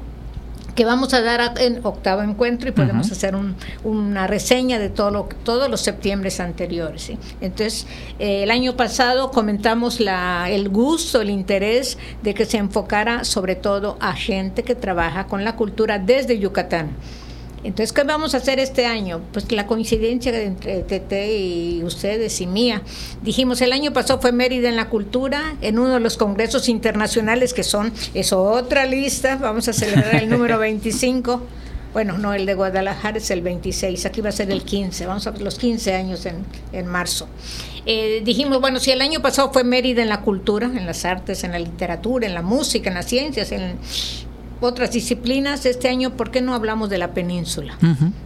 que 0.76 0.86
vamos 0.86 1.14
a 1.14 1.22
dar 1.22 1.54
en 1.60 1.86
octavo 1.86 2.24
encuentro 2.24 2.70
y 2.70 2.72
podemos 2.72 3.12
hacer 3.12 3.36
una 3.84 4.28
reseña 4.28 4.80
de 4.80 4.90
todo 4.90 5.12
lo, 5.12 5.30
todos 5.44 5.70
los 5.70 5.82
septiembre 5.82 6.32
anteriores. 6.40 7.12
Entonces, 7.42 7.86
eh, 8.20 8.44
el 8.44 8.52
año 8.52 8.76
pasado 8.76 9.32
comentamos 9.32 10.00
la, 10.00 10.50
el 10.50 10.70
gusto, 10.70 11.22
el 11.22 11.30
interés 11.30 11.98
de 12.24 12.34
que 12.34 12.46
se 12.46 12.58
enfocara 12.58 13.24
sobre 13.24 13.56
todo 13.56 13.98
a 14.00 14.14
gente 14.14 14.64
que 14.64 14.74
trabaja 14.74 15.28
con 15.28 15.44
la 15.44 15.56
cultura 15.56 16.00
desde 16.00 16.40
Yucatán. 16.40 16.90
Entonces, 17.64 17.94
¿qué 17.94 18.04
vamos 18.04 18.34
a 18.34 18.38
hacer 18.38 18.60
este 18.60 18.86
año? 18.86 19.22
Pues 19.32 19.52
la 19.52 19.68
coincidencia 19.68 20.38
entre 20.42 20.84
TT 20.84 21.14
y 21.40 21.84
ustedes 21.84 22.42
y 22.42 22.48
mía. 22.48 22.82
Dijimos, 23.22 23.62
el 23.62 23.72
año 23.72 23.94
pasado 23.94 24.20
fue 24.20 24.32
Mérida 24.32 24.70
en 24.70 24.76
la 24.76 24.90
Cultura, 24.90 25.56
en 25.62 25.80
uno 25.80 25.94
de 25.94 26.00
los 26.00 26.18
congresos 26.18 26.68
internacionales 26.68 27.54
que 27.54 27.64
son, 27.64 27.94
es 28.14 28.34
otra 28.34 28.86
lista, 28.86 29.38
vamos 29.38 29.68
a 29.68 29.74
celebrar 29.74 30.16
el 30.16 30.30
número 30.30 30.60
25. 30.60 31.42
Bueno, 31.94 32.18
no, 32.18 32.34
el 32.34 32.48
de 32.48 32.56
Guadalajara 32.56 33.20
es 33.20 33.30
el 33.30 33.42
26, 33.42 34.08
aquí 34.08 34.20
va 34.20 34.30
a 34.30 34.32
ser 34.32 34.50
el 34.50 34.64
15, 34.64 35.06
vamos 35.06 35.28
a 35.28 35.32
ver 35.32 35.44
los 35.44 35.60
15 35.60 35.94
años 35.94 36.26
en, 36.26 36.38
en 36.72 36.88
marzo. 36.88 37.28
Eh, 37.86 38.22
dijimos, 38.26 38.60
bueno, 38.62 38.80
si 38.80 38.90
el 38.92 39.02
año 39.02 39.22
pasado 39.22 39.52
fue 39.54 39.64
Mérida 39.64 40.02
en 40.02 40.10
la 40.10 40.22
cultura, 40.22 40.66
en 40.66 40.88
las 40.88 41.06
artes, 41.06 41.44
en 41.44 41.52
la 41.52 41.60
literatura, 41.60 42.26
en 42.26 42.34
la 42.34 42.42
música, 42.42 42.90
en 42.90 42.96
las 42.96 43.06
ciencias, 43.06 43.52
en, 43.52 43.78
otras 44.64 44.92
disciplinas, 44.92 45.66
este 45.66 45.90
año, 45.90 46.12
¿por 46.12 46.32
qué 46.32 46.42
no 46.42 46.54
hablamos 46.54 46.90
de 46.90 46.98
la 46.98 47.14
península? 47.14 47.78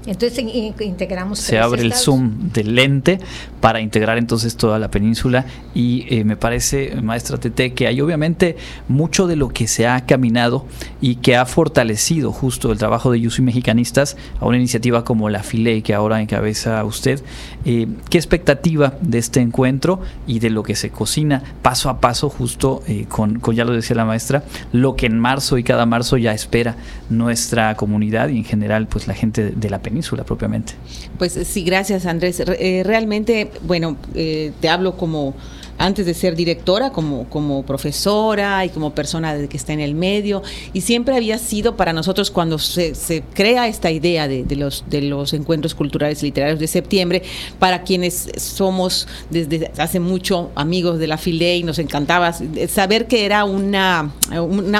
Entonces 0.06 0.38
integramos. 0.80 1.40
Se 1.40 1.60
abre 1.60 1.82
el 1.82 1.94
zoom 1.94 2.52
del 2.54 2.76
lente 2.76 3.20
para 3.60 3.82
integrar 3.82 4.18
entonces 4.18 4.56
toda 4.56 4.80
la 4.80 4.92
península 4.92 5.46
y 5.74 6.06
eh, 6.10 6.24
me 6.24 6.38
parece, 6.38 6.96
maestra 7.02 7.38
Tete, 7.38 7.74
que 7.74 7.88
hay 7.88 8.02
obviamente 8.02 8.56
mucho 8.88 9.28
de 9.28 9.36
lo 9.36 9.50
que 9.50 9.68
se 9.68 9.88
ha 9.88 10.06
caminado 10.06 10.66
y 11.02 11.16
que 11.16 11.36
ha 11.36 11.46
fortalecido 11.46 12.32
justo 12.32 12.72
el 12.72 12.78
trabajo 12.78 13.12
de 13.12 13.20
Yusi 13.20 13.42
Mexicanistas 13.42 14.16
a 14.40 14.46
una 14.46 14.58
iniciativa 14.58 15.04
como 15.04 15.30
la 15.30 15.44
FILE 15.44 15.82
que 15.82 15.94
ahora 15.94 16.22
encabeza 16.22 16.84
usted. 16.84 17.24
Eh, 17.66 17.88
¿Qué 18.10 18.18
expectativa 18.18 18.94
de 19.02 19.18
este 19.18 19.42
encuentro 19.42 20.02
y 20.28 20.40
de 20.40 20.50
lo 20.50 20.64
que 20.64 20.76
se 20.76 20.90
cocina 20.90 21.44
paso 21.62 21.90
a 21.90 22.00
paso 22.00 22.30
justo 22.30 22.84
eh, 22.88 23.06
con, 23.10 23.40
con, 23.40 23.56
ya 23.56 23.66
lo 23.66 23.74
decía 23.74 23.96
la 23.96 24.06
maestra, 24.06 24.44
lo 24.72 24.96
que 24.96 25.08
en 25.08 25.20
marzo 25.20 25.58
y 25.58 25.64
cada 25.64 25.86
marzo 25.86 26.18
ya 26.18 26.27
espera 26.34 26.76
nuestra 27.10 27.76
comunidad 27.76 28.30
y 28.30 28.38
en 28.38 28.44
general 28.44 28.88
pues 28.88 29.08
la 29.08 29.14
gente 29.14 29.52
de 29.52 29.70
la 29.70 29.80
península 29.80 30.24
propiamente. 30.24 30.74
Pues 31.18 31.34
sí, 31.34 31.64
gracias 31.64 32.06
Andrés. 32.06 32.40
Eh, 32.40 32.84
realmente, 32.86 33.52
bueno, 33.64 33.98
eh, 34.16 34.52
te 34.60 34.70
hablo 34.70 34.98
como 34.98 35.36
antes 35.78 36.06
de 36.06 36.14
ser 36.14 36.36
directora, 36.36 36.92
como, 36.92 37.30
como 37.30 37.64
profesora 37.66 38.66
y 38.66 38.70
como 38.70 38.94
persona 38.94 39.36
que 39.48 39.58
está 39.58 39.74
en 39.74 39.80
el 39.80 39.96
medio. 39.96 40.42
Y 40.74 40.82
siempre 40.82 41.16
había 41.16 41.38
sido 41.38 41.76
para 41.76 41.94
nosotros 41.94 42.32
cuando 42.32 42.58
se, 42.60 42.94
crea 43.34 43.68
esta 43.68 43.92
idea 43.92 44.28
de, 44.28 44.46
los, 44.56 44.84
de 44.90 45.02
los 45.02 45.34
encuentros 45.34 45.76
culturales 45.76 46.22
y 46.24 46.28
literarios 46.28 46.60
de 46.60 46.68
septiembre, 46.68 47.24
para 47.60 47.84
quienes 47.84 48.30
somos 48.38 49.08
desde 49.30 49.72
hace 49.78 50.00
mucho 50.00 50.52
amigos 50.56 51.00
de 51.00 51.08
la 51.08 51.18
FILE 51.18 51.58
y 51.58 51.64
nos 51.64 51.80
encantaba 51.80 52.34
saber 52.68 53.08
que 53.08 53.26
era 53.26 53.46
una, 53.46 54.12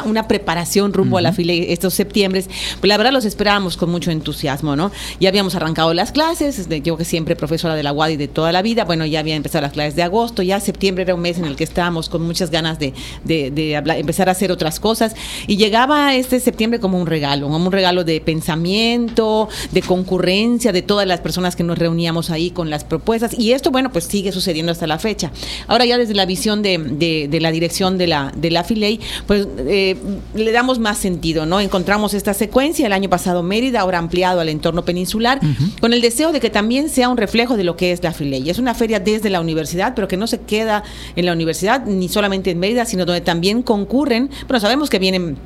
una, 0.06 0.28
preparación 0.28 0.94
rumbo 0.94 1.18
a 1.18 1.22
la 1.22 1.32
FILE 1.32 1.72
estos 1.72 1.94
septiembre, 1.94 2.44
pues 2.80 2.88
la 2.90 2.98
verdad 2.98 3.12
los 3.12 3.26
esperábamos 3.26 3.78
con 3.78 3.90
mucho 3.90 4.12
entusiasmo, 4.12 4.76
¿no? 4.76 4.92
Ya 5.20 5.30
habíamos 5.30 5.56
arrancado 5.56 5.94
las 5.94 6.12
clases, 6.12 6.68
yo 6.84 6.98
que 6.98 7.06
siempre 7.06 7.36
profesora 7.36 7.76
de 7.76 7.84
la 7.84 7.94
UADI 7.94 8.18
de 8.18 8.28
toda 8.28 8.52
la 8.52 8.62
vida, 8.62 8.84
bueno, 8.84 9.06
ya 9.06 9.20
había 9.20 9.36
empezado 9.36 9.62
las 9.62 9.74
clases 9.74 9.96
de 9.96 10.04
agosto, 10.04 10.44
ya 10.44 10.60
septiembre 10.60 10.87
era 10.96 11.16
un 11.16 11.22
mes 11.22 11.38
en 11.38 11.46
el 11.46 11.56
que 11.56 11.64
estábamos 11.64 12.10
con 12.10 12.22
muchas 12.22 12.52
ganas 12.52 12.80
de, 12.80 12.94
empezar 13.28 14.30
a 14.30 14.32
hacer 14.32 14.52
otras 14.52 14.80
cosas 14.80 15.16
y 15.48 15.58
llegaba 15.58 16.16
este 16.16 16.40
septiembre 16.40 16.80
como 16.80 17.00
un 17.00 17.08
regalo, 17.08 17.48
como 17.48 17.66
un 17.66 17.72
regalo 17.72 18.04
de 18.04 18.22
pensamiento, 18.22 19.50
de 19.72 19.82
concurrencia, 19.82 20.72
de 20.72 20.82
todas 20.82 21.08
las 21.08 21.20
personas 21.20 21.56
que 21.56 21.64
nos 21.64 21.78
reuníamos 21.78 22.30
ahí 22.30 22.52
con 22.52 22.70
las 22.70 22.84
propuestas 22.84 23.38
y 23.38 23.52
esto, 23.52 23.72
bueno, 23.72 23.92
pues 23.92 24.06
sigue 24.06 24.32
sucediendo 24.32 24.72
hasta 24.72 24.88
la 24.88 25.00
fecha. 25.00 25.32
Ahora 25.68 25.86
ya 25.86 25.98
desde 25.98 26.14
la 26.14 26.26
visión 26.26 26.62
de, 26.62 27.38
la 27.40 27.52
dirección 27.52 27.98
de 27.98 28.08
la, 28.08 28.32
de 28.36 28.52
la 28.52 28.64
Filey, 28.64 29.00
pues 29.26 29.48
eh, 29.58 29.96
le 30.34 30.52
damos 30.52 30.80
más 30.80 30.98
sentido, 30.98 31.46
¿no? 31.46 31.60
Encontramos 31.60 32.14
esta 32.14 32.34
secuencia 32.34 32.86
el 32.86 32.94
año 32.94 33.10
pasado 33.10 33.44
Mérida, 33.44 33.82
ahora 33.82 33.98
ampliado 33.98 34.40
al 34.40 34.50
entorno 34.50 34.86
peninsular, 34.86 35.40
con 35.80 35.94
el 35.94 36.02
deseo 36.02 36.32
de 36.32 36.40
que 36.40 36.50
también 36.50 36.90
sea 36.90 37.10
un 37.10 37.18
reflejo 37.18 37.58
de 37.58 37.64
lo 37.64 37.76
que 37.76 37.92
es 37.92 38.04
la 38.04 38.14
Filey. 38.14 38.50
Es 38.50 38.60
una 38.60 38.74
feria 38.74 39.00
desde 39.00 39.30
la 39.30 39.42
universidad, 39.42 39.94
pero 39.96 40.08
que 40.08 40.18
no 40.18 40.28
se 40.28 40.42
queda 40.42 40.77
en 41.16 41.26
la 41.26 41.34
universidad, 41.34 41.86
ni 41.86 42.10
solamente 42.10 42.52
en 42.52 42.60
Mérida, 42.60 42.86
sino 42.86 43.06
donde 43.06 43.22
también 43.22 43.62
concurren, 43.62 44.30
bueno, 44.48 44.60
sabemos 44.60 44.90
que 44.90 45.00
vienen 45.00 45.38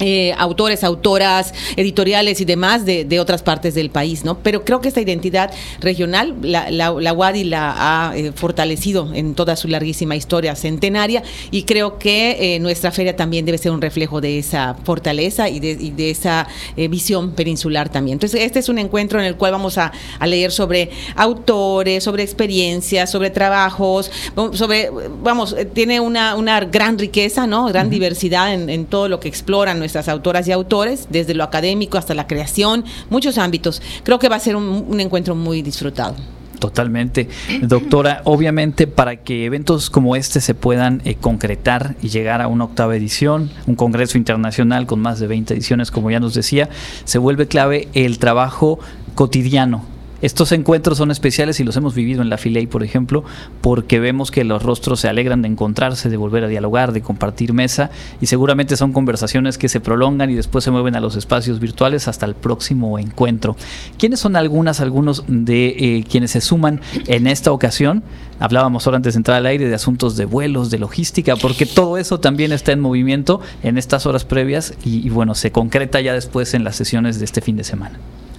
eh, 0.00 0.34
autores, 0.38 0.82
autoras, 0.82 1.54
editoriales 1.76 2.40
y 2.40 2.44
demás 2.44 2.84
de, 2.84 3.20
otras 3.20 3.44
partes 3.44 3.76
del 3.76 3.90
país, 3.90 4.24
¿no? 4.24 4.38
Pero 4.38 4.64
creo 4.64 4.80
que 4.80 4.88
esta 4.88 5.00
identidad 5.00 5.52
regional, 5.80 6.34
la, 6.42 6.68
la, 6.68 6.90
la 6.90 7.12
WADI 7.12 7.44
la 7.44 7.74
ha 8.08 8.16
eh, 8.16 8.32
fortalecido 8.34 9.14
en 9.14 9.36
toda 9.36 9.54
su 9.54 9.68
larguísima 9.68 10.16
historia 10.16 10.56
centenaria 10.56 11.22
y 11.52 11.62
creo 11.62 11.98
que 11.98 12.56
eh, 12.56 12.58
nuestra 12.58 12.90
feria 12.90 13.14
también 13.14 13.46
debe 13.46 13.56
ser 13.56 13.70
un 13.70 13.80
reflejo 13.80 14.20
de 14.20 14.40
esa 14.40 14.74
fortaleza 14.82 15.48
y 15.48 15.60
de, 15.60 16.10
esa 16.10 16.48
visión 16.76 17.32
peninsular 17.32 17.88
también. 17.88 18.16
Entonces, 18.16 18.42
este 18.42 18.58
es 18.58 18.68
un 18.68 18.78
encuentro 18.78 19.20
en 19.20 19.26
el 19.26 19.36
cual 19.36 19.52
vamos 19.52 19.78
a, 19.78 19.92
leer 20.26 20.50
sobre 20.50 20.90
autores, 21.16 22.02
sobre 22.02 22.22
experiencias, 22.22 23.10
sobre 23.10 23.30
trabajos, 23.30 24.10
sobre, 24.52 24.90
vamos, 25.22 25.54
tiene 25.72 26.00
una, 26.00 26.34
una 26.34 26.60
gran 26.60 26.98
riqueza, 26.98 27.46
¿no? 27.46 27.66
Gran 27.66 27.90
diversidad 27.90 28.52
en, 28.52 28.68
en 28.68 28.86
todo 28.86 29.08
lo 29.08 29.20
que 29.20 29.28
exploran 29.28 29.83
nuestras 29.84 30.08
autoras 30.08 30.48
y 30.48 30.52
autores, 30.52 31.08
desde 31.10 31.34
lo 31.34 31.44
académico 31.44 31.98
hasta 31.98 32.14
la 32.14 32.26
creación, 32.26 32.86
muchos 33.10 33.36
ámbitos. 33.36 33.82
Creo 34.02 34.18
que 34.18 34.30
va 34.30 34.36
a 34.36 34.40
ser 34.40 34.56
un, 34.56 34.98
encuentro 34.98 35.34
muy 35.34 35.60
disfrutado. 35.60 36.14
Totalmente. 36.58 37.28
Doctora, 37.60 38.22
obviamente 38.24 38.86
para 38.86 39.16
que 39.16 39.44
eventos 39.44 39.90
como 39.90 40.16
este 40.16 40.40
se 40.40 40.54
puedan 40.54 41.02
eh, 41.04 41.16
concretar 41.16 41.96
y 42.00 42.08
llegar 42.08 42.40
a 42.40 42.48
una 42.48 42.64
octava 42.64 42.96
edición, 42.96 43.50
un 43.66 43.74
congreso 43.74 44.16
internacional 44.16 44.86
con 44.86 45.00
más 45.00 45.20
de 45.20 45.26
20 45.26 45.52
ediciones, 45.52 45.90
como 45.90 46.10
ya 46.10 46.20
nos 46.20 46.32
decía, 46.32 46.70
se 47.04 47.18
vuelve 47.18 47.46
clave 47.46 47.88
el 47.92 48.18
trabajo 48.18 48.78
cotidiano 49.14 49.93
estos 50.24 50.52
encuentros 50.52 50.96
son 50.96 51.10
especiales 51.10 51.60
y 51.60 51.64
los 51.64 51.76
hemos 51.76 51.94
vivido 51.94 52.22
en 52.22 52.30
la 52.30 52.38
Filey, 52.38 52.66
por 52.66 52.82
ejemplo, 52.82 53.24
porque 53.60 54.00
vemos 54.00 54.30
que 54.30 54.42
los 54.42 54.62
rostros 54.62 55.00
se 55.00 55.08
alegran 55.10 55.42
de 55.42 55.48
encontrarse, 55.48 56.08
de 56.08 56.16
volver 56.16 56.44
a 56.44 56.48
dialogar, 56.48 56.92
de 56.92 57.02
compartir 57.02 57.52
mesa 57.52 57.90
y 58.22 58.26
seguramente 58.26 58.78
son 58.78 58.94
conversaciones 58.94 59.58
que 59.58 59.68
se 59.68 59.80
prolongan 59.80 60.30
y 60.30 60.34
después 60.34 60.64
se 60.64 60.70
mueven 60.70 60.96
a 60.96 61.00
los 61.00 61.16
espacios 61.16 61.60
virtuales 61.60 62.08
hasta 62.08 62.24
el 62.24 62.34
próximo 62.34 62.98
encuentro. 62.98 63.54
¿Quiénes 63.98 64.18
son 64.18 64.36
algunas, 64.36 64.80
algunos 64.80 65.24
de 65.28 65.66
eh, 65.66 66.04
quienes 66.10 66.30
se 66.30 66.40
suman 66.40 66.80
en 67.06 67.26
esta 67.26 67.52
ocasión? 67.52 68.02
Hablábamos 68.40 68.86
ahora 68.86 68.96
antes 68.96 69.12
de 69.12 69.18
entrar 69.18 69.36
al 69.36 69.44
aire 69.44 69.68
de 69.68 69.74
asuntos 69.74 70.16
de 70.16 70.24
vuelos, 70.24 70.70
de 70.70 70.78
logística, 70.78 71.36
porque 71.36 71.66
todo 71.66 71.98
eso 71.98 72.18
también 72.18 72.50
está 72.52 72.72
en 72.72 72.80
movimiento 72.80 73.42
en 73.62 73.76
estas 73.76 74.06
horas 74.06 74.24
previas 74.24 74.72
y, 74.82 75.06
y 75.06 75.10
bueno, 75.10 75.34
se 75.34 75.52
concreta 75.52 76.00
ya 76.00 76.14
después 76.14 76.54
en 76.54 76.64
las 76.64 76.76
sesiones 76.76 77.18
de 77.18 77.26
este 77.26 77.42
fin 77.42 77.58
de 77.58 77.64
semana. 77.64 77.98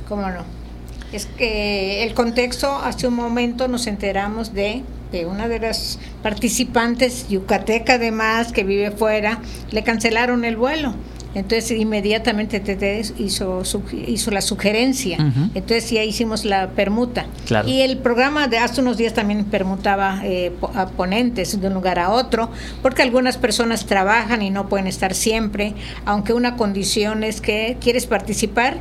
¿Cómo 0.10 0.24
no? 0.24 0.64
Es 1.15 1.28
que 1.38 2.04
el 2.04 2.13
contexto, 2.13 2.75
hace 2.75 3.08
un 3.08 3.15
momento 3.15 3.67
nos 3.67 3.88
enteramos 3.88 4.54
de 4.54 4.84
que 5.12 5.25
una 5.25 5.47
de 5.47 5.60
las 5.60 5.99
participantes, 6.21 7.28
yucateca 7.30 7.93
además, 7.93 8.51
que 8.51 8.63
vive 8.63 8.91
fuera, 8.91 9.39
le 9.71 9.84
cancelaron 9.84 10.45
el 10.45 10.58
vuelo. 10.58 10.93
Entonces 11.36 11.71
inmediatamente 11.71 12.62
TT 12.62 13.19
hizo, 13.19 13.62
hizo 14.08 14.32
la 14.32 14.41
sugerencia. 14.41 15.17
Entonces 15.54 15.91
ya 15.91 16.01
hicimos 16.01 16.45
la 16.45 16.69
permuta. 16.69 17.25
Y 17.67 17.82
el 17.82 17.97
programa 17.97 18.47
de 18.47 18.58
hace 18.58 18.80
unos 18.80 18.95
días 18.95 19.13
también 19.13 19.43
permutaba 19.43 20.21
eh, 20.23 20.54
a 20.73 20.88
ponentes 20.88 21.60
de 21.60 21.67
un 21.67 21.73
lugar 21.73 21.99
a 21.99 22.12
otro, 22.12 22.49
porque 22.82 23.01
algunas 23.01 23.38
personas 23.38 23.86
trabajan 23.86 24.41
y 24.41 24.49
no 24.49 24.69
pueden 24.69 24.88
estar 24.88 25.13
siempre, 25.13 25.73
aunque 26.06 26.32
una 26.32 26.56
condición 26.56 27.25
es 27.25 27.41
que 27.41 27.75
quieres 27.82 28.06
participar 28.06 28.80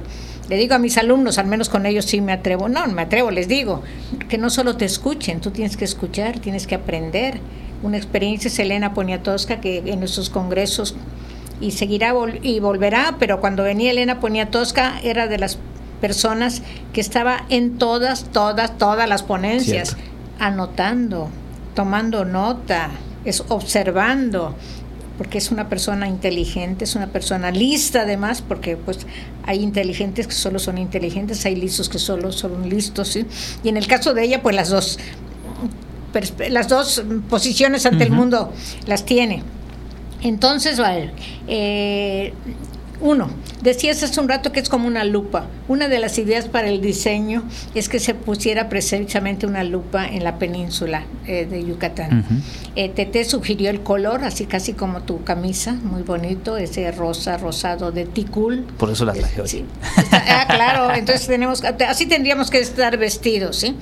le 0.49 0.57
digo 0.57 0.75
a 0.75 0.79
mis 0.79 0.99
alumnos, 0.99 1.39
al 1.39 1.47
menos 1.47 1.69
con 1.69 1.87
ellos 1.87 2.05
sí 2.05 2.21
me 2.21 2.33
atrevo, 2.33 2.69
no, 2.69 2.87
me 2.89 3.03
atrevo, 3.03 3.31
les 3.31 3.49
digo, 3.49 3.83
que 4.29 4.39
no 4.39 4.51
solo 4.51 4.77
te 4.77 4.85
escuchen, 4.85 5.41
tú 5.41 5.51
tienes 5.51 5.77
que 5.77 5.85
escuchar, 5.85 6.39
tienes 6.39 6.67
que 6.67 6.75
aprender. 6.75 7.41
Una 7.83 7.97
experiencia 7.97 8.49
es 8.49 8.59
Elena 8.59 8.95
Poniatowska 8.95 9.61
que 9.61 9.79
en 9.79 10.01
nuestros 10.01 10.31
congresos 10.31 10.97
y 11.61 11.73
seguirá 11.73 12.15
y 12.43 12.61
volverá, 12.61 13.17
pero 13.19 13.41
cuando 13.41 13.63
venía 13.63 13.91
Elena 13.91 14.21
Poniatowska 14.21 15.01
era 15.03 15.29
de 15.29 15.39
las 15.39 15.59
personas 16.01 16.63
que 16.93 17.01
estaba 17.01 17.45
en 17.49 17.79
todas, 17.79 18.25
todas, 18.25 18.77
todas 18.77 19.09
las 19.09 19.23
ponencias, 19.23 19.97
anotando, 20.39 21.29
tomando 21.75 22.25
nota, 22.25 22.91
es 23.25 23.43
observando, 23.49 24.55
porque 25.19 25.39
es 25.39 25.51
una 25.51 25.69
persona 25.69 26.09
inteligente, 26.09 26.85
es 26.85 26.95
una 26.95 27.07
persona 27.07 27.51
lista 27.51 28.03
además, 28.03 28.43
porque 28.43 28.77
pues 28.77 29.07
hay 29.45 29.61
inteligentes 29.61 30.27
que 30.27 30.35
solo 30.35 30.59
son 30.59 30.79
inteligentes, 30.79 31.45
hay 31.47 31.57
listos 31.57 31.89
que 31.89 31.99
solo 31.99 32.33
son 32.33 32.69
listos, 32.69 33.09
¿sí? 33.09 33.27
Y 33.63 33.69
en 33.69 33.77
el 33.77 33.87
caso 33.87 34.15
de 34.15 34.25
ella, 34.25 34.43
pues 34.43 34.57
las 34.57 34.71
dos, 34.71 34.99
las 36.49 36.69
dos 36.69 37.05
posiciones 37.29 37.87
ante 37.87 38.05
el 38.05 38.11
mundo 38.11 38.53
las 38.87 39.05
tiene. 39.05 39.43
Entonces, 40.23 40.79
vale, 40.79 41.13
eh, 41.47 42.33
uno, 43.05 43.29
decías 43.61 44.03
hace 44.03 44.19
un 44.19 44.31
rato 44.31 44.51
que 44.51 44.61
es 44.61 44.71
como 44.71 44.89
una 44.89 45.05
lupa. 45.05 45.47
Una 45.69 45.89
de 45.89 45.99
las 45.99 46.17
ideas 46.17 46.49
para 46.49 46.69
el 46.69 46.81
diseño 46.81 47.45
es 47.75 47.91
que 47.91 48.01
se 48.01 48.15
pusiera 48.15 48.71
precisamente 48.71 49.47
una 49.47 49.63
lupa 49.63 50.07
en 50.07 50.25
la 50.25 50.39
península 50.39 51.05
eh, 51.27 51.45
de 51.45 51.67
Yucatán. 51.67 52.25
Eh, 52.77 52.89
Tete 52.89 53.25
sugirió 53.25 53.69
el 53.69 53.83
color, 53.83 54.25
así 54.25 54.47
casi 54.47 54.73
como 54.73 55.03
tu 55.03 55.23
camisa, 55.23 55.75
muy 55.75 56.03
bonito, 56.03 56.57
ese 56.57 56.91
rosa, 56.93 57.37
rosado 57.37 57.93
de 57.93 58.07
ticul. 58.07 58.65
Por 58.79 58.91
eso 58.91 59.05
la 59.05 59.13
traje 59.13 59.43
hoy. 59.43 59.49
Sí. 59.49 59.67
ah, 60.11 60.47
claro, 60.49 60.95
entonces 60.95 61.27
tenemos, 61.27 61.63
así 61.63 62.07
tendríamos 62.07 62.51
que 62.51 62.61
estar 62.61 62.97
vestidos, 62.97 63.57
¿sí? 63.57 63.77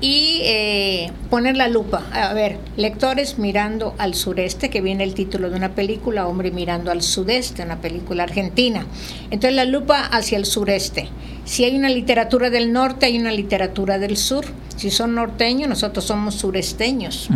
Y 0.00 0.40
eh, 0.42 1.12
poner 1.30 1.56
la 1.56 1.68
lupa. 1.68 2.02
A 2.12 2.32
ver, 2.34 2.58
lectores 2.76 3.38
mirando 3.38 3.94
al 3.98 4.14
sureste, 4.14 4.68
que 4.68 4.80
viene 4.80 5.04
el 5.04 5.14
título 5.14 5.50
de 5.50 5.56
una 5.56 5.74
película, 5.74 6.26
Hombre 6.26 6.50
mirando 6.50 6.90
al 6.90 7.02
sudeste, 7.02 7.62
una 7.62 7.80
película 7.80 8.24
argentina. 8.24 8.86
Entonces 9.30 9.54
la 9.54 9.64
lupa 9.64 10.00
hacia 10.00 10.38
el 10.38 10.44
sureste. 10.44 11.08
Si 11.44 11.64
hay 11.64 11.76
una 11.76 11.88
literatura 11.88 12.50
del 12.50 12.72
norte, 12.72 13.06
hay 13.06 13.18
una 13.18 13.32
literatura 13.32 13.98
del 13.98 14.16
sur. 14.16 14.44
Si 14.76 14.90
son 14.90 15.14
norteños, 15.14 15.68
nosotros 15.68 16.04
somos 16.04 16.34
suresteños. 16.34 17.28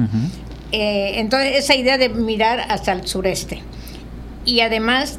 Eh, 0.72 1.12
entonces 1.16 1.56
esa 1.56 1.74
idea 1.74 1.96
de 1.96 2.08
mirar 2.08 2.60
hasta 2.68 2.92
el 2.92 3.06
sureste. 3.06 3.62
Y 4.44 4.60
además 4.60 5.18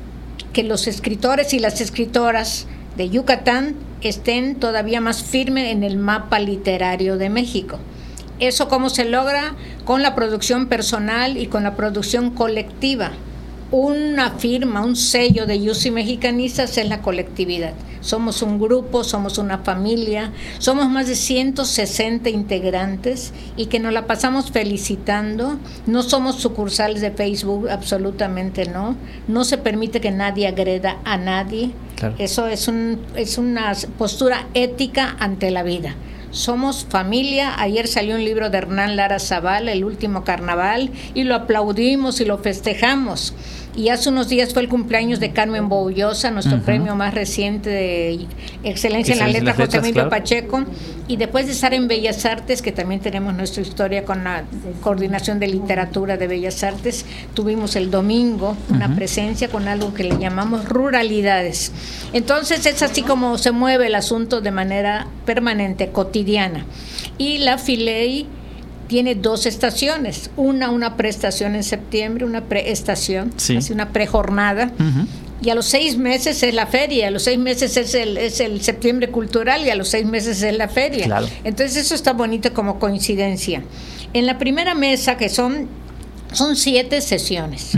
que 0.54 0.64
los 0.64 0.88
escritores 0.88 1.54
y 1.54 1.60
las 1.60 1.82
escritoras 1.82 2.68
de 3.00 3.10
Yucatán 3.10 3.76
estén 4.02 4.56
todavía 4.56 5.00
más 5.00 5.24
firmes 5.24 5.72
en 5.72 5.86
el 5.86 5.96
mapa 5.96 6.38
literario 6.38 7.18
de 7.18 7.30
México. 7.30 7.80
¿Eso 8.40 8.68
cómo 8.68 8.90
se 8.90 9.06
logra? 9.06 9.56
Con 9.86 10.02
la 10.02 10.16
producción 10.16 10.68
personal 10.68 11.38
y 11.38 11.48
con 11.48 11.64
la 11.64 11.78
producción 11.78 12.32
colectiva. 12.32 13.12
Una 13.72 14.32
firma, 14.32 14.82
un 14.82 14.98
sello 14.98 15.46
de 15.46 15.62
Yusi 15.62 15.92
Mexicanistas 15.92 16.78
es 16.78 16.90
la 16.90 17.02
colectividad. 17.02 17.72
Somos 18.02 18.42
un 18.42 18.60
grupo, 18.60 19.06
somos 19.06 19.38
una 19.38 19.60
familia, 19.60 20.34
somos 20.58 20.90
más 20.90 21.08
de 21.08 21.16
160 21.16 22.30
integrantes 22.30 23.32
y 23.56 23.68
que 23.68 23.80
nos 23.80 23.94
la 23.94 24.08
pasamos 24.08 24.52
felicitando. 24.52 25.58
No 25.88 26.04
somos 26.04 26.36
sucursales 26.36 27.00
de 27.00 27.12
Facebook, 27.12 27.70
absolutamente 27.70 28.66
no. 28.66 28.98
No 29.30 29.46
se 29.46 29.58
permite 29.58 30.02
que 30.02 30.12
nadie 30.12 30.48
agreda 30.48 30.98
a 31.06 31.18
nadie. 31.18 31.72
Eso 32.18 32.48
es, 32.48 32.68
un, 32.68 33.00
es 33.16 33.38
una 33.38 33.74
postura 33.98 34.48
ética 34.54 35.16
ante 35.20 35.52
la 35.52 35.64
vida. 35.64 35.96
somos 36.32 36.86
familia. 36.88 37.60
Ayer 37.60 37.88
salió 37.88 38.16
un 38.16 38.24
libro 38.24 38.50
de 38.50 38.58
Hernán 38.60 38.96
Lara 38.96 39.20
Zavala, 39.20 39.72
El 39.72 39.84
último 39.84 40.24
carnaval, 40.24 40.92
y 41.14 41.24
lo 41.24 41.36
aplaudimos 41.36 42.22
y 42.22 42.26
lo 42.26 42.38
festejamos. 42.38 43.34
Y 43.76 43.90
hace 43.90 44.10
unos 44.10 44.28
días 44.28 44.54
fue 44.54 44.64
el 44.64 44.70
cumpleaños 44.70 45.20
de 45.20 45.32
Carmen 45.32 45.70
Boullosa, 45.70 46.32
nuestro 46.32 46.60
premio 46.60 46.96
más 46.96 47.14
reciente 47.14 47.70
de 47.70 48.28
excelencia 48.64 49.14
en 49.14 49.20
la 49.20 49.28
letra, 49.28 49.54
José 49.54 49.78
Emilio 49.78 50.10
Pacheco. 50.10 50.66
Y 51.08 51.18
después 51.18 51.46
de 51.46 51.54
estar 51.54 51.74
en 51.74 51.88
Bellas 51.88 52.26
Artes, 52.26 52.62
que 52.62 52.72
también 52.72 53.00
tenemos 53.00 53.34
nuestra 53.34 53.62
historia 53.62 54.06
con 54.06 54.24
la 54.24 54.44
coordinación 54.82 55.40
de 55.40 55.48
literatura 55.48 56.18
de 56.18 56.28
Bellas 56.28 56.64
Artes, 56.64 57.06
tuvimos 57.34 57.76
el 57.76 57.90
domingo 57.90 58.58
una 58.70 58.94
presencia 58.96 59.50
con 59.50 59.68
algo 59.68 59.94
que 59.94 60.04
le 60.04 60.18
llamamos 60.18 60.66
ruralidades. 60.66 61.72
Entonces 62.12 62.66
es 62.66 62.82
así 62.82 63.02
como 63.02 63.38
se 63.38 63.52
mueve 63.52 63.88
el 63.88 63.96
asunto 63.96 64.42
de 64.42 64.52
manera 64.52 65.08
permanente, 65.26 65.90
cotidiana. 65.90 66.66
Y 67.18 67.40
la 67.40 67.58
Filey 67.58 68.28
tiene 68.90 69.14
dos 69.14 69.46
estaciones, 69.46 70.32
una 70.36 70.72
una 70.72 70.98
prestación 70.98 71.56
en 71.56 71.64
septiembre, 71.64 72.26
una 72.26 72.46
preestación, 72.46 73.32
así 73.38 73.72
una 73.72 73.90
prejornada. 73.90 74.72
Y 75.42 75.52
a 75.52 75.56
los 75.56 75.68
seis 75.68 75.96
meses 75.96 76.44
es 76.44 76.54
la 76.54 76.66
feria, 76.66 77.08
a 77.08 77.12
los 77.12 77.24
seis 77.24 77.38
meses 77.40 77.78
es 77.78 77.94
el, 77.94 78.18
es 78.18 78.42
el 78.42 78.62
septiembre 78.62 79.10
cultural 79.10 79.66
y 79.66 79.70
a 79.70 79.76
los 79.76 79.88
seis 79.88 80.06
meses 80.06 80.42
es 80.42 80.58
la 80.58 80.68
feria. 80.68 81.22
Entonces 81.46 81.78
eso 81.78 81.96
está 81.96 82.12
bonito 82.12 82.52
como 82.54 82.80
coincidencia. 82.80 83.64
En 84.12 84.26
la 84.26 84.38
primera 84.40 84.74
mesa, 84.74 85.16
que 85.18 85.30
son, 85.30 85.70
son 86.34 86.56
siete 86.56 87.00
sesiones, 87.00 87.78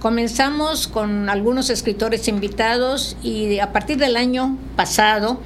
comenzamos 0.00 0.88
con 0.88 1.30
algunos 1.30 1.70
escritores 1.70 2.26
invitados 2.26 3.16
y 3.22 3.60
a 3.60 3.72
partir 3.72 3.96
del 3.96 4.16
año 4.16 4.58
pasado 4.74 5.40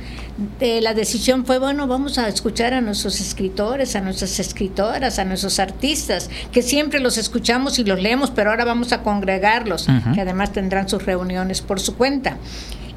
la 0.58 0.94
decisión 0.94 1.44
fue, 1.44 1.58
bueno, 1.58 1.86
vamos 1.86 2.18
a 2.18 2.28
escuchar 2.28 2.74
a 2.74 2.80
nuestros 2.80 3.20
escritores, 3.20 3.96
a 3.96 4.00
nuestras 4.00 4.38
escritoras, 4.40 5.18
a 5.18 5.24
nuestros 5.24 5.58
artistas, 5.58 6.30
que 6.50 6.62
siempre 6.62 7.00
los 7.00 7.18
escuchamos 7.18 7.78
y 7.78 7.84
los 7.84 8.00
leemos, 8.00 8.30
pero 8.30 8.50
ahora 8.50 8.64
vamos 8.64 8.92
a 8.92 9.02
congregarlos, 9.02 9.86
que 10.14 10.20
además 10.20 10.52
tendrán 10.52 10.88
sus 10.88 11.04
reuniones 11.04 11.60
por 11.60 11.80
su 11.80 11.96
cuenta. 11.96 12.38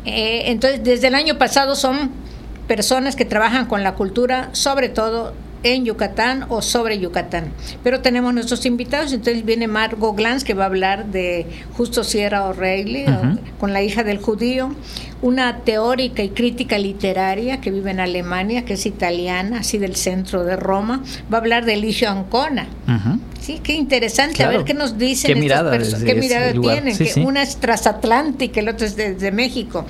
Eh, 0.06 0.44
entonces, 0.52 0.84
desde 0.84 1.08
el 1.08 1.16
año 1.16 1.38
pasado 1.38 1.76
son 1.76 2.12
personas 2.68 3.16
que 3.16 3.26
trabajan 3.26 3.66
con 3.66 3.84
la 3.84 3.96
cultura, 3.96 4.50
sobre 4.54 4.90
todo 4.90 5.34
en 5.64 5.86
Yucatán 5.86 6.46
o 6.50 6.62
sobre 6.62 7.00
Yucatán. 7.00 7.52
Pero 7.84 8.02
tenemos 8.02 8.34
nuestros 8.34 8.66
invitados, 8.66 9.14
entonces 9.14 9.46
viene 9.46 9.68
Margot 9.68 10.16
Glantz 10.16 10.44
que 10.44 10.54
va 10.54 10.64
a 10.64 10.68
hablar 10.68 11.08
de 11.08 11.46
Justo 11.74 12.04
Sierra 12.04 12.46
O'Reilly, 12.46 13.06
con 13.60 13.74
la 13.74 13.82
hija 13.82 14.04
del 14.04 14.20
judío, 14.20 14.76
una 15.22 15.60
teórica 15.60 16.24
y 16.24 16.30
crítica 16.30 16.78
literaria 16.78 17.62
que 17.62 17.72
vive 17.72 17.92
en 17.92 18.00
Alemania, 18.00 18.66
que 18.66 18.74
es 18.74 18.86
italiana, 18.86 19.60
así 19.60 19.78
del 19.78 19.96
centro 19.96 20.44
de 20.44 20.56
Roma, 20.56 21.04
va 21.34 21.38
a 21.38 21.42
hablar 21.42 21.66
de 21.66 21.74
Eligio 21.74 22.10
Ancona. 22.10 22.68
Sí, 23.46 23.60
qué 23.62 23.74
interesante. 23.74 24.44
A 24.44 24.50
ver 24.50 24.64
qué 24.64 24.74
nos 24.74 24.98
dicen 24.98 25.32
qué 25.32 25.40
mirada, 25.40 25.78
qué 25.78 26.16
mirada 26.16 26.52
tienen. 26.52 26.98
que 26.98 27.14
Una 27.24 27.44
es 27.44 27.58
transatlántica, 27.58 28.60
el 28.60 28.70
otro 28.70 28.88
es 28.88 28.96
desde 28.96 29.32
México. 29.32 29.86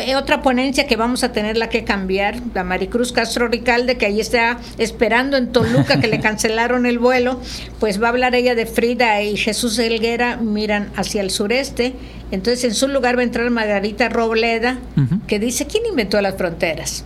Eh, 0.00 0.16
otra 0.16 0.42
ponencia 0.42 0.88
que 0.88 0.96
vamos 0.96 1.22
a 1.22 1.30
tener 1.30 1.56
que 1.68 1.84
cambiar, 1.84 2.40
la 2.54 2.64
Maricruz 2.64 3.12
Castro 3.12 3.46
Ricalde, 3.46 3.96
que 3.98 4.06
ahí 4.06 4.18
está 4.18 4.58
esperando 4.78 5.36
en 5.36 5.52
Toluca, 5.52 6.00
que 6.00 6.08
le 6.08 6.18
cancelaron 6.28 6.86
el 6.86 6.98
vuelo, 6.98 7.40
pues 7.78 8.02
va 8.02 8.08
a 8.08 8.10
hablar 8.10 8.34
ella 8.34 8.56
de 8.56 8.66
Frida 8.66 9.22
y 9.22 9.36
Jesús 9.36 9.78
Helguera 9.78 10.36
miran 10.36 10.90
hacia 10.96 11.20
el 11.20 11.30
sureste. 11.30 11.94
Entonces 12.32 12.64
en 12.64 12.74
su 12.74 12.88
lugar 12.88 13.16
va 13.16 13.20
a 13.20 13.24
entrar 13.24 13.48
Margarita 13.50 14.08
Robleda, 14.08 14.76
que 15.28 15.38
dice, 15.38 15.68
¿quién 15.68 15.86
inventó 15.86 16.20
las 16.20 16.34
fronteras? 16.34 17.04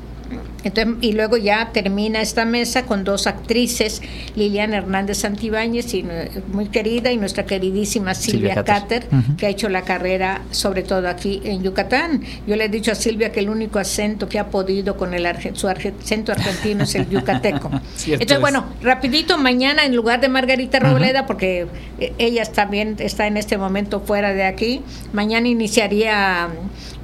Y 1.01 1.12
luego 1.12 1.37
ya 1.37 1.70
termina 1.72 2.20
esta 2.20 2.44
mesa 2.44 2.87
con 2.87 3.05
dos 3.05 3.27
actrices, 3.27 4.03
Liliana 4.37 4.79
Hernández 4.79 5.18
Santibáñez, 5.18 5.94
y, 5.94 6.05
muy 6.53 6.66
querida, 6.66 7.11
y 7.11 7.16
nuestra 7.16 7.46
queridísima 7.46 8.14
Silvia, 8.14 8.62
Cater, 8.64 9.07
que 9.37 9.46
ha 9.46 9.48
hecho 9.48 9.68
la 9.68 9.83
carrera 9.83 10.42
sobre 10.51 10.83
todo 10.83 11.09
aquí 11.09 11.40
en 11.44 11.62
Yucatán. 11.62 12.22
Yo 12.46 12.57
le 12.57 12.64
he 12.64 12.68
dicho 12.68 12.92
a 12.92 12.94
Silvia 12.94 13.33
que 13.33 13.40
el 13.40 13.48
único 13.48 13.79
acento 13.79 14.29
que 14.29 14.38
ha 14.38 14.48
podido 14.48 14.96
con 14.96 15.14
el 15.14 15.22
su 15.55 15.68
acento 15.68 16.33
argentino 16.33 16.85
es 16.85 16.94
el 16.94 17.09
yucateco. 17.11 17.70
Entonces, 18.07 18.40
bueno, 18.40 18.66
rapidito, 18.83 19.38
mañana 19.38 19.85
en 19.85 19.96
lugar 19.96 20.20
de 20.20 20.29
Margarita 20.29 20.79
Robleda, 20.79 21.27
porque 21.27 21.66
eh, 21.98 22.12
ella 22.18 22.44
también 22.44 22.96
está 22.98 23.27
en 23.27 23.37
este 23.37 23.59
momento 23.59 24.01
fuera 24.01 24.33
de 24.33 24.44
aquí, 24.44 24.83
mañana 25.12 25.48
iniciaría 25.48 26.48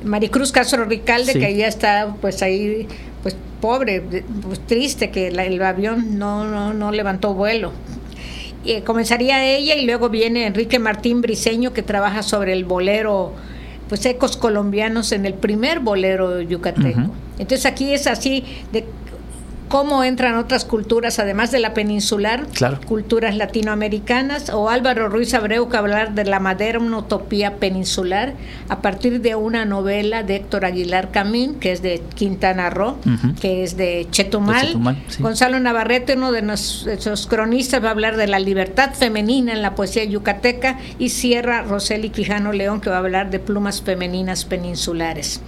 Maricruz 0.05 0.53
Castro 0.53 0.85
Ricalde, 0.85 1.33
que 1.35 1.57
ya 1.57 1.67
está 1.67 2.15
pues 2.21 2.43
ahí 2.43 2.87
pues 3.23 3.37
pobre, 3.61 4.03
pues 4.43 4.61
triste 4.67 5.11
que 5.11 5.29
el 5.29 5.63
avión 5.63 6.19
no, 6.19 6.73
no, 6.73 6.93
levantó 6.93 7.35
vuelo. 7.35 7.73
Y 8.65 8.81
comenzaría 8.83 9.45
ella 9.47 9.75
y 9.75 9.87
luego 9.87 10.09
viene 10.09 10.47
Enrique 10.47 10.79
Martín 10.79 11.21
Briseño 11.21 11.73
que 11.73 11.83
trabaja 11.83 12.23
sobre 12.23 12.53
el 12.53 12.65
bolero, 12.65 13.33
pues 13.89 14.05
ecos 14.07 14.37
colombianos 14.37 15.13
en 15.13 15.27
el 15.27 15.35
primer 15.35 15.81
bolero 15.81 16.41
yucateco. 16.41 17.11
Entonces 17.39 17.67
aquí 17.67 17.93
es 17.93 18.07
así 18.07 18.45
de 18.73 18.85
cómo 19.69 20.05
entran 20.05 20.37
otras 20.37 20.65
culturas, 20.65 21.19
además 21.19 21.51
de 21.51 21.61
la 21.61 21.75
peninsular, 21.75 22.47
culturas 22.87 23.37
latinoamericanas, 23.37 24.51
o 24.51 24.69
Álvaro 24.69 25.09
Ruiz 25.09 25.35
Abreu 25.35 25.69
que 25.69 25.77
hablar 25.77 26.15
de 26.15 26.25
la 26.25 26.41
madera, 26.41 26.79
una 26.79 26.99
utopía 26.99 27.57
peninsular, 27.57 28.35
a 28.69 28.81
partir 28.81 29.21
de 29.21 29.35
una 29.35 29.65
novela 29.65 30.23
de 30.23 30.37
Héctor 30.37 30.65
Aguilar 30.65 31.11
Camín, 31.11 31.55
que 31.57 31.73
es 31.73 31.83
de 31.83 32.03
Quintana 32.15 32.71
Roo, 32.71 32.97
que 33.41 33.63
es 33.63 33.77
de 33.77 34.07
Chetumal. 34.11 34.79
Gonzalo 35.19 35.61
Navarrete, 35.61 36.15
uno 36.17 36.33
de 36.33 36.43
nuestros 36.43 37.27
cronistas, 37.27 37.83
va 37.83 37.89
a 37.89 37.93
hablar 37.93 38.17
de 38.17 38.27
la 38.27 38.39
libertad 38.39 38.95
femenina 38.95 39.53
en 39.53 39.63
la 39.63 39.75
poesía 39.75 40.05
yucateca, 40.05 40.79
y 40.99 41.11
cierra 41.11 41.63
Roseli 41.63 42.11
Quijano 42.11 42.53
León, 42.53 42.81
que 42.81 42.91
va 42.91 42.97
a 42.97 43.01
hablar 43.01 43.31
de 43.31 43.39
plumas 43.39 43.83
femeninas 43.83 44.45
peninsulares. 44.45 45.41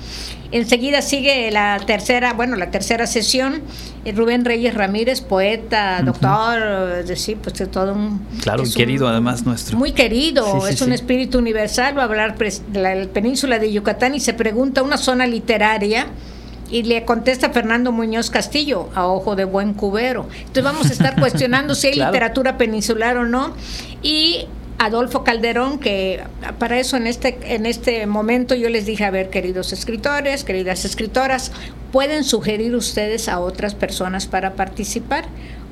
Enseguida 0.52 1.00
sigue 1.00 1.50
la 1.50 1.78
tercera, 1.86 2.32
bueno, 2.32 2.56
la 2.56 2.70
tercera 2.70 3.06
sesión. 3.06 3.62
Eh, 4.04 4.12
Rubén 4.12 4.44
Reyes 4.44 4.74
Ramírez, 4.74 5.20
poeta, 5.20 6.00
doctor, 6.02 6.98
es 7.00 7.08
decir, 7.08 7.36
pues 7.36 7.54
de 7.54 7.66
todo 7.66 7.92
un... 7.92 8.26
Claro, 8.42 8.64
querido 8.74 9.06
además 9.06 9.44
nuestro. 9.44 9.76
Muy 9.76 9.92
querido, 9.92 10.66
es 10.66 10.80
un 10.80 10.92
espíritu 10.92 11.38
universal, 11.38 11.96
va 11.96 12.02
a 12.02 12.04
hablar 12.06 12.36
de 12.36 12.80
la 12.80 13.06
península 13.12 13.58
de 13.58 13.72
Yucatán 13.72 14.14
y 14.14 14.20
se 14.20 14.32
pregunta 14.34 14.82
una 14.82 14.96
zona 14.96 15.26
literaria 15.26 16.06
y 16.70 16.84
le 16.84 17.04
contesta 17.04 17.50
Fernando 17.50 17.92
Muñoz 17.92 18.30
Castillo, 18.30 18.88
a 18.94 19.06
ojo 19.06 19.36
de 19.36 19.44
buen 19.44 19.74
cubero. 19.74 20.28
Entonces 20.38 20.64
vamos 20.64 20.88
a 20.88 20.92
estar 20.92 21.18
cuestionando 21.18 21.74
si 21.76 21.88
hay 21.88 21.94
literatura 21.94 22.56
peninsular 22.56 23.16
o 23.16 23.26
no. 23.26 23.54
Y 24.02 24.46
Adolfo 24.82 25.24
Calderón, 25.24 25.78
que 25.78 26.22
para 26.58 26.80
eso 26.80 26.96
en 26.96 27.06
este, 27.06 27.36
en 27.54 27.66
este 27.66 28.06
momento 28.06 28.54
yo 28.54 28.70
les 28.70 28.86
dije, 28.86 29.04
a 29.04 29.10
ver, 29.10 29.28
queridos 29.28 29.74
escritores, 29.74 30.42
queridas 30.42 30.86
escritoras, 30.86 31.52
pueden 31.92 32.24
sugerir 32.24 32.74
ustedes 32.74 33.28
a 33.28 33.40
otras 33.40 33.74
personas 33.74 34.26
para 34.26 34.54
participar. 34.54 35.26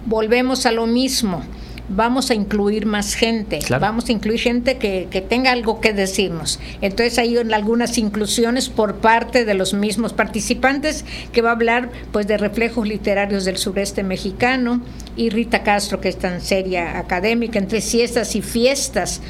Volvemos 0.05 0.67
a 0.67 0.73
lo 0.73 0.87
mismo 0.87 1.43
vamos 1.89 2.31
a 2.31 2.35
incluir 2.35 2.87
más 2.87 3.15
gente, 3.15 3.61
vamos 3.81 4.09
a 4.09 4.13
incluir 4.13 4.41
gente 4.41 4.79
que, 4.79 5.09
que, 5.11 5.21
tenga 5.21 5.53
algo 5.53 5.81
que 5.81 5.93
decirnos. 5.93 6.61
Entonces 6.81 7.19
hay 7.19 7.37
algunas 7.37 7.99
inclusiones 7.99 8.69
por 8.69 8.97
parte 8.97 9.45
de 9.45 9.55
los 9.55 9.75
mismos 9.75 10.13
participantes 10.13 11.05
que 11.33 11.43
va 11.43 11.51
a 11.51 11.53
hablar 11.53 11.91
pues 12.13 12.27
de 12.27 12.37
reflejos 12.37 12.87
literarios 12.87 13.45
del 13.45 13.57
sureste 13.57 14.03
mexicano 14.03 14.81
y 15.17 15.31
Rita 15.31 15.63
Castro 15.63 16.01
que 16.01 16.09
es 16.09 16.19
tan 16.19 16.41
seria 16.41 16.99
académica 16.99 17.59
entre 17.59 17.81
siestas 17.81 18.37
y 18.37 18.43
fiestas 18.43 19.21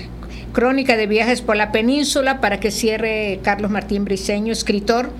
crónica 0.52 0.96
de 0.96 1.06
viajes 1.06 1.40
por 1.40 1.56
la 1.56 1.72
península 1.72 2.40
para 2.40 2.58
que 2.58 2.70
cierre 2.70 3.40
Carlos 3.42 3.70
Martín 3.70 4.04
Briceño, 4.04 4.52
escritor 4.52 5.10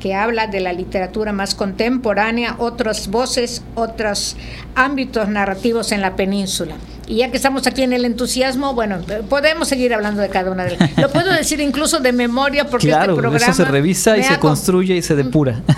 que 0.00 0.14
habla 0.14 0.48
de 0.48 0.60
la 0.60 0.72
literatura 0.72 1.32
más 1.32 1.54
contemporánea, 1.54 2.56
otras 2.58 3.08
voces, 3.08 3.62
otros 3.74 4.36
ámbitos 4.74 5.28
narrativos 5.28 5.92
en 5.92 6.00
la 6.00 6.16
península. 6.16 6.74
Y 7.10 7.16
ya 7.16 7.30
que 7.32 7.38
estamos 7.38 7.66
aquí 7.66 7.82
en 7.82 7.92
el 7.92 8.04
entusiasmo, 8.04 8.72
bueno, 8.72 9.00
podemos 9.28 9.66
seguir 9.66 9.92
hablando 9.92 10.22
de 10.22 10.28
cada 10.28 10.52
una 10.52 10.64
de 10.64 10.76
las. 10.76 10.96
Lo 10.96 11.10
puedo 11.10 11.32
decir 11.32 11.60
incluso 11.60 11.98
de 11.98 12.12
memoria 12.12 12.68
porque 12.68 12.88
este 12.88 13.04
programa. 13.04 13.36
Eso 13.36 13.52
se 13.52 13.64
revisa 13.64 14.16
y 14.16 14.22
se 14.22 14.38
construye 14.38 14.94
y 14.94 15.02
se 15.02 15.16
depura. 15.16 15.60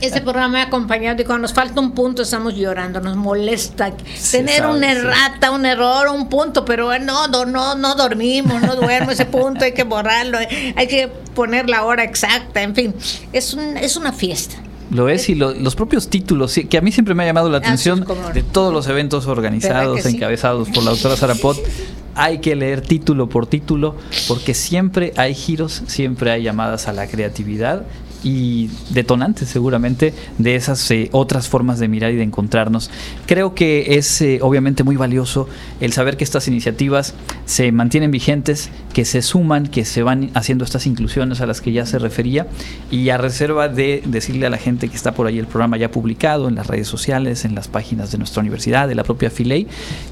Este 0.00 0.20
programa 0.20 0.48
me 0.48 0.60
ha 0.60 0.64
acompañado 0.64 1.20
y 1.20 1.24
cuando 1.24 1.42
nos 1.42 1.52
falta 1.52 1.80
un 1.80 1.92
punto 1.92 2.22
estamos 2.22 2.54
llorando, 2.54 3.00
nos 3.00 3.16
molesta 3.16 3.92
tener 4.30 4.66
una 4.66 4.92
errata, 4.92 5.50
un 5.50 5.66
error, 5.66 6.08
un 6.08 6.28
punto, 6.28 6.64
pero 6.64 6.98
no, 6.98 7.28
no, 7.28 7.74
no 7.74 7.94
dormimos, 7.94 8.62
no 8.62 8.76
duermo 8.76 9.10
ese 9.10 9.26
punto, 9.26 9.64
hay 9.64 9.72
que 9.72 9.84
borrarlo, 9.84 10.38
hay 10.38 10.86
que 10.86 11.08
poner 11.34 11.68
la 11.68 11.84
hora 11.84 12.04
exacta, 12.04 12.62
en 12.62 12.74
fin, 12.74 12.94
es, 13.32 13.54
un, 13.54 13.76
es 13.76 13.96
una 13.96 14.12
fiesta. 14.12 14.56
Lo 14.92 15.08
es, 15.08 15.28
y 15.30 15.34
los 15.34 15.74
propios 15.74 16.08
títulos, 16.08 16.54
que 16.68 16.76
a 16.76 16.82
mí 16.82 16.92
siempre 16.92 17.14
me 17.14 17.22
ha 17.22 17.26
llamado 17.26 17.48
la 17.48 17.56
ah, 17.56 17.60
atención 17.60 18.04
de 18.34 18.42
todos 18.42 18.74
los 18.74 18.86
eventos 18.88 19.26
organizados, 19.26 20.04
encabezados 20.04 20.68
por 20.68 20.84
la 20.84 20.90
autora 20.90 21.16
Sarapot, 21.16 21.56
hay 22.14 22.38
que 22.38 22.54
leer 22.54 22.82
título 22.82 23.28
por 23.28 23.46
título, 23.46 23.96
porque 24.28 24.52
siempre 24.52 25.14
hay 25.16 25.34
giros, 25.34 25.82
siempre 25.86 26.30
hay 26.30 26.42
llamadas 26.42 26.88
a 26.88 26.92
la 26.92 27.06
creatividad 27.06 27.86
y 28.22 28.70
detonantes 28.90 29.48
seguramente 29.48 30.14
de 30.38 30.54
esas 30.54 30.90
eh, 30.90 31.08
otras 31.12 31.48
formas 31.48 31.78
de 31.78 31.88
mirar 31.88 32.12
y 32.12 32.16
de 32.16 32.22
encontrarnos. 32.22 32.90
Creo 33.26 33.54
que 33.54 33.96
es 33.96 34.20
eh, 34.22 34.38
obviamente 34.42 34.84
muy 34.84 34.96
valioso 34.96 35.48
el 35.80 35.92
saber 35.92 36.16
que 36.16 36.24
estas 36.24 36.48
iniciativas 36.48 37.14
se 37.44 37.72
mantienen 37.72 38.10
vigentes, 38.10 38.70
que 38.92 39.04
se 39.04 39.22
suman, 39.22 39.66
que 39.66 39.84
se 39.84 40.02
van 40.02 40.30
haciendo 40.34 40.64
estas 40.64 40.86
inclusiones 40.86 41.40
a 41.40 41.46
las 41.46 41.60
que 41.60 41.72
ya 41.72 41.86
se 41.86 41.98
refería 41.98 42.46
y 42.90 43.08
a 43.10 43.18
reserva 43.18 43.68
de 43.68 44.02
decirle 44.06 44.46
a 44.46 44.50
la 44.50 44.58
gente 44.58 44.88
que 44.88 44.96
está 44.96 45.12
por 45.12 45.26
ahí 45.26 45.38
el 45.38 45.46
programa 45.46 45.76
ya 45.76 45.90
publicado 45.90 46.48
en 46.48 46.54
las 46.54 46.66
redes 46.66 46.88
sociales, 46.88 47.44
en 47.44 47.54
las 47.54 47.68
páginas 47.68 48.12
de 48.12 48.18
nuestra 48.18 48.40
universidad, 48.40 48.88
de 48.88 48.94
la 48.94 49.04
propia 49.04 49.30
Filey, 49.30 49.66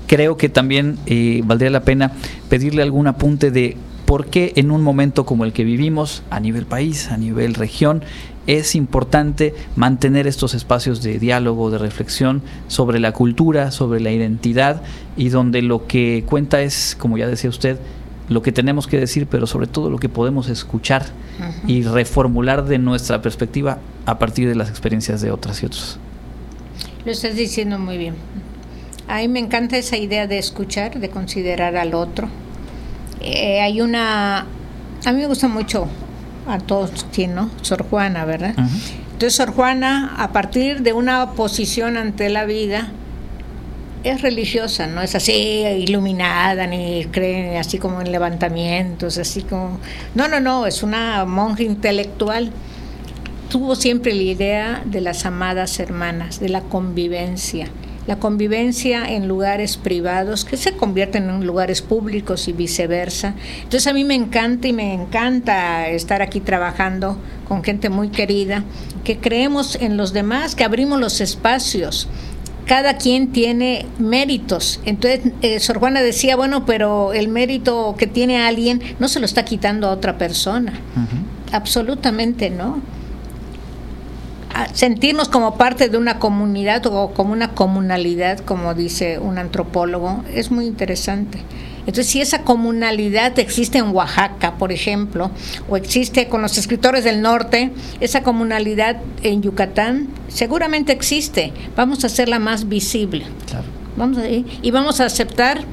creo 0.06 0.36
que 0.36 0.48
también 0.48 0.98
eh, 1.06 1.42
valdría 1.44 1.70
la 1.70 1.82
pena 1.82 2.12
pedirle 2.48 2.82
algún 2.82 3.06
apunte 3.06 3.50
de 3.50 3.76
por 4.11 4.26
qué 4.26 4.54
en 4.56 4.72
un 4.72 4.82
momento 4.82 5.24
como 5.24 5.44
el 5.44 5.52
que 5.52 5.62
vivimos, 5.62 6.24
a 6.30 6.40
nivel 6.40 6.66
país, 6.66 7.12
a 7.12 7.16
nivel 7.16 7.54
región, 7.54 8.02
es 8.48 8.74
importante 8.74 9.54
mantener 9.76 10.26
estos 10.26 10.52
espacios 10.52 11.00
de 11.00 11.20
diálogo, 11.20 11.70
de 11.70 11.78
reflexión 11.78 12.42
sobre 12.66 12.98
la 12.98 13.12
cultura, 13.12 13.70
sobre 13.70 14.00
la 14.00 14.11
identidad 14.11 14.82
y 15.16 15.28
donde 15.28 15.62
lo 15.62 15.86
que 15.86 16.24
cuenta 16.26 16.61
es, 16.61 16.96
como 16.98 17.18
ya 17.18 17.28
decía 17.28 17.50
usted, 17.50 17.78
lo 18.28 18.42
que 18.42 18.50
tenemos 18.50 18.88
que 18.88 18.98
decir, 18.98 19.28
pero 19.28 19.46
sobre 19.46 19.68
todo 19.68 19.90
lo 19.90 19.98
que 19.98 20.08
podemos 20.08 20.48
escuchar 20.48 21.06
y 21.68 21.84
reformular 21.84 22.64
de 22.64 22.78
nuestra 22.78 23.22
perspectiva 23.22 23.78
a 24.06 24.18
partir 24.18 24.48
de 24.48 24.56
las 24.56 24.70
experiencias 24.70 25.20
de 25.20 25.30
otras 25.30 25.62
y 25.62 25.66
otros. 25.66 26.00
Lo 27.04 27.12
estás 27.12 27.36
diciendo 27.36 27.78
muy 27.78 27.96
bien. 27.96 28.16
A 29.06 29.18
mí 29.18 29.28
me 29.28 29.38
encanta 29.38 29.76
esa 29.76 29.96
idea 29.96 30.26
de 30.26 30.38
escuchar, 30.38 30.98
de 30.98 31.11
considerar 31.11 31.76
al 31.76 31.94
otro, 31.94 32.28
eh, 33.20 33.60
hay 33.60 33.80
una, 33.80 34.40
a 35.04 35.12
mí 35.12 35.20
me 35.20 35.26
gusta 35.26 35.48
mucho 35.48 35.88
a 36.46 36.58
todos, 36.58 37.06
¿quién 37.12 37.34
no? 37.34 37.50
Sor 37.62 37.84
Juana, 37.88 38.24
¿verdad? 38.24 38.54
Entonces 39.12 39.34
Sor 39.34 39.52
Juana, 39.52 40.14
a 40.16 40.32
partir 40.32 40.82
de 40.82 40.92
una 40.92 41.32
posición 41.32 41.96
ante 41.96 42.28
la 42.30 42.44
vida, 42.44 42.88
es 44.02 44.22
religiosa, 44.22 44.86
no 44.86 45.02
es 45.02 45.14
así 45.14 45.32
iluminada, 45.32 46.66
ni 46.66 47.04
cree 47.10 47.58
así 47.58 47.78
como 47.78 48.00
en 48.00 48.10
levantamientos, 48.10 49.18
así 49.18 49.42
como... 49.42 49.78
No, 50.14 50.26
no, 50.26 50.40
no, 50.40 50.66
es 50.66 50.82
una 50.82 51.26
monja 51.26 51.62
intelectual. 51.62 52.50
Tuvo 53.50 53.76
siempre 53.76 54.14
la 54.14 54.22
idea 54.22 54.82
de 54.86 55.02
las 55.02 55.26
amadas 55.26 55.78
hermanas, 55.80 56.40
de 56.40 56.48
la 56.48 56.62
convivencia 56.62 57.66
la 58.11 58.16
convivencia 58.16 59.08
en 59.08 59.28
lugares 59.28 59.76
privados 59.76 60.44
que 60.44 60.56
se 60.56 60.72
convierten 60.72 61.30
en 61.30 61.46
lugares 61.46 61.80
públicos 61.80 62.48
y 62.48 62.52
viceversa. 62.52 63.34
Entonces 63.62 63.86
a 63.86 63.92
mí 63.92 64.02
me 64.02 64.16
encanta 64.16 64.66
y 64.66 64.72
me 64.72 64.92
encanta 64.92 65.88
estar 65.88 66.20
aquí 66.20 66.40
trabajando 66.40 67.16
con 67.46 67.62
gente 67.62 67.88
muy 67.88 68.08
querida, 68.08 68.64
que 69.04 69.18
creemos 69.18 69.76
en 69.76 69.96
los 69.96 70.12
demás, 70.12 70.56
que 70.56 70.64
abrimos 70.64 70.98
los 70.98 71.20
espacios. 71.20 72.08
Cada 72.66 72.96
quien 72.96 73.30
tiene 73.30 73.86
méritos. 74.00 74.80
Entonces, 74.84 75.32
eh, 75.42 75.61
Sor 75.61 75.78
Juana 75.78 76.02
decía, 76.02 76.34
bueno, 76.34 76.66
pero 76.66 77.12
el 77.12 77.28
mérito 77.28 77.94
que 77.96 78.08
tiene 78.08 78.42
alguien 78.42 78.82
no 78.98 79.06
se 79.06 79.20
lo 79.20 79.26
está 79.26 79.44
quitando 79.44 79.86
a 79.86 79.92
otra 79.92 80.18
persona. 80.18 80.72
Absolutamente 81.52 82.50
no 82.50 82.82
sentirnos 84.72 85.28
como 85.28 85.57
parte 85.57 85.88
de 85.88 85.96
una 85.96 86.18
comunidad 86.18 86.86
o 86.86 87.12
como 87.12 87.32
una 87.32 87.53
comunalidad, 87.55 88.38
como 88.40 88.74
dice 88.74 89.18
un 89.18 89.38
antropólogo, 89.38 90.24
es 90.32 90.51
muy 90.51 90.66
interesante. 90.66 91.38
Entonces, 91.80 92.09
si 92.09 92.20
esa 92.20 92.42
comunalidad 92.42 93.38
existe 93.38 93.78
en 93.78 93.88
Oaxaca, 93.94 94.57
por 94.59 94.70
ejemplo, 94.70 95.30
o 95.68 95.76
existe 95.76 96.28
con 96.28 96.42
los 96.42 96.59
escritores 96.59 97.05
del 97.05 97.22
norte, 97.22 97.72
esa 98.01 98.22
comunalidad 98.22 98.98
en 99.22 99.42
Yucatán, 99.42 100.09
seguramente 100.28 100.92
existe. 100.92 101.53
Vamos 101.76 102.05
a 102.05 102.09
hacerla 102.09 102.38
más 102.38 102.68
visible. 102.68 103.24
Vamos 103.96 104.18
a, 104.18 104.28
y 104.28 104.70
vamos 104.70 105.01
a 105.01 105.07
aceptar 105.07 105.64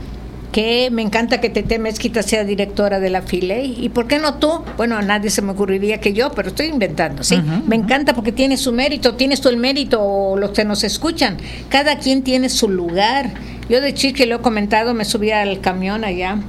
que 0.58 0.90
me 0.92 1.04
encanta 1.04 1.40
que 1.40 1.52
Tete 1.52 1.78
Mezquita 1.78 2.24
sea 2.24 2.44
directora 2.44 3.00
de 3.00 3.12
la 3.12 3.22
FILEI. 3.22 3.76
¿Y 3.78 3.90
por 3.90 4.08
qué 4.08 4.18
no 4.18 4.40
tú? 4.40 4.64
Bueno, 4.76 4.98
a 4.98 5.04
nadie 5.04 5.30
se 5.30 5.44
me 5.44 5.52
ocurriría 5.52 6.00
que 6.00 6.14
yo, 6.14 6.32
pero 6.32 6.48
estoy 6.48 6.66
inventando, 6.66 7.24
¿sí? 7.24 7.40
me 7.68 7.76
encanta 7.76 8.16
porque 8.16 8.32
tiene 8.32 8.58
su 8.58 8.72
mérito, 8.72 9.14
tienes 9.14 9.40
tú 9.40 9.50
el 9.50 9.58
mérito 9.58 10.02
o 10.02 10.36
los 10.36 10.50
que 10.50 10.66
nos 10.66 10.84
escuchan. 10.84 11.38
Cada 11.70 12.00
quien 12.00 12.24
tiene 12.24 12.50
su 12.50 12.70
lugar. 12.70 13.36
Yo 13.70 13.82
de 13.82 13.94
chique 13.94 14.26
lo 14.26 14.38
he 14.38 14.40
comentado, 14.40 14.96
me 14.96 15.06
subí 15.06 15.30
al 15.30 15.62
camión 15.62 16.04
allá 16.04 16.40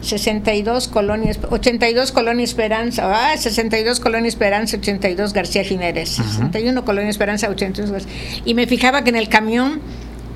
62 0.00 0.88
colonias, 0.88 1.38
82 1.48 2.10
Colonia 2.10 2.42
Esperanza, 2.42 3.30
ah, 3.32 3.36
62 3.36 4.00
Colonia 4.00 4.28
Esperanza, 4.28 4.76
82 4.76 5.32
García 5.32 5.62
Jiménez, 5.62 6.08
61 6.08 6.84
Colonia 6.84 7.10
Esperanza, 7.10 7.48
82 7.48 8.08
Y 8.44 8.54
me 8.54 8.66
fijaba 8.66 9.04
que 9.04 9.10
en 9.10 9.16
el 9.16 9.28
camión 9.28 9.80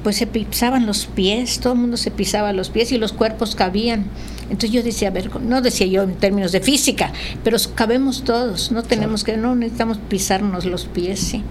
pues 0.07 0.19
se 0.19 0.29
pisaban 0.29 0.87
los 0.87 1.07
pies, 1.07 1.59
todo 1.59 1.73
el 1.73 1.81
mundo 1.81 1.97
se 1.97 2.13
pisaba 2.13 2.53
los 2.53 2.71
pies 2.71 2.93
y 2.93 2.97
los 2.97 3.13
cuerpos 3.13 3.57
cabían. 3.57 4.05
Entonces 4.43 4.71
yo 4.71 4.85
decía, 4.85 5.09
a 5.09 5.11
ver, 5.11 5.35
no 5.41 5.61
decía 5.61 5.89
yo 5.89 6.05
en 6.05 6.15
términos 6.15 6.53
de 6.53 6.61
física, 6.61 7.13
pero 7.43 7.57
cabemos 7.75 8.23
todos, 8.23 8.71
no 8.71 8.85
tenemos 8.85 9.25
que, 9.25 9.37
no 9.37 9.57
necesitamos 9.57 9.99
pisarnos 10.09 10.65
los 10.65 10.85
pies, 10.85 11.19
sí, 11.19 11.43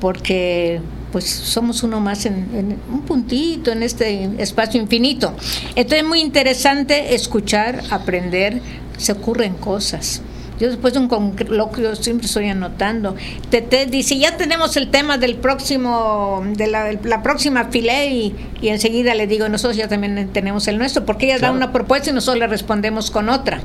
porque 0.00 0.80
pues 1.12 1.26
somos 1.26 1.82
uno 1.82 2.00
más 2.00 2.24
en, 2.24 2.48
en, 2.54 2.78
un 2.90 3.02
puntito 3.02 3.70
en 3.70 3.82
este 3.82 4.30
espacio 4.38 4.80
infinito. 4.80 5.34
Entonces 5.76 5.98
es 5.98 6.08
muy 6.08 6.20
interesante 6.22 7.14
escuchar, 7.14 7.82
aprender, 7.90 8.62
se 8.96 9.12
ocurren 9.12 9.52
cosas. 9.52 10.22
Yo 10.62 10.68
después 10.68 10.94
de 10.94 11.00
un 11.00 11.08
coloquio 11.08 11.96
siempre 11.96 12.26
estoy 12.26 12.48
anotando. 12.48 13.16
Tete 13.50 13.86
dice, 13.86 14.16
ya 14.16 14.36
tenemos 14.36 14.76
el 14.76 14.92
tema 14.92 15.18
del 15.18 15.34
próximo, 15.34 16.40
de 16.56 16.68
la, 16.68 17.20
próxima 17.24 17.64
file 17.64 18.08
y, 18.08 18.34
enseguida 18.62 19.16
le 19.16 19.26
digo, 19.26 19.48
nosotros 19.48 19.76
ya 19.76 19.88
también 19.88 20.30
tenemos 20.32 20.68
el 20.68 20.78
nuestro, 20.78 21.04
porque 21.04 21.26
ella 21.26 21.40
da 21.40 21.50
una 21.50 21.72
propuesta 21.72 22.10
y 22.10 22.12
nosotros 22.12 22.38
le 22.38 22.46
respondemos 22.46 23.10
con 23.10 23.28
otra. 23.28 23.60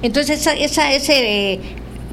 Entonces 0.00 0.40
esa, 0.40 0.54
esa, 0.54 0.90
ese 0.90 1.52
eh, 1.52 1.60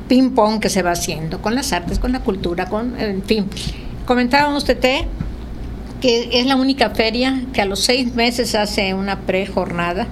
ping-pong 0.09 0.59
que 0.59 0.67
se 0.69 0.81
va 0.81 0.91
haciendo 0.91 1.41
con 1.41 1.55
las 1.55 1.71
artes, 1.71 1.97
con 1.97 2.11
la 2.11 2.19
cultura, 2.19 2.65
con, 2.65 2.99
en 2.99 3.23
fin. 3.23 3.45
Comentábamos, 4.05 4.65
Tete, 4.65 5.07
que 6.01 6.41
es 6.41 6.45
la 6.45 6.57
única 6.57 6.89
feria 6.89 7.41
que 7.53 7.61
a 7.61 7.65
los 7.65 7.79
seis 7.79 8.13
meses 8.15 8.53
hace 8.53 8.93
una 8.93 9.21
pre-jornada 9.21 10.09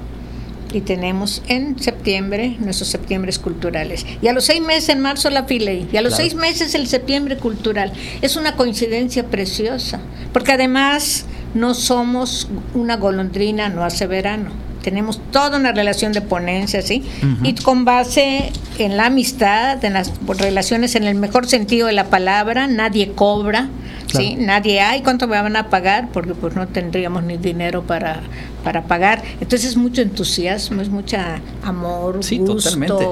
y 0.74 0.82
tenemos 0.82 1.44
en 1.48 1.80
septiembre 1.80 2.58
nuestros 2.60 2.90
septiembres 2.90 3.40
culturales. 3.40 4.06
Y 4.22 4.28
a 4.28 4.34
los 4.34 4.46
seis 4.46 4.62
meses 4.62 4.90
en 4.90 5.00
marzo 5.00 5.30
la 5.30 5.44
Filey, 5.44 5.88
y 5.92 5.98
a 5.98 6.02
los 6.02 6.16
seis 6.16 6.36
meses 6.36 6.76
el 6.76 6.88
septiembre 6.88 7.38
cultural. 7.38 7.94
Es 8.22 8.36
una 8.36 8.56
coincidencia 8.56 9.26
preciosa, 9.28 10.00
porque 10.34 10.52
además 10.52 11.26
no 11.54 11.74
somos 11.74 12.50
una 12.74 12.98
golondrina, 12.98 13.70
no 13.70 13.84
hace 13.84 14.08
verano. 14.08 14.52
Tenemos 14.82 15.22
toda 15.32 15.58
una 15.58 15.72
relación 15.72 16.12
de 16.12 16.22
ponencia, 16.22 16.82
¿sí? 16.82 17.04
Y 17.44 17.54
con 17.56 17.86
base 17.86 18.52
en 18.80 18.98
la 18.98 19.06
amistad, 19.06 19.84
en 19.86 19.94
las 19.94 20.12
relaciones 20.28 20.96
en 20.96 21.06
el 21.06 21.16
mejor 21.16 21.48
sentido 21.48 21.88
de 21.88 21.94
la 21.94 22.06
palabra, 22.06 22.68
nadie 22.68 23.14
cobra, 23.14 23.70
¿sí? 24.08 24.36
Nadie, 24.38 24.82
hay 24.82 25.02
¿cuánto 25.02 25.28
me 25.28 25.42
van 25.42 25.56
a 25.56 25.70
pagar? 25.70 26.10
Porque 26.12 26.34
pues 26.34 26.56
no 26.56 26.68
tendríamos 26.68 27.24
ni 27.24 27.38
dinero 27.38 27.84
para, 27.84 28.24
para 28.64 28.84
pagar. 28.84 29.24
Entonces 29.42 29.72
es 29.72 29.78
mucho 29.78 30.02
entusiasmo, 30.02 30.82
es 30.82 30.90
mucha 30.90 31.42
amor, 31.64 32.18
sí, 32.22 32.40
Totalmente. 32.40 33.06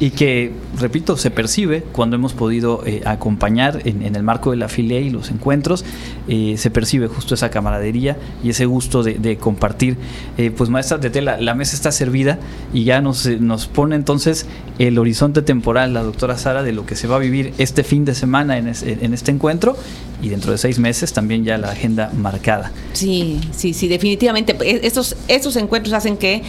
Y 0.00 0.10
que, 0.10 0.52
repito, 0.78 1.16
se 1.16 1.30
percibe 1.30 1.82
cuando 1.92 2.16
hemos 2.16 2.32
podido 2.32 2.82
eh, 2.86 3.02
acompañar 3.04 3.80
en, 3.84 4.02
el 4.14 4.22
marco 4.22 4.50
de 4.50 4.56
la 4.56 4.68
filia 4.68 5.00
y 5.00 5.10
los 5.10 5.30
encuentros, 5.30 5.84
eh, 6.28 6.54
se 6.56 6.70
percibe 6.70 7.08
justo 7.08 7.34
esa 7.34 7.50
camaradería 7.50 8.16
y 8.42 8.50
ese 8.50 8.66
gusto 8.66 9.02
de, 9.02 9.36
compartir. 9.36 9.96
Eh, 10.38 10.50
pues 10.50 10.70
maestra 10.70 10.98
de 10.98 11.10
tela, 11.10 11.40
la 11.40 11.54
mesa 11.54 11.74
está 11.74 11.90
servida 11.90 12.38
y 12.72 12.84
ya 12.84 13.00
nos, 13.00 13.26
nos 13.26 13.66
pone 13.66 13.96
entonces 13.96 14.46
el 14.78 14.98
horizonte 14.98 15.42
temporal, 15.42 15.94
la 15.94 16.02
doctora 16.02 16.38
Sara, 16.38 16.62
de 16.62 16.72
lo 16.72 16.86
que 16.86 16.96
se 16.96 17.06
va 17.06 17.16
a 17.16 17.18
vivir 17.18 17.54
este 17.58 17.82
fin 17.82 18.04
de 18.04 18.14
semana 18.14 18.58
en, 18.58 18.72
en 18.82 19.14
este 19.14 19.30
encuentro 19.30 19.76
y 20.22 20.28
dentro 20.28 20.52
de 20.52 20.58
seis 20.58 20.78
meses 20.78 21.12
también 21.12 21.44
ya 21.44 21.58
la 21.58 21.70
agenda 21.70 22.12
marcada. 22.16 22.70
Sí, 22.92 23.40
sí, 23.50 23.74
sí, 23.74 23.88
definitivamente. 23.88 24.56
Estos, 24.92 25.56
encuentros 25.56 25.94
hacen 25.94 26.18
que 26.18 26.42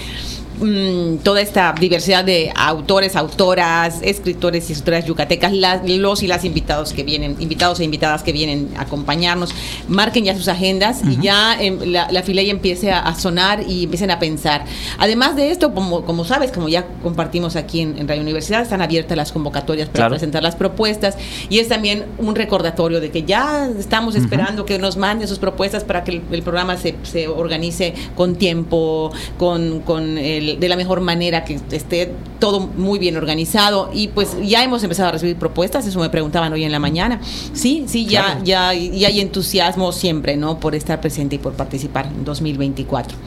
Mm, 0.64 1.18
toda 1.18 1.41
esta 1.41 1.76
diversidad 1.78 2.24
de 2.24 2.51
autores, 2.55 3.18
autoras, 3.18 3.99
escritores 4.01 4.70
y 4.70 4.74
escritoras 4.74 5.05
yucatecas, 5.05 5.51
los 5.86 6.24
y 6.24 6.28
las 6.28 6.45
invitados 6.45 6.93
que 6.93 7.03
vienen, 7.03 7.36
invitados 7.39 7.82
e 7.82 7.84
invitadas 7.84 8.24
que 8.24 8.32
vienen 8.32 8.70
a 8.78 8.84
acompañarnos, 8.84 9.53
marquen 9.89 10.24
ya 10.24 10.36
sus 10.36 10.47
agendas 10.47 11.01
y 11.03 11.22
ya 11.22 11.61
em, 11.61 11.80
la, 11.91 12.09
la 12.11 12.22
ya 12.22 12.41
empiece 12.51 12.91
a, 12.91 13.14
sonar 13.16 13.64
y 13.68 13.84
empiecen 13.84 14.09
a 14.09 14.20
pensar. 14.20 14.64
Además 14.97 15.36
de 15.36 15.51
esto, 15.51 15.74
como, 15.74 16.05
como 16.05 16.24
sabes, 16.24 16.51
como 16.51 16.70
ya 16.70 16.88
compartimos 17.03 17.57
aquí 17.57 17.82
en, 17.82 18.07
Radio 18.07 18.22
Universidad, 18.22 18.61
están 18.61 18.82
abiertas 18.82 19.18
las 19.18 19.32
convocatorias 19.34 19.89
para 19.89 20.09
presentar 20.09 20.43
las 20.43 20.55
propuestas 20.55 21.18
y 21.49 21.59
es 21.59 21.68
también 21.68 22.05
un 22.18 22.36
recordatorio 22.36 23.01
de 23.01 23.11
que 23.11 23.24
ya 23.24 23.70
estamos 23.78 24.16
esperando 24.16 24.66
que 24.66 24.80
nos 24.80 24.95
manden 24.95 25.28
sus 25.28 25.39
propuestas 25.39 25.84
para 25.84 26.03
que 26.05 26.22
el, 26.32 26.43
programa 26.43 26.78
se, 26.78 26.95
se 27.03 27.28
organice 27.28 27.93
con 28.16 28.36
tiempo, 28.36 29.11
con, 29.38 29.82
con 29.82 30.18
el 30.18 30.53
de, 30.54 30.58
de, 30.60 30.70
la 30.70 30.76
mejor 30.76 31.01
manera, 31.01 31.43
que 31.43 31.60
esté 31.72 32.12
todo 32.39 32.60
muy 32.62 32.99
bien 32.99 33.18
organizado. 33.18 33.89
Y 33.93 34.10
pues 34.10 34.36
ya 34.41 34.64
hemos 34.64 34.84
empezado 34.84 35.10
a 35.10 35.12
recibir 35.14 35.36
propuestas, 35.36 35.86
eso 35.86 35.99
me 35.99 36.10
preguntaban 36.10 36.51
hoy 36.54 36.64
en 36.64 36.72
la 36.72 36.80
mañana. 36.80 37.20
Sí, 37.54 37.86
sí, 37.88 38.06
ya, 38.06 38.26
claro. 38.26 38.41
ya, 38.43 38.74
y 38.74 39.06
hay 39.06 39.20
entusiasmo 39.22 39.91
siempre, 39.91 40.38
¿no? 40.38 40.60
Por 40.60 40.76
estar 40.76 41.01
presente 41.01 41.36
y 41.36 41.39
por 41.39 41.54
participar 41.54 42.08
en 42.08 42.24
2024 42.26 43.18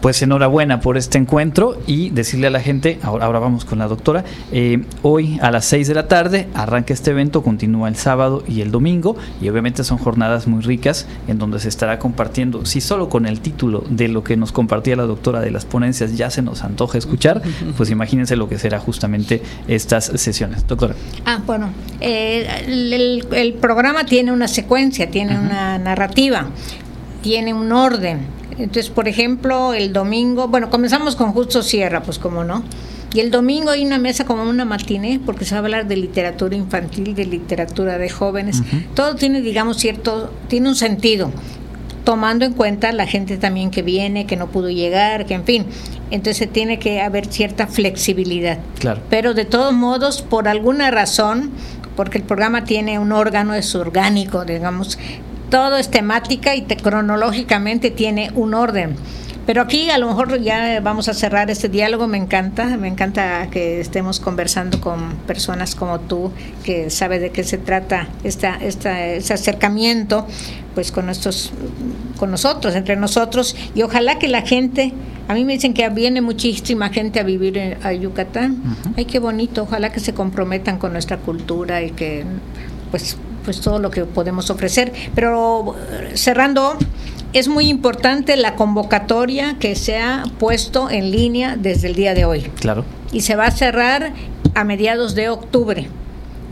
pues 0.00 0.22
enhorabuena 0.22 0.80
por 0.80 0.96
este 0.96 1.18
encuentro 1.18 1.80
y 1.86 2.10
decirle 2.10 2.46
a 2.46 2.50
la 2.50 2.60
gente, 2.60 2.98
ahora, 3.02 3.26
ahora 3.26 3.38
vamos 3.38 3.64
con 3.64 3.78
la 3.78 3.88
doctora, 3.88 4.24
eh, 4.52 4.84
hoy 5.02 5.38
a 5.42 5.50
las 5.50 5.64
6 5.66 5.88
de 5.88 5.94
la 5.94 6.08
tarde 6.08 6.48
arranca 6.54 6.94
este 6.94 7.10
evento, 7.10 7.42
continúa 7.42 7.88
el 7.88 7.96
sábado 7.96 8.44
y 8.46 8.60
el 8.60 8.70
domingo 8.70 9.16
y 9.40 9.48
obviamente 9.48 9.84
son 9.84 9.98
jornadas 9.98 10.46
muy 10.46 10.62
ricas 10.62 11.06
en 11.28 11.38
donde 11.38 11.58
se 11.58 11.68
estará 11.68 11.98
compartiendo, 11.98 12.66
si 12.66 12.80
solo 12.80 13.08
con 13.08 13.26
el 13.26 13.40
título 13.40 13.84
de 13.88 14.08
lo 14.08 14.22
que 14.22 14.36
nos 14.36 14.52
compartía 14.52 14.96
la 14.96 15.04
doctora 15.04 15.40
de 15.40 15.50
las 15.50 15.64
ponencias 15.64 16.16
ya 16.16 16.30
se 16.30 16.42
nos 16.42 16.62
antoja 16.62 16.98
escuchar, 16.98 17.42
pues 17.76 17.90
imagínense 17.90 18.36
lo 18.36 18.48
que 18.48 18.58
será 18.58 18.78
justamente 18.78 19.42
estas 19.68 20.04
sesiones. 20.04 20.66
Doctora. 20.66 20.94
Ah, 21.24 21.40
bueno, 21.46 21.70
eh, 22.00 22.46
el, 22.66 23.26
el, 23.32 23.54
programa 23.54 24.04
tiene 24.04 24.32
una 24.32 24.48
secuencia, 24.48 25.10
tiene 25.10 25.36
uh 25.36 25.40
-huh. 25.40 25.46
una 25.46 25.78
narrativa, 25.78 26.46
tiene 27.22 27.54
un 27.54 27.72
orden 27.72 28.36
entonces, 28.58 28.90
por 28.90 29.08
ejemplo, 29.08 29.74
el 29.74 29.92
domingo, 29.92 30.48
bueno, 30.48 30.70
comenzamos 30.70 31.16
con 31.16 31.32
Justo 31.32 31.62
Sierra, 31.62 32.02
pues 32.02 32.18
como 32.18 32.44
no. 32.44 32.62
Y 33.14 33.20
el 33.20 33.30
domingo 33.30 33.70
hay 33.70 33.84
una 33.84 33.98
mesa 33.98 34.24
como 34.24 34.42
una 34.42 34.64
matiné, 34.64 35.20
porque 35.24 35.44
se 35.44 35.54
va 35.54 35.58
a 35.58 35.64
hablar 35.64 35.86
de 35.86 35.96
literatura 35.96 36.56
infantil, 36.56 37.14
de 37.14 37.24
literatura 37.24 37.98
de 37.98 38.10
jóvenes. 38.10 38.60
Uh 38.60 38.64
-huh. 38.64 38.86
Todo 38.94 39.14
tiene, 39.14 39.40
digamos, 39.40 39.78
cierto, 39.78 40.32
tiene 40.48 40.68
un 40.68 40.74
sentido, 40.74 41.30
tomando 42.04 42.44
en 42.44 42.52
cuenta 42.52 42.92
la 42.92 43.06
gente 43.06 43.36
también 43.36 43.70
que 43.70 43.82
viene, 43.82 44.26
que 44.26 44.36
no 44.36 44.48
pudo 44.48 44.70
llegar, 44.70 45.26
que 45.26 45.34
en 45.34 45.44
fin. 45.44 45.66
Entonces 46.10 46.50
tiene 46.52 46.78
que 46.78 47.00
haber 47.00 47.26
cierta 47.26 47.66
flexibilidad. 47.66 48.58
Claro. 48.78 49.00
Pero 49.10 49.34
de 49.34 49.44
todos 49.44 49.72
modos, 49.72 50.22
por 50.22 50.46
alguna 50.46 50.90
razón, 50.90 51.50
porque 51.96 52.18
el 52.18 52.24
programa 52.24 52.64
tiene 52.64 52.98
un 52.98 53.12
órgano, 53.12 53.54
es 53.54 53.74
orgánico, 53.74 54.44
digamos, 54.44 54.98
todo 55.50 55.76
es 55.76 55.90
temática 55.90 56.54
y 56.54 56.62
te, 56.62 56.76
cronológicamente 56.76 57.90
tiene 57.90 58.30
un 58.34 58.54
orden. 58.54 58.96
Pero 59.46 59.62
aquí 59.62 59.90
a 59.90 59.98
lo 59.98 60.08
mejor 60.08 60.40
ya 60.40 60.80
vamos 60.80 61.08
a 61.08 61.14
cerrar 61.14 61.50
este 61.50 61.68
diálogo, 61.68 62.08
me 62.08 62.18
encanta, 62.18 62.76
me 62.76 62.88
encanta 62.88 63.46
que 63.48 63.80
estemos 63.80 64.18
conversando 64.18 64.80
con 64.80 65.14
personas 65.18 65.76
como 65.76 66.00
tú, 66.00 66.32
que 66.64 66.90
sabe 66.90 67.20
de 67.20 67.30
qué 67.30 67.44
se 67.44 67.56
trata 67.56 68.08
esta, 68.24 68.56
esta, 68.56 69.06
este 69.06 69.34
acercamiento 69.34 70.26
pues 70.74 70.90
con 70.90 71.08
estos, 71.08 71.52
con 72.18 72.32
nosotros, 72.32 72.74
entre 72.74 72.96
nosotros, 72.96 73.56
y 73.74 73.82
ojalá 73.82 74.18
que 74.18 74.26
la 74.26 74.42
gente, 74.42 74.92
a 75.28 75.34
mí 75.34 75.44
me 75.44 75.52
dicen 75.54 75.74
que 75.74 75.88
viene 75.90 76.20
muchísima 76.20 76.90
gente 76.90 77.20
a 77.20 77.22
vivir 77.22 77.56
en, 77.56 77.78
a 77.86 77.92
Yucatán, 77.92 78.50
uh 78.52 78.88
-huh. 78.88 78.94
ay 78.96 79.04
qué 79.04 79.20
bonito, 79.20 79.62
ojalá 79.62 79.90
que 79.90 80.00
se 80.00 80.12
comprometan 80.12 80.76
con 80.78 80.92
nuestra 80.92 81.18
cultura 81.18 81.82
y 81.82 81.92
que 81.92 82.24
pues 82.90 83.16
pues 83.46 83.62
todo 83.62 83.78
lo 83.78 83.90
que 83.90 84.04
podemos 84.04 84.50
ofrecer. 84.50 84.92
Pero 85.14 85.74
cerrando, 86.12 86.76
es 87.32 87.48
muy 87.48 87.68
importante 87.68 88.36
la 88.36 88.56
convocatoria 88.56 89.56
que 89.58 89.74
se 89.74 89.98
ha 89.98 90.24
puesto 90.38 90.90
en 90.90 91.10
línea 91.10 91.56
desde 91.56 91.88
el 91.88 91.94
día 91.94 92.12
de 92.12 92.26
hoy. 92.26 92.42
Claro. 92.60 92.84
Y 93.12 93.22
se 93.22 93.36
va 93.36 93.46
a 93.46 93.50
cerrar 93.50 94.12
a 94.54 94.64
mediados 94.64 95.14
de 95.14 95.30
octubre. 95.30 95.88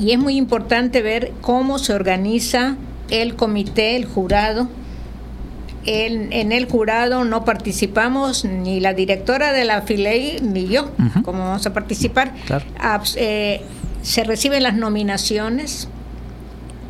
Y 0.00 0.12
es 0.12 0.18
muy 0.18 0.36
importante 0.36 1.02
ver 1.02 1.32
cómo 1.42 1.78
se 1.78 1.92
organiza 1.92 2.76
el 3.10 3.34
comité, 3.34 3.96
el 3.96 4.06
jurado. 4.06 4.68
En, 5.86 6.32
en 6.32 6.52
el 6.52 6.66
jurado 6.66 7.24
no 7.24 7.44
participamos 7.44 8.44
ni 8.44 8.80
la 8.80 8.94
directora 8.94 9.52
de 9.52 9.64
la 9.64 9.82
FILEI 9.82 10.40
ni 10.40 10.66
yo, 10.66 10.84
uh 10.84 11.02
-huh. 11.02 11.22
como 11.22 11.40
vamos 11.40 11.66
a 11.66 11.72
participar. 11.74 12.32
Claro. 12.46 12.64
Eh, 13.16 13.60
se 14.02 14.24
reciben 14.24 14.62
las 14.62 14.74
nominaciones, 14.74 15.88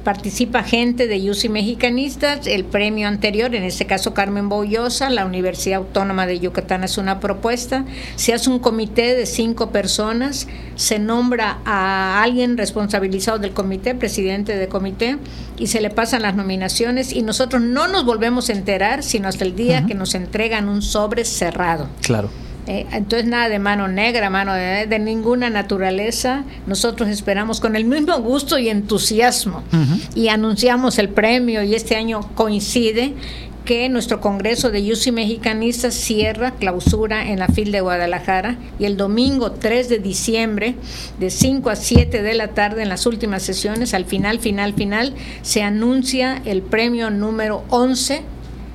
participa 0.05 0.63
gente 0.63 1.09
de 1.09 1.31
UCI 1.31 1.49
Mexicanistas, 1.49 2.47
el 2.47 2.65
premio 2.65 3.09
anterior, 3.09 3.55
en 3.55 3.65
este 3.65 3.87
caso 3.87 4.15
Carmen 4.15 4.49
Boullosa, 4.49 5.11
la 5.11 5.25
Universidad 5.25 5.79
Autónoma 5.79 6.27
de 6.27 6.39
Yucatán 6.39 6.85
es 6.85 6.99
una 6.99 7.19
propuesta, 7.19 7.85
se 8.17 8.35
hace 8.35 8.51
un 8.51 8.59
comité 8.59 9.15
de 9.15 9.27
cinco 9.27 9.71
personas, 9.71 10.47
se 10.77 10.99
nombra 10.99 11.59
a 11.65 12.23
alguien 12.23 12.57
responsabilizado 12.57 13.39
del 13.39 13.53
comité, 13.53 13.95
presidente 13.95 14.57
de 14.57 14.69
comité, 14.69 15.19
y 15.59 15.69
se 15.69 15.81
le 15.81 15.91
pasan 15.91 16.23
las 16.23 16.37
nominaciones 16.37 17.13
y 17.13 17.23
nosotros 17.23 17.63
no 17.63 17.89
nos 17.89 18.05
volvemos 18.05 18.49
a 18.49 18.53
enterar 18.53 19.03
sino 19.03 19.29
hasta 19.29 19.45
el 19.45 19.57
día 19.57 19.81
uh 19.81 19.83
-huh. 19.83 19.89
que 19.89 19.95
nos 19.95 20.15
entregan 20.15 20.69
un 20.69 20.83
sobre 20.83 21.25
cerrado. 21.25 21.89
Claro. 22.03 22.29
Eh, 22.67 22.87
entonces 22.93 23.29
nada 23.29 23.49
de 23.49 23.59
mano 23.59 23.89
negra, 23.89 24.31
mano 24.31 24.55
de, 24.55 24.87
de, 24.87 24.99
ninguna 24.99 25.51
naturaleza. 25.51 26.45
Nosotros 26.67 27.09
esperamos 27.11 27.61
con 27.61 27.77
el 27.77 27.85
mismo 27.85 28.19
gusto 28.21 28.59
y 28.59 28.69
entusiasmo 28.69 29.62
uh 29.73 29.77
-huh. 29.77 30.11
y 30.15 30.29
anunciamos 30.29 30.99
el 30.99 31.11
premio 31.11 31.62
y 31.62 31.75
este 31.75 31.97
año 31.97 32.21
coincide 32.35 33.15
que 33.65 33.89
nuestro 33.89 34.21
Congreso 34.21 34.71
de 34.71 34.93
UCI 34.93 35.12
Mexicanistas 35.12 35.95
cierra 35.95 36.53
clausura 36.53 37.31
en 37.31 37.39
la 37.39 37.49
FIL 37.49 37.73
de 37.73 37.81
Guadalajara 37.81 38.59
y 38.79 38.85
el 38.85 38.97
domingo 38.97 39.53
3 39.53 39.89
de 39.89 39.99
diciembre 39.99 40.75
de 41.19 41.31
5 41.31 41.71
a 41.71 41.77
7 41.77 42.23
de 42.23 42.35
la 42.35 42.49
tarde 42.49 42.83
en 42.83 42.91
las 42.91 43.07
últimas 43.07 43.43
sesiones, 43.43 43.95
al 43.95 44.05
final, 44.05 44.39
final, 44.39 44.75
final, 44.75 45.15
se 45.43 45.62
anuncia 45.62 46.43
el 46.45 46.61
premio 46.62 47.11
número 47.11 47.65
11, 47.71 48.23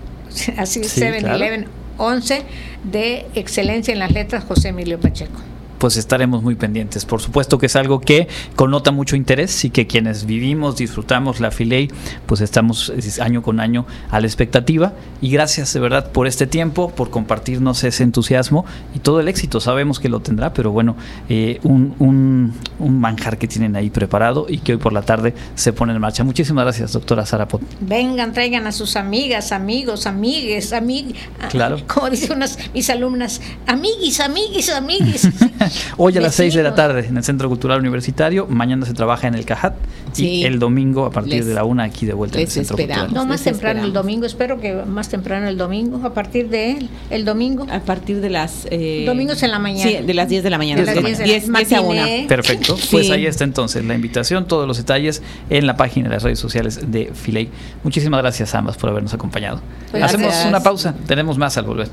así 0.58 0.84
sí, 0.84 1.02
7-Eleven, 1.02 1.64
claro. 1.64 1.79
11 2.00 2.44
de 2.84 3.28
Excelencia 3.36 3.92
en 3.92 4.00
las 4.00 4.12
Letras 4.12 4.44
José 4.46 4.70
Emilio 4.70 5.00
Pacheco 5.00 5.40
pues 5.80 5.98
estaremos 5.98 6.44
muy 6.44 6.56
pendientes. 6.56 7.06
Por 7.06 7.22
supuesto 7.22 7.58
que 7.58 7.66
es 7.66 7.76
algo 7.76 8.00
que 8.02 8.28
connota 8.56 8.92
mucho 8.92 9.16
interés 9.16 9.66
y 9.66 9.70
que 9.72 9.88
quienes 9.88 10.26
vivimos, 10.26 10.76
disfrutamos 10.76 11.40
la 11.40 11.52
Filey, 11.52 11.90
pues 12.26 12.42
estamos 12.42 12.94
año 13.22 13.42
con 13.42 13.60
año 13.60 13.86
a 14.12 14.20
la 14.20 14.28
expectativa. 14.28 14.94
Y 15.22 15.32
gracias 15.32 15.74
de 15.74 15.80
verdad 15.80 16.12
por 16.12 16.28
este 16.28 16.48
tiempo, 16.48 16.90
por 16.92 17.10
compartirnos 17.10 17.84
ese 17.84 18.04
entusiasmo 18.04 18.66
y 18.94 19.00
todo 19.00 19.20
el 19.20 19.28
éxito. 19.28 19.60
Sabemos 19.60 20.00
que 20.00 20.10
lo 20.10 20.20
tendrá, 20.20 20.54
pero 20.54 20.72
bueno, 20.72 20.96
eh, 21.30 21.60
un, 21.64 21.96
un, 22.00 22.54
un, 22.80 23.00
manjar 23.00 23.38
que 23.38 23.48
tienen 23.48 23.76
ahí 23.76 23.90
preparado 23.90 24.46
y 24.50 24.60
que 24.60 24.74
hoy 24.74 24.78
por 24.78 24.94
la 24.94 25.02
tarde 25.02 25.34
se 25.56 25.74
pone 25.74 25.94
en 25.94 26.02
marcha. 26.02 26.24
Muchísimas 26.24 26.66
gracias, 26.66 26.94
doctora 26.94 27.26
Sarapot. 27.26 27.62
Vengan, 27.80 28.34
traigan 28.34 28.68
a 28.68 28.72
sus 28.72 28.96
amigas, 28.96 29.52
amigos, 29.52 30.06
amigues, 30.06 30.74
amig 30.74 31.16
claro. 31.50 31.78
como 31.88 32.10
dicen 32.10 32.34
unas 32.34 32.58
mis 32.74 32.90
alumnas, 32.90 33.42
amiguis, 33.66 34.20
amiguis, 34.20 34.70
amiguis. 34.70 35.30
Hoy 35.98 36.18
a 36.18 36.22
las 36.22 36.36
6 36.36 36.54
de 36.54 36.64
la 36.64 36.76
tarde 36.76 37.06
en 37.08 37.18
el 37.18 37.24
Centro 37.24 37.50
Cultural 37.50 37.80
Universitario, 37.80 38.48
mañana 38.48 38.86
se 38.86 38.94
trabaja 38.94 39.28
en 39.28 39.36
el 39.36 39.46
Cajat 39.46 39.76
sí. 40.14 40.28
y 40.28 40.44
el 40.46 40.60
domingo 40.60 41.06
a 41.06 41.12
partir 41.12 41.36
les, 41.36 41.46
de 41.46 41.54
la 41.54 41.64
una 41.64 41.84
aquí 41.84 42.06
de 42.06 42.14
vuelta 42.14 42.38
en 42.38 42.46
el 42.46 42.52
Centro 42.52 42.76
esperamos, 42.76 43.06
Cultural. 43.06 43.26
No, 43.26 43.30
más 43.30 43.44
temprano 43.44 43.84
el 43.84 43.94
domingo, 43.94 44.26
espero 44.26 44.60
que 44.60 44.74
más 44.74 45.10
temprano 45.10 45.48
el 45.48 45.58
domingo, 45.58 46.06
a 46.06 46.14
partir 46.14 46.50
de 46.50 46.72
él, 46.72 46.90
el 47.10 47.26
domingo. 47.26 47.68
A 47.70 47.80
partir 47.80 48.22
de 48.22 48.30
las... 48.30 48.68
Eh, 48.72 49.04
Domingos 49.06 49.42
en 49.44 49.52
la 49.52 49.60
mañana. 49.60 49.90
Sí, 49.90 49.98
de 50.06 50.14
las 50.14 50.30
10 50.30 50.44
de 50.44 50.50
la 50.50 50.58
mañana. 50.58 50.82
De 50.82 50.86
las 50.86 51.04
10 51.04 51.18
de 51.18 51.26
la 51.26 51.34
10, 51.34 51.54
10 51.54 51.74
a 51.74 51.82
1. 51.82 52.28
Perfecto, 52.28 52.78
pues 52.92 53.10
ahí 53.10 53.26
está 53.26 53.44
entonces 53.44 53.84
la 53.86 53.96
invitación, 53.96 54.48
todos 54.48 54.68
los 54.68 54.78
detalles 54.78 55.22
en 55.50 55.68
la 55.68 55.78
página 55.78 56.10
de 56.10 56.16
las 56.16 56.24
redes 56.24 56.40
sociales 56.40 56.92
de 56.92 57.12
Filey. 57.14 57.50
Muchísimas 57.84 58.22
gracias 58.22 58.56
a 58.56 58.60
ambas 58.60 58.78
por 58.78 58.90
habernos 58.90 59.14
acompañado. 59.14 59.62
Pues 59.92 60.04
Hacemos 60.04 60.28
gracias. 60.28 60.48
una 60.48 60.62
pausa, 60.62 60.96
tenemos 61.08 61.38
más 61.38 61.58
al 61.58 61.66
volver. 61.66 61.90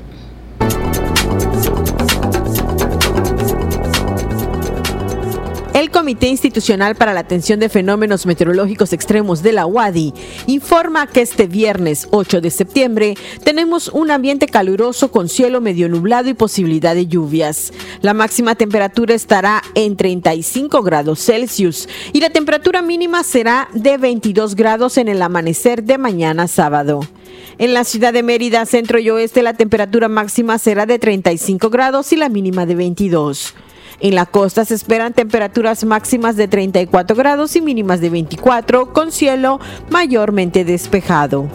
El 5.87 5.93
Comité 5.93 6.27
Institucional 6.27 6.95
para 6.95 7.13
la 7.13 7.21
Atención 7.21 7.61
de 7.61 7.69
Fenómenos 7.69 8.25
Meteorológicos 8.25 8.91
Extremos 8.91 9.41
de 9.41 9.53
la 9.53 9.65
UADI 9.65 10.13
informa 10.45 11.07
que 11.07 11.21
este 11.21 11.47
viernes 11.47 12.09
8 12.11 12.41
de 12.41 12.51
septiembre 12.51 13.13
tenemos 13.45 13.87
un 13.87 14.11
ambiente 14.11 14.47
caluroso 14.47 15.11
con 15.11 15.29
cielo 15.29 15.61
medio 15.61 15.87
nublado 15.87 16.27
y 16.27 16.33
posibilidad 16.33 16.93
de 16.93 17.07
lluvias. 17.07 17.71
La 18.01 18.13
máxima 18.13 18.55
temperatura 18.55 19.15
estará 19.15 19.61
en 19.75 19.95
35 19.95 20.83
grados 20.83 21.23
Celsius 21.23 21.87
y 22.11 22.19
la 22.19 22.31
temperatura 22.31 22.81
mínima 22.81 23.23
será 23.23 23.69
de 23.71 23.97
22 23.97 24.55
grados 24.55 24.97
en 24.97 25.07
el 25.07 25.21
amanecer 25.21 25.83
de 25.83 25.97
mañana 25.97 26.49
sábado. 26.49 26.99
En 27.59 27.73
la 27.73 27.85
ciudad 27.85 28.11
de 28.11 28.23
Mérida, 28.23 28.65
centro 28.65 28.99
y 28.99 29.09
oeste, 29.09 29.41
la 29.41 29.53
temperatura 29.53 30.09
máxima 30.09 30.57
será 30.57 30.85
de 30.85 30.99
35 30.99 31.69
grados 31.69 32.11
y 32.11 32.17
la 32.17 32.27
mínima 32.27 32.65
de 32.65 32.75
22. 32.75 33.55
En 33.99 34.15
la 34.15 34.25
costa 34.25 34.63
se 34.65 34.75
esperan 34.75 35.13
temperaturas 35.13 35.83
máximas 35.83 36.35
de 36.35 36.47
34 36.47 37.15
grados 37.15 37.55
y 37.55 37.61
mínimas 37.61 37.99
de 37.99 38.09
24, 38.09 38.93
con 38.93 39.11
cielo 39.11 39.59
mayormente 39.89 40.65
despejado. 40.65 41.47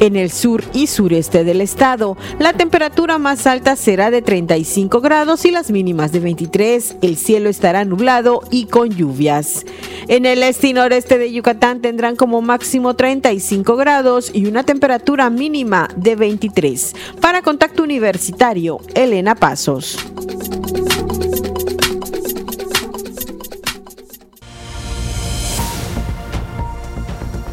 En 0.00 0.14
el 0.14 0.30
sur 0.30 0.62
y 0.74 0.86
sureste 0.86 1.42
del 1.42 1.60
estado, 1.60 2.16
la 2.38 2.52
temperatura 2.52 3.18
más 3.18 3.48
alta 3.48 3.74
será 3.74 4.12
de 4.12 4.22
35 4.22 5.00
grados 5.00 5.44
y 5.44 5.50
las 5.50 5.72
mínimas 5.72 6.12
de 6.12 6.20
23. 6.20 6.96
El 7.02 7.16
cielo 7.16 7.48
estará 7.48 7.84
nublado 7.84 8.42
y 8.50 8.66
con 8.66 8.90
lluvias. 8.90 9.66
En 10.06 10.24
el 10.24 10.44
este 10.44 10.68
y 10.68 10.72
noreste 10.72 11.18
de 11.18 11.32
Yucatán 11.32 11.80
tendrán 11.80 12.14
como 12.14 12.40
máximo 12.42 12.94
35 12.94 13.74
grados 13.74 14.30
y 14.32 14.46
una 14.46 14.62
temperatura 14.62 15.30
mínima 15.30 15.88
de 15.96 16.14
23. 16.14 16.94
Para 17.20 17.42
Contacto 17.42 17.82
Universitario, 17.82 18.78
Elena 18.94 19.34
Pasos. 19.34 19.98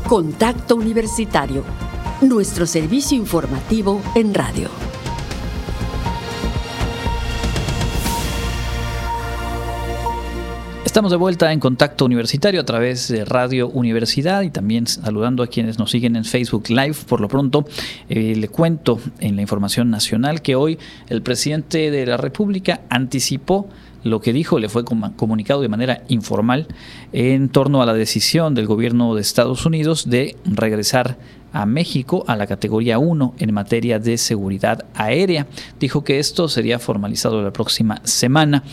Contacto 0.07 0.75
Universitario, 0.75 1.63
nuestro 2.21 2.67
servicio 2.67 3.17
informativo 3.17 4.03
en 4.13 4.35
radio. 4.35 4.69
Estamos 10.85 11.09
de 11.09 11.17
vuelta 11.17 11.51
en 11.51 11.59
Contacto 11.59 12.05
Universitario 12.05 12.61
a 12.61 12.63
través 12.63 13.07
de 13.07 13.25
Radio 13.25 13.67
Universidad 13.67 14.43
y 14.43 14.51
también 14.51 14.85
saludando 14.85 15.41
a 15.41 15.47
quienes 15.47 15.79
nos 15.79 15.89
siguen 15.89 16.15
en 16.15 16.23
Facebook 16.23 16.69
Live. 16.69 16.97
Por 17.07 17.19
lo 17.19 17.27
pronto, 17.27 17.65
eh, 18.07 18.35
le 18.35 18.47
cuento 18.47 18.99
en 19.19 19.35
la 19.35 19.41
información 19.41 19.89
nacional 19.89 20.43
que 20.43 20.55
hoy 20.55 20.77
el 21.09 21.23
presidente 21.23 21.89
de 21.89 22.05
la 22.05 22.15
República 22.17 22.81
anticipó 22.89 23.67
lo 24.05 24.21
que 24.21 24.33
dijo 24.33 24.59
le 24.59 24.69
fue 24.69 24.85
comunicado 24.85 25.61
de 25.61 25.67
manera 25.67 26.03
informal 26.09 26.67
en 27.11 27.49
torno 27.49 27.81
a 27.81 27.87
la 27.87 27.95
decisión 27.95 28.53
del 28.53 28.67
gobierno 28.67 29.15
de 29.15 29.21
Estados 29.21 29.65
Unidos 29.65 30.07
de 30.07 30.37
regresar 30.45 31.17
a 31.51 31.65
México 31.65 32.23
a 32.27 32.35
la 32.35 32.47
categoría 32.47 32.99
1 32.99 33.35
en 33.39 33.53
materia 33.53 33.97
de 33.97 34.17
seguridad 34.17 34.85
aérea. 34.93 35.47
Dijo 35.79 36.03
que 36.03 36.19
esto 36.19 36.49
sería 36.49 36.79
formalizado 36.79 37.41
la 37.41 37.51
próxima 37.51 38.01
semana. 38.03 38.63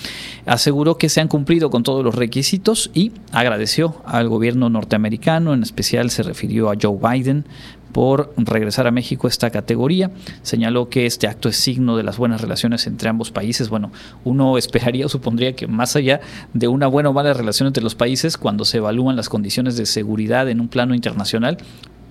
Aseguró 0.46 0.98
que 0.98 1.08
se 1.08 1.20
han 1.20 1.28
cumplido 1.28 1.70
con 1.70 1.84
todos 1.84 2.04
los 2.04 2.16
requisitos 2.16 2.90
y 2.92 3.12
agradeció 3.30 4.02
al 4.04 4.28
gobierno 4.28 4.68
norteamericano, 4.68 5.54
en 5.54 5.62
especial 5.62 6.10
se 6.10 6.24
refirió 6.24 6.70
a 6.70 6.76
Joe 6.80 6.98
Biden 7.00 7.44
por 7.92 8.32
regresar 8.36 8.86
a 8.86 8.90
México 8.90 9.28
esta 9.28 9.50
categoría. 9.50 10.10
Señaló 10.42 10.88
que 10.88 11.06
este 11.06 11.28
acto 11.28 11.48
es 11.48 11.56
signo 11.56 11.96
de 11.96 12.02
las 12.02 12.18
buenas 12.18 12.40
relaciones 12.40 12.86
entre 12.86 13.08
ambos 13.08 13.30
países. 13.30 13.68
Bueno, 13.68 13.92
uno 14.24 14.58
esperaría 14.62 15.06
o 15.06 15.08
supondría 15.08 15.54
que 15.54 15.66
más 15.66 15.96
allá 15.96 16.20
de 16.54 16.68
una 16.68 16.86
buena 16.86 17.10
o 17.10 17.12
mala 17.12 17.34
relación 17.34 17.66
entre 17.66 17.82
los 17.82 17.94
países, 17.94 18.36
cuando 18.36 18.64
se 18.64 18.78
evalúan 18.78 19.16
las 19.16 19.28
condiciones 19.28 19.76
de 19.76 19.86
seguridad 19.86 20.48
en 20.48 20.60
un 20.60 20.68
plano 20.68 20.94
internacional, 20.94 21.58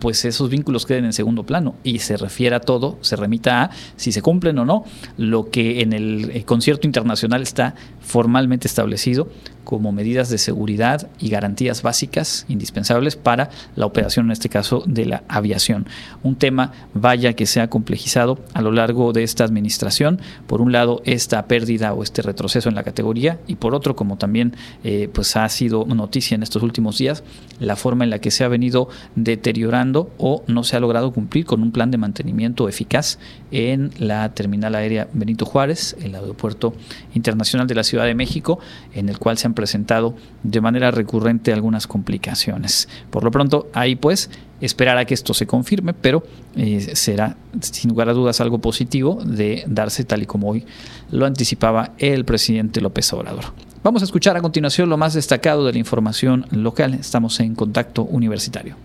pues 0.01 0.25
esos 0.25 0.49
vínculos 0.49 0.87
queden 0.87 1.05
en 1.05 1.13
segundo 1.13 1.43
plano 1.43 1.75
y 1.83 1.99
se 1.99 2.17
refiere 2.17 2.55
a 2.55 2.59
todo, 2.59 2.97
se 3.01 3.15
remita 3.15 3.63
a 3.63 3.69
si 3.95 4.11
se 4.11 4.23
cumplen 4.23 4.57
o 4.57 4.65
no 4.65 4.83
lo 5.15 5.51
que 5.51 5.81
en 5.81 5.93
el 5.93 6.31
eh, 6.33 6.43
concierto 6.43 6.87
internacional 6.87 7.43
está 7.43 7.75
formalmente 7.99 8.67
establecido 8.67 9.29
como 9.63 9.91
medidas 9.91 10.29
de 10.29 10.37
seguridad 10.37 11.09
y 11.19 11.29
garantías 11.29 11.81
básicas 11.81 12.45
indispensables 12.47 13.15
para 13.15 13.49
la 13.75 13.85
operación, 13.85 14.27
en 14.27 14.31
este 14.31 14.49
caso, 14.49 14.83
de 14.85 15.05
la 15.05 15.23
aviación. 15.27 15.87
Un 16.23 16.35
tema, 16.35 16.71
vaya 16.93 17.33
que 17.33 17.45
se 17.45 17.61
ha 17.61 17.69
complejizado 17.69 18.39
a 18.53 18.61
lo 18.61 18.71
largo 18.71 19.13
de 19.13 19.23
esta 19.23 19.43
administración. 19.43 20.19
Por 20.47 20.61
un 20.61 20.71
lado, 20.71 21.01
esta 21.05 21.45
pérdida 21.45 21.93
o 21.93 22.03
este 22.03 22.21
retroceso 22.21 22.69
en 22.69 22.75
la 22.75 22.83
categoría 22.83 23.39
y 23.47 23.55
por 23.55 23.75
otro, 23.75 23.95
como 23.95 24.17
también 24.17 24.55
eh, 24.83 25.09
pues 25.11 25.35
ha 25.35 25.47
sido 25.49 25.85
noticia 25.85 26.35
en 26.35 26.43
estos 26.43 26.63
últimos 26.63 26.97
días, 26.97 27.23
la 27.59 27.75
forma 27.75 28.03
en 28.03 28.09
la 28.09 28.19
que 28.19 28.31
se 28.31 28.43
ha 28.43 28.47
venido 28.47 28.89
deteriorando 29.15 30.11
o 30.17 30.43
no 30.47 30.63
se 30.63 30.75
ha 30.75 30.79
logrado 30.79 31.11
cumplir 31.11 31.45
con 31.45 31.61
un 31.61 31.71
plan 31.71 31.91
de 31.91 31.97
mantenimiento 31.97 32.67
eficaz 32.67 33.19
en 33.51 33.91
la 33.97 34.33
terminal 34.33 34.75
aérea 34.75 35.07
Benito 35.13 35.45
Juárez, 35.45 35.95
el 36.01 36.15
aeropuerto 36.15 36.73
internacional 37.13 37.67
de 37.67 37.75
la 37.75 37.83
Ciudad 37.83 38.05
de 38.05 38.15
México, 38.15 38.59
en 38.93 39.09
el 39.09 39.19
cual 39.19 39.37
se 39.37 39.47
han 39.47 39.50
presentado 39.53 40.15
de 40.43 40.61
manera 40.61 40.91
recurrente 40.91 41.53
algunas 41.53 41.87
complicaciones. 41.87 42.87
Por 43.09 43.23
lo 43.23 43.31
pronto, 43.31 43.69
ahí 43.73 43.95
pues 43.95 44.29
esperar 44.61 44.97
a 44.97 45.05
que 45.05 45.13
esto 45.13 45.33
se 45.33 45.47
confirme, 45.47 45.93
pero 45.93 46.23
eh, 46.55 46.95
será 46.95 47.35
sin 47.59 47.89
lugar 47.89 48.09
a 48.09 48.13
dudas 48.13 48.41
algo 48.41 48.59
positivo 48.59 49.19
de 49.25 49.63
darse 49.67 50.03
tal 50.03 50.21
y 50.21 50.25
como 50.25 50.49
hoy 50.49 50.65
lo 51.11 51.25
anticipaba 51.25 51.91
el 51.97 52.25
presidente 52.25 52.81
López 52.81 53.11
Obrador. 53.13 53.45
Vamos 53.83 54.03
a 54.03 54.05
escuchar 54.05 54.37
a 54.37 54.41
continuación 54.41 54.89
lo 54.89 54.97
más 54.97 55.15
destacado 55.15 55.65
de 55.65 55.73
la 55.73 55.79
información 55.79 56.45
local. 56.51 56.93
Estamos 56.93 57.39
en 57.39 57.55
contacto 57.55 58.03
universitario. 58.03 58.75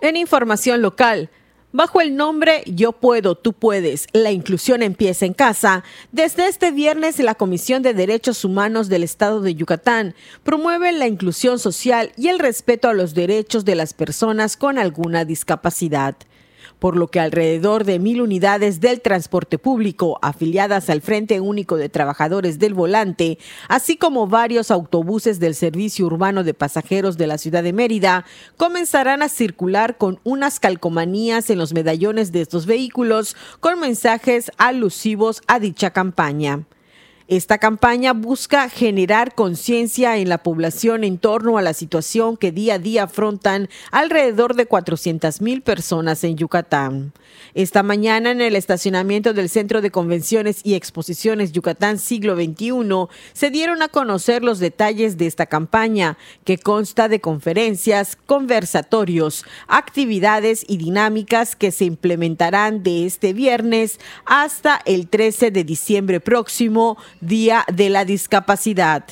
En 0.00 0.16
información 0.16 0.82
local, 0.82 1.30
Bajo 1.72 2.00
el 2.00 2.16
nombre 2.16 2.62
Yo 2.66 2.92
puedo, 2.92 3.34
tú 3.34 3.52
puedes, 3.52 4.06
la 4.12 4.30
inclusión 4.30 4.82
empieza 4.82 5.26
en 5.26 5.34
casa, 5.34 5.84
desde 6.12 6.46
este 6.46 6.70
viernes 6.70 7.18
la 7.18 7.34
Comisión 7.34 7.82
de 7.82 7.92
Derechos 7.92 8.44
Humanos 8.44 8.88
del 8.88 9.02
Estado 9.02 9.40
de 9.40 9.54
Yucatán 9.54 10.14
promueve 10.44 10.92
la 10.92 11.08
inclusión 11.08 11.58
social 11.58 12.12
y 12.16 12.28
el 12.28 12.38
respeto 12.38 12.88
a 12.88 12.94
los 12.94 13.14
derechos 13.14 13.64
de 13.64 13.74
las 13.74 13.94
personas 13.94 14.56
con 14.56 14.78
alguna 14.78 15.24
discapacidad 15.24 16.16
por 16.86 16.96
lo 16.96 17.08
que 17.08 17.18
alrededor 17.18 17.82
de 17.82 17.98
mil 17.98 18.20
unidades 18.20 18.78
del 18.78 19.00
transporte 19.00 19.58
público 19.58 20.20
afiliadas 20.22 20.88
al 20.88 21.00
Frente 21.00 21.40
Único 21.40 21.76
de 21.76 21.88
Trabajadores 21.88 22.60
del 22.60 22.74
Volante, 22.74 23.38
así 23.66 23.96
como 23.96 24.28
varios 24.28 24.70
autobuses 24.70 25.40
del 25.40 25.56
Servicio 25.56 26.06
Urbano 26.06 26.44
de 26.44 26.54
Pasajeros 26.54 27.16
de 27.16 27.26
la 27.26 27.38
ciudad 27.38 27.64
de 27.64 27.72
Mérida, 27.72 28.24
comenzarán 28.56 29.22
a 29.22 29.28
circular 29.28 29.98
con 29.98 30.20
unas 30.22 30.60
calcomanías 30.60 31.50
en 31.50 31.58
los 31.58 31.74
medallones 31.74 32.30
de 32.30 32.42
estos 32.42 32.66
vehículos 32.66 33.34
con 33.58 33.80
mensajes 33.80 34.52
alusivos 34.56 35.42
a 35.48 35.58
dicha 35.58 35.90
campaña. 35.90 36.66
Esta 37.28 37.58
campaña 37.58 38.12
busca 38.12 38.68
generar 38.68 39.34
conciencia 39.34 40.16
en 40.16 40.28
la 40.28 40.44
población 40.44 41.02
en 41.02 41.18
torno 41.18 41.58
a 41.58 41.62
la 41.62 41.74
situación 41.74 42.36
que 42.36 42.52
día 42.52 42.74
a 42.74 42.78
día 42.78 43.02
afrontan 43.02 43.68
alrededor 43.90 44.54
de 44.54 44.66
400 44.66 45.40
mil 45.40 45.60
personas 45.60 46.22
en 46.22 46.36
Yucatán. 46.36 47.12
Esta 47.54 47.82
mañana 47.82 48.30
en 48.30 48.40
el 48.40 48.54
estacionamiento 48.54 49.32
del 49.32 49.48
Centro 49.48 49.80
de 49.80 49.90
Convenciones 49.90 50.60
y 50.62 50.74
Exposiciones 50.74 51.50
Yucatán 51.50 51.98
Siglo 51.98 52.36
XXI 52.36 53.08
se 53.32 53.50
dieron 53.50 53.82
a 53.82 53.88
conocer 53.88 54.44
los 54.44 54.60
detalles 54.60 55.18
de 55.18 55.26
esta 55.26 55.46
campaña, 55.46 56.18
que 56.44 56.58
consta 56.58 57.08
de 57.08 57.20
conferencias, 57.20 58.16
conversatorios, 58.26 59.44
actividades 59.66 60.64
y 60.68 60.76
dinámicas 60.76 61.56
que 61.56 61.72
se 61.72 61.86
implementarán 61.86 62.84
de 62.84 63.04
este 63.04 63.32
viernes 63.32 63.98
hasta 64.26 64.80
el 64.84 65.08
13 65.08 65.50
de 65.50 65.64
diciembre 65.64 66.20
próximo 66.20 66.96
Día 67.26 67.64
de 67.72 67.90
la 67.90 68.04
Discapacidad. 68.04 69.04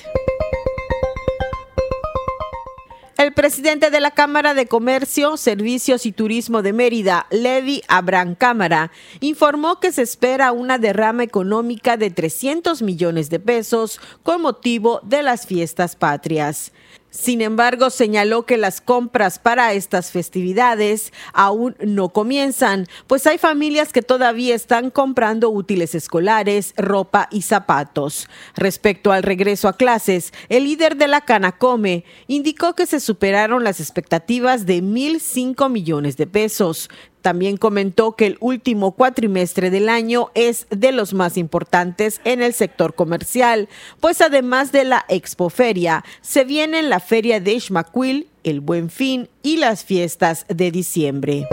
El 3.19 3.33
presidente 3.33 3.91
de 3.91 4.01
la 4.01 4.12
Cámara 4.12 4.55
de 4.55 4.67
Comercio, 4.67 5.37
Servicios 5.37 6.07
y 6.07 6.12
Turismo 6.12 6.62
de 6.62 6.73
Mérida, 6.73 7.27
Levi 7.31 7.83
Abraham 7.89 8.37
Cámara, 8.37 8.93
informó 9.19 9.81
que 9.81 9.91
se 9.91 10.03
espera 10.03 10.53
una 10.53 10.79
derrama 10.79 11.25
económica 11.25 11.97
de 11.97 12.11
300 12.11 12.83
millones 12.83 13.31
de 13.31 13.41
pesos 13.41 14.01
con 14.23 14.43
motivo 14.43 15.01
de 15.03 15.25
las 15.25 15.47
fiestas 15.47 15.97
patrias. 15.97 16.71
Sin 17.15 17.43
embargo, 17.43 17.91
señaló 17.91 18.45
que 18.45 18.57
las 18.57 18.81
compras 18.81 19.39
para 19.39 19.73
estas 19.73 20.11
festividades 20.11 21.12
aún 21.33 21.77
no 21.79 22.09
comienzan, 22.09 22.89
pues 23.07 23.25
hay 23.29 23.39
familias 23.39 23.93
que 23.93 24.03
todavía 24.03 24.57
están 24.57 24.91
comprando 24.91 25.49
útiles 25.49 25.95
escolares, 25.95 26.75
ropa 26.77 27.29
y 27.31 27.43
zapatos. 27.43 28.29
Respecto 28.57 29.12
al 29.12 29.23
regreso 29.23 29.69
a 29.69 29.77
clases, 29.77 30.33
el 30.49 30.65
líder 30.65 30.97
de 30.97 31.07
la 31.07 31.21
Canacome 31.21 32.05
indicó 32.27 32.75
que 32.75 32.85
se 32.85 32.99
superaron 32.99 33.62
las 33.62 33.79
expectativas 33.79 34.67
de 34.67 34.83
1.005 34.83 35.71
millones 35.71 36.17
de 36.17 36.27
pesos, 36.27 36.91
también 37.25 37.57
comentó 37.57 38.12
que 38.12 38.27
el 38.27 38.37
último 38.41 38.93
cuatrimestre 38.93 39.70
del 39.70 39.89
año 39.89 40.31
es 40.35 40.66
de 40.68 40.93
los 40.93 41.14
más 41.14 41.39
importantes 41.39 42.20
en 42.25 42.43
el 42.43 42.53
sector 42.53 42.95
comercial, 42.95 43.70
pues 43.99 44.20
además 44.20 44.72
de 44.72 44.85
la 44.85 45.07
expoferia, 45.09 46.05
se 46.20 46.45
viene 46.45 46.83
la 46.83 47.01
feria 47.01 47.41
de 47.41 47.55
Ishmaquil, 47.55 48.29
el 48.43 48.61
Buen 48.61 48.91
Fin 48.91 49.31
y 49.43 49.57
las 49.57 49.87
fiestas 49.87 50.45
de 50.49 50.70
diciembre 50.70 51.49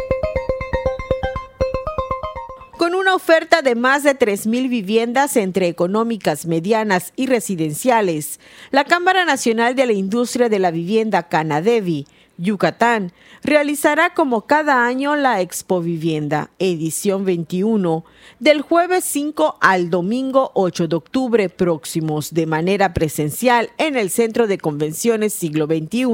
con 2.78 2.95
una 2.95 3.13
oferta 3.13 3.61
de 3.61 3.76
más 3.76 4.01
de 4.01 4.17
3.000 4.17 4.67
viviendas 4.67 5.38
entre 5.38 5.67
económicas, 5.67 6.47
medianas 6.47 7.13
y 7.15 7.28
residenciales. 7.28 8.39
La 8.72 8.86
Cámara 8.86 9.24
Nacional 9.24 9.76
de 9.76 9.86
la 9.86 9.93
Industria 9.93 10.49
de 10.49 10.57
la 10.57 10.72
Vivienda 10.72 11.30
Canadevi 11.30 12.07
Yucatán, 12.38 13.11
realizará 13.43 14.13
como 14.13 14.41
cada 14.47 14.86
año 14.86 15.15
la 15.15 15.41
Expo 15.41 15.82
Vivienda, 15.82 16.49
edición 16.59 17.25
21, 17.25 18.03
del 18.39 18.61
jueves 18.61 19.03
5 19.05 19.57
al 19.61 19.89
domingo 19.89 20.51
8 20.55 20.88
de 20.88 20.95
octubre 20.95 21.49
próximos 21.49 22.34
de 22.34 22.45
manera 22.45 22.93
presencial 22.93 23.69
en 23.77 23.95
el 23.95 24.09
Centro 24.09 24.47
de 24.47 24.57
Convenciones 24.57 25.34
Siglo 25.34 25.65
XXI 25.65 26.05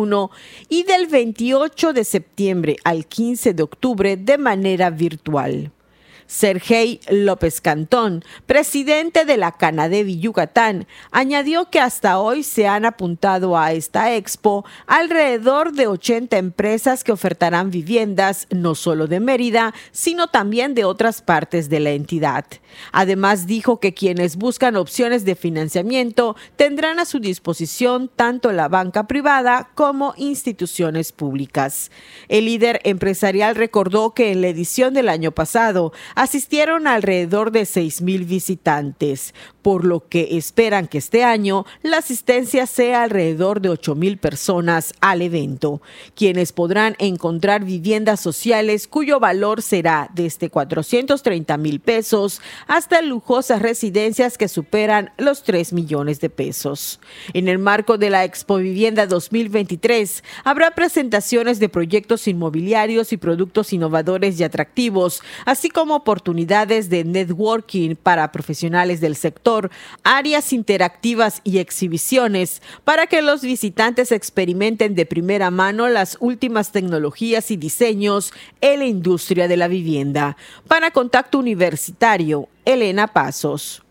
y 0.70 0.84
del 0.84 1.08
28 1.08 1.94
de 1.94 2.04
septiembre 2.04 2.76
al 2.84 3.06
15 3.06 3.54
de 3.54 3.64
octubre 3.64 4.18
de 4.18 4.38
manera 4.38 4.90
virtual. 4.90 5.72
Sergei 6.28 7.00
López 7.10 7.62
Cantón, 7.62 8.24
presidente 8.46 9.26
de 9.26 9.38
la 9.38 9.54
Canadevi 9.54 10.20
Yucatán, 10.20 10.86
añadió 11.12 11.70
que 11.70 11.80
hasta 11.80 12.20
hoy 12.20 12.44
se 12.44 12.68
han 12.68 12.86
apuntado 12.86 13.58
a 13.58 13.72
esta 13.72 14.14
expo 14.14 14.66
alrededor 14.86 15.72
de 15.72 15.88
80 15.88 16.38
empresas 16.38 17.04
que 17.04 17.14
ofertarán 17.14 17.72
viviendas 17.72 18.48
no 18.52 18.76
solo 18.76 19.08
de 19.08 19.20
Mérida, 19.20 19.74
sino 19.92 20.28
también 20.28 20.76
de 20.76 20.86
otras 20.86 21.22
partes 21.22 21.70
de 21.70 21.80
la 21.80 21.92
entidad. 21.92 22.46
Además, 22.92 23.48
dijo 23.48 23.80
que 23.80 23.94
quienes 23.94 24.36
buscan 24.36 24.76
opciones 24.76 25.26
de 25.26 25.36
financiamiento 25.36 26.36
tendrán 26.56 27.00
a 27.00 27.06
su 27.06 27.20
disposición 27.20 28.10
tanto 28.14 28.52
la 28.52 28.68
banca 28.68 29.08
privada 29.08 29.70
como 29.76 30.14
instituciones 30.18 31.12
públicas. 31.12 31.92
El 32.28 32.46
líder 32.46 32.82
empresarial 32.84 33.56
recordó 33.56 34.14
que 34.14 34.32
en 34.32 34.42
la 34.42 34.48
edición 34.48 34.94
del 34.94 35.10
año 35.10 35.32
pasado 35.32 35.94
asistieron 36.18 36.88
alrededor 36.88 37.52
de 37.52 37.66
6 37.66 38.02
mil 38.02 38.26
visitantes, 38.26 39.36
por 39.62 39.86
lo 39.86 40.08
que 40.08 40.36
esperan 40.38 40.88
que 40.88 40.98
este 40.98 41.24
año 41.24 41.66
la 41.84 41.98
asistencia 41.98 42.66
sea 42.66 43.04
alrededor 43.04 43.62
de 43.62 43.70
8 43.70 43.94
mil 43.94 44.18
personas 44.18 44.96
al 45.00 45.22
evento, 45.22 45.80
quienes 46.16 46.54
podrán 46.54 46.96
encontrar 46.98 47.64
viviendas 47.64 48.20
sociales 48.20 48.88
cuyo 48.88 49.20
valor 49.20 49.62
será 49.62 50.10
desde 50.16 50.50
430 50.50 51.56
mil 51.58 51.80
pesos 51.82 52.42
hasta 52.66 53.04
lujosas 53.04 53.62
residencias 53.62 54.40
que 54.40 54.48
superan 54.48 55.12
los 55.20 55.44
3 55.44 55.72
millones 55.72 56.20
de 56.20 56.32
pesos. 56.32 57.00
En 57.34 57.48
el 57.48 57.60
marco 57.60 58.00
de 58.00 58.10
la 58.10 58.24
Expo 58.24 58.58
Vivienda 58.58 59.06
2023 59.06 60.24
habrá 60.44 60.72
presentaciones 60.72 61.60
de 61.60 61.70
proyectos 61.70 62.28
inmobiliarios 62.28 63.14
y 63.14 63.18
productos 63.18 63.72
innovadores 63.72 64.40
y 64.40 64.44
atractivos, 64.44 65.22
así 65.46 65.70
como 65.70 66.04
oportunidades 66.08 66.90
de 66.90 67.04
networking 67.04 67.96
para 67.96 68.32
profesionales 68.32 69.02
del 69.02 69.18
sector, 69.18 69.70
áreas 70.06 70.54
interactivas 70.54 71.42
y 71.44 71.58
exhibiciones 71.58 72.62
para 72.86 73.08
que 73.08 73.22
los 73.22 73.42
visitantes 73.42 74.14
experimenten 74.14 74.96
de 74.96 75.06
primera 75.06 75.52
mano 75.52 75.90
las 75.90 76.16
últimas 76.22 76.72
tecnologías 76.72 77.52
y 77.52 77.58
diseños 77.58 78.32
en 78.62 78.80
la 78.80 78.86
industria 78.86 79.50
de 79.50 79.58
la 79.58 79.68
vivienda. 79.68 80.38
Para 80.70 80.92
Contacto 80.92 81.40
Universitario, 81.40 82.48
Elena 82.64 83.08
Pasos. 83.08 83.84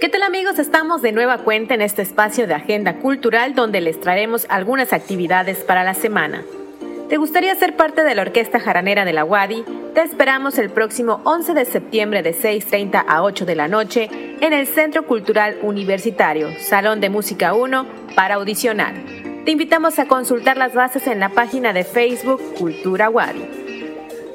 ¿Qué 0.00 0.08
tal 0.08 0.22
amigos? 0.22 0.60
Estamos 0.60 1.02
de 1.02 1.10
nueva 1.10 1.38
cuenta 1.38 1.74
en 1.74 1.82
este 1.82 2.02
espacio 2.02 2.46
de 2.46 2.54
Agenda 2.54 3.00
Cultural 3.00 3.56
donde 3.56 3.80
les 3.80 3.98
traeremos 3.98 4.46
algunas 4.48 4.92
actividades 4.92 5.58
para 5.64 5.82
la 5.82 5.94
semana. 5.94 6.44
¿Te 7.08 7.18
gustaría 7.18 7.54
ser 7.54 7.76
parte 7.76 8.02
de 8.02 8.14
la 8.14 8.22
Orquesta 8.22 8.58
Jaranera 8.58 9.04
de 9.04 9.12
la 9.12 9.24
Wadi? 9.24 9.62
Te 9.94 10.00
esperamos 10.00 10.56
el 10.56 10.70
próximo 10.70 11.20
11 11.24 11.52
de 11.52 11.66
septiembre 11.66 12.22
de 12.22 12.34
6.30 12.34 13.04
a 13.06 13.22
8 13.22 13.44
de 13.44 13.54
la 13.54 13.68
noche 13.68 14.08
en 14.40 14.54
el 14.54 14.66
Centro 14.66 15.06
Cultural 15.06 15.58
Universitario, 15.62 16.48
Salón 16.58 17.02
de 17.02 17.10
Música 17.10 17.52
1, 17.52 17.86
para 18.16 18.36
audicionar. 18.36 18.94
Te 19.44 19.50
invitamos 19.50 19.98
a 19.98 20.06
consultar 20.06 20.56
las 20.56 20.72
bases 20.72 21.06
en 21.06 21.20
la 21.20 21.28
página 21.28 21.74
de 21.74 21.84
Facebook 21.84 22.40
Cultura 22.58 23.10
Wadi. 23.10 23.63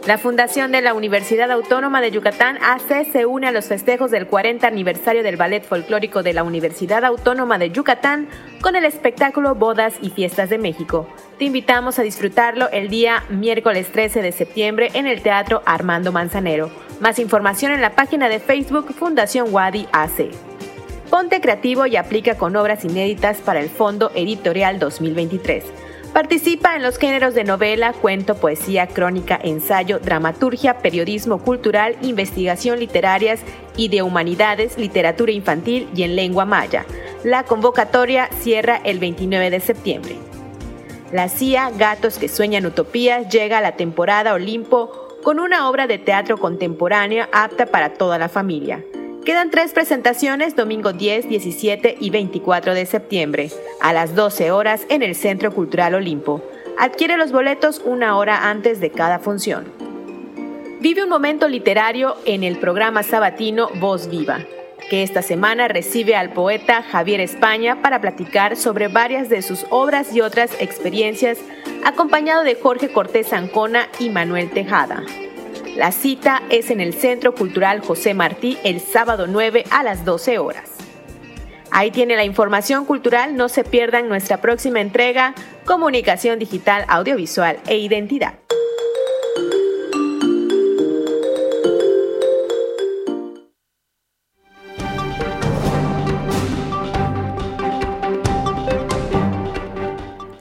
La 0.08 0.18
Fundación 0.18 0.72
de 0.72 0.82
la 0.82 0.94
Universidad 0.94 1.52
Autónoma 1.52 2.00
de 2.00 2.10
Yucatán, 2.10 2.58
AC, 2.64 3.12
se 3.12 3.26
une 3.26 3.48
a 3.48 3.52
los 3.52 3.66
festejos 3.66 4.10
del 4.12 4.28
40 4.28 4.66
aniversario 4.66 5.24
del 5.24 5.36
Ballet 5.36 5.62
Folclórico 5.62 6.24
de 6.24 6.34
la 6.34 6.44
Universidad 6.44 7.04
Autónoma 7.04 7.58
de 7.58 7.70
Yucatán 7.70 8.30
con 8.62 8.78
el 8.78 8.86
espectáculo 8.86 9.56
Bodas 9.56 9.96
y 10.02 10.10
Fiestas 10.10 10.50
de 10.50 10.58
México. 10.58 11.08
Te 11.38 11.46
invitamos 11.46 12.00
a 12.00 12.04
disfrutarlo 12.04 12.70
el 12.72 12.90
día 12.90 13.24
miércoles 13.30 13.92
13 13.92 14.22
de 14.22 14.32
septiembre 14.32 14.90
en 14.94 15.06
el 15.06 15.22
Teatro 15.22 15.62
Armando 15.66 16.14
Manzanero. 16.14 16.72
Más 17.02 17.20
información 17.20 17.74
en 17.74 17.82
la 17.82 17.92
página 17.92 18.30
de 18.30 18.40
Facebook 18.40 18.94
Fundación 18.94 19.54
Wadi 19.54 19.86
AC. 19.92 20.32
Ponte 21.10 21.42
creativo 21.42 21.86
y 21.86 21.98
aplica 21.98 22.36
con 22.36 22.56
obras 22.56 22.86
inéditas 22.86 23.40
para 23.40 23.60
el 23.60 23.70
Fondo 23.70 24.12
Editorial 24.16 24.80
2023. 24.80 25.79
Participa 26.14 26.76
en 26.76 26.82
los 26.82 26.98
géneros 26.98 27.36
de 27.36 27.44
novela, 27.44 27.94
cuento, 27.94 28.36
poesía, 28.36 28.88
crónica, 28.88 29.40
ensayo, 29.42 30.00
dramaturgia, 30.00 30.80
periodismo 30.80 31.38
cultural, 31.38 31.96
investigación 32.02 32.80
literarias 32.80 33.42
y 33.78 33.90
de 33.90 34.02
humanidades, 34.02 34.78
literatura 34.78 35.32
infantil 35.32 35.88
y 35.96 36.04
en 36.04 36.16
lengua 36.16 36.46
maya. 36.46 36.86
La 37.24 37.44
convocatoria 37.44 38.28
cierra 38.40 38.82
el 38.84 38.98
29 38.98 39.52
de 39.52 39.60
septiembre. 39.60 40.16
La 41.12 41.30
CIA 41.30 41.72
Gatos 41.72 42.18
que 42.18 42.28
sueñan 42.28 42.66
utopías 42.66 43.30
llega 43.30 43.60
a 43.60 43.62
la 43.62 43.74
temporada 43.74 44.34
Olimpo 44.34 44.92
con 45.24 45.40
una 45.40 45.70
obra 45.70 45.86
de 45.86 46.00
teatro 46.00 46.38
contemporánea 46.38 47.30
apta 47.32 47.68
para 47.68 47.94
toda 47.94 48.18
la 48.18 48.30
familia. 48.30 48.84
Quedan 49.30 49.52
tres 49.52 49.74
presentaciones 49.74 50.56
domingo 50.56 50.92
10, 50.92 51.30
17 51.30 51.98
y 52.00 52.10
24 52.10 52.74
de 52.74 52.88
septiembre, 52.88 53.52
a 53.80 53.94
las 53.94 54.16
12 54.16 54.50
horas 54.50 54.88
en 54.90 55.04
el 55.04 55.14
Centro 55.14 55.54
Cultural 55.54 55.94
Olimpo. 55.94 56.42
Adquiere 56.80 57.16
los 57.16 57.32
boletos 57.32 57.80
una 57.86 58.18
hora 58.18 58.50
antes 58.50 58.80
de 58.80 58.90
cada 58.90 59.20
función. 59.20 59.72
Vive 60.80 61.04
un 61.04 61.10
momento 61.10 61.48
literario 61.48 62.16
en 62.26 62.44
el 62.44 62.58
programa 62.58 63.04
sabatino 63.04 63.70
Voz 63.76 64.10
Viva, 64.10 64.40
que 64.90 65.04
esta 65.04 65.22
semana 65.22 65.68
recibe 65.68 66.16
al 66.16 66.34
poeta 66.34 66.82
Javier 66.82 67.20
España 67.20 67.84
para 67.84 68.02
platicar 68.02 68.58
sobre 68.58 68.88
varias 68.88 69.30
de 69.30 69.44
sus 69.44 69.64
obras 69.70 70.12
y 70.12 70.22
otras 70.22 70.60
experiencias, 70.60 71.38
acompañado 71.86 72.44
de 72.44 72.56
Jorge 72.56 72.92
Cortés 72.92 73.32
Ancona 73.32 73.90
y 74.00 74.10
Manuel 74.10 74.50
Tejada. 74.50 75.04
La 75.80 75.94
cita 75.94 76.44
es 76.50 76.72
en 76.72 76.82
el 76.82 76.94
Centro 76.94 77.34
Cultural 77.34 77.80
José 77.80 78.14
Martí 78.14 78.58
el 78.66 78.82
sábado 78.82 79.28
9 79.28 79.64
a 79.72 79.82
las 79.82 80.04
12 80.04 80.38
horas. 80.38 80.72
Ahí 81.72 81.90
tiene 81.90 82.18
la 82.18 82.26
información 82.26 82.84
cultural, 82.84 83.38
no 83.38 83.48
se 83.48 83.64
pierdan 83.64 84.10
nuestra 84.10 84.42
próxima 84.42 84.82
entrega, 84.82 85.34
Comunicación 85.64 86.38
Digital, 86.38 86.84
Audiovisual 86.90 87.60
e 87.66 87.78
Identidad. 87.78 88.34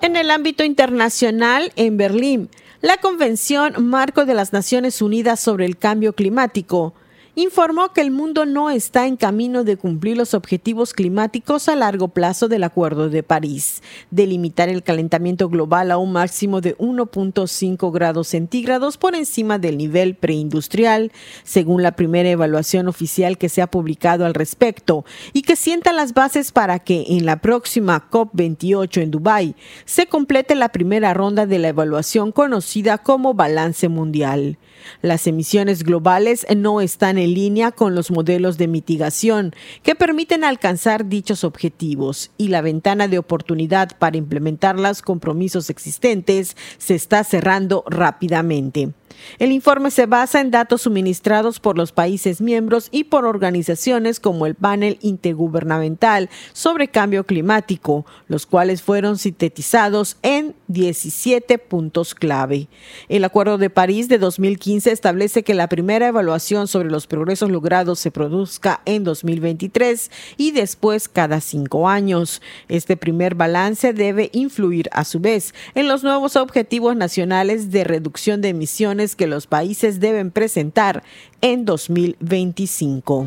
En 0.03 0.17
el 0.17 0.33
ámbito 0.33 0.65
internacional, 0.65 1.71
en 1.77 1.97
Berlín, 1.97 2.51
la 2.81 2.97
Convención 2.99 3.87
Marco 3.87 4.25
de 4.25 4.35
las 4.35 4.53
Naciones 4.53 5.03
Unidas 5.03 5.41
sobre 5.41 5.67
el 5.67 5.77
Cambio 5.77 6.13
Climático 6.13 6.95
informó 7.39 7.93
que 7.93 8.01
el 8.01 8.11
mundo 8.11 8.47
no 8.47 8.69
está 8.69 9.07
en 9.07 9.17
camino 9.17 9.63
de 9.63 9.77
cumplir 9.77 10.17
los 10.17 10.35
objetivos 10.35 10.93
climáticos 10.93 11.69
a 11.69 11.77
largo 11.77 12.09
plazo 12.09 12.49
del 12.49 12.65
Acuerdo 12.65 13.11
de 13.11 13.23
París, 13.23 13.81
de 14.11 14.27
limitar 14.27 14.69
el 14.69 14.83
calentamiento 14.83 15.49
global 15.49 15.93
a 15.93 15.99
un 15.99 16.11
máximo 16.11 16.61
de 16.61 16.77
1.5 16.79 17.93
grados 17.93 18.27
centígrados 18.27 18.99
por 18.99 19.15
encima 19.15 19.61
del 19.61 19.79
nivel 19.79 20.17
preindustrial, 20.17 21.13
según 21.45 21.85
la 21.85 21.93
primera 21.93 22.29
evaluación 22.29 22.89
oficial 22.89 23.39
que 23.39 23.49
se 23.49 23.63
ha 23.63 23.69
publicado 23.69 24.27
al 24.27 24.35
respecto, 24.35 25.05
y 25.33 25.43
que 25.43 25.55
sienta 25.55 25.93
las 25.93 26.15
bases 26.15 26.51
para 26.51 26.81
que 26.81 27.05
en 27.09 27.25
la 27.25 27.37
próxima 27.37 28.11
COP28 28.11 29.01
en 29.01 29.11
Dubái 29.13 29.55
se 29.85 30.09
complete 30.09 30.57
la 30.57 30.71
primera 30.71 31.15
ronda 31.15 31.47
de 31.47 31.61
la 31.61 31.69
evaluación 31.69 32.33
conocida 32.33 32.99
como 32.99 33.35
balance 33.35 33.89
mundial. 33.89 34.59
Las 35.03 35.27
emisiones 35.27 35.85
globales 35.85 36.47
no 36.57 36.81
están 36.81 37.19
en 37.19 37.28
línea 37.35 37.73
con 37.73 37.95
los 37.95 38.11
modelos 38.11 38.59
de 38.59 38.69
mitigación 38.69 39.55
que 39.83 39.95
permiten 39.95 40.45
alcanzar 40.45 41.07
dichos 41.07 41.45
objetivos 41.45 42.31
y 42.37 42.49
la 42.49 42.61
ventana 42.61 43.09
de 43.09 43.19
oportunidad 43.19 43.97
para 43.99 44.17
implementar 44.17 44.79
los 44.79 45.03
compromisos 45.03 45.71
existentes 45.71 46.57
se 46.79 46.95
está 46.95 47.25
cerrando 47.25 47.85
rápidamente. 47.89 48.93
El 49.39 49.53
informe 49.53 49.91
se 49.91 50.07
basa 50.07 50.41
en 50.41 50.51
datos 50.51 50.83
suministrados 50.83 51.61
por 51.61 51.77
los 51.77 51.93
países 51.93 52.41
miembros 52.41 52.89
y 52.91 53.05
por 53.05 53.25
organizaciones 53.25 54.21
como 54.21 54.47
el 54.47 54.55
Panel 54.55 54.99
Intergubernamental 55.01 56.29
sobre 56.53 56.89
Cambio 56.89 57.25
Climático, 57.25 58.07
los 58.27 58.47
cuales 58.47 58.83
fueron 58.83 59.19
sintetizados 59.19 60.17
en 60.23 60.55
17 60.69 61.59
puntos 61.59 62.15
clave. 62.15 62.69
El 63.09 63.25
Acuerdo 63.25 63.59
de 63.59 63.71
París 63.71 64.09
de 64.09 64.19
2015 64.19 64.91
establece 64.93 65.43
que 65.43 65.55
la 65.55 65.69
primera 65.69 66.09
evaluación 66.09 66.69
sobre 66.69 66.91
los 66.91 67.07
progresos 67.07 67.51
logrados 67.51 67.99
se 67.99 68.11
produzca 68.11 68.81
en 68.85 69.05
2023 69.05 70.11
y 70.37 70.51
después 70.53 71.09
cada 71.09 71.41
cinco 71.41 71.89
años. 71.89 72.43
Este 72.69 72.97
primer 72.97 73.35
balance 73.35 73.93
debe 73.93 74.31
influir 74.33 74.89
a 74.93 75.05
su 75.05 75.21
vez 75.21 75.55
en 75.75 75.89
los 75.89 76.03
nuevos 76.03 76.37
objetivos 76.37 76.97
nacionales 76.97 77.71
de 77.71 77.85
reducción 77.85 78.41
de 78.41 78.49
emisiones 78.49 79.08
que 79.17 79.27
los 79.27 79.47
países 79.47 80.01
deben 80.01 80.31
presentar 80.31 81.03
en 81.41 81.65
2025. 81.65 83.27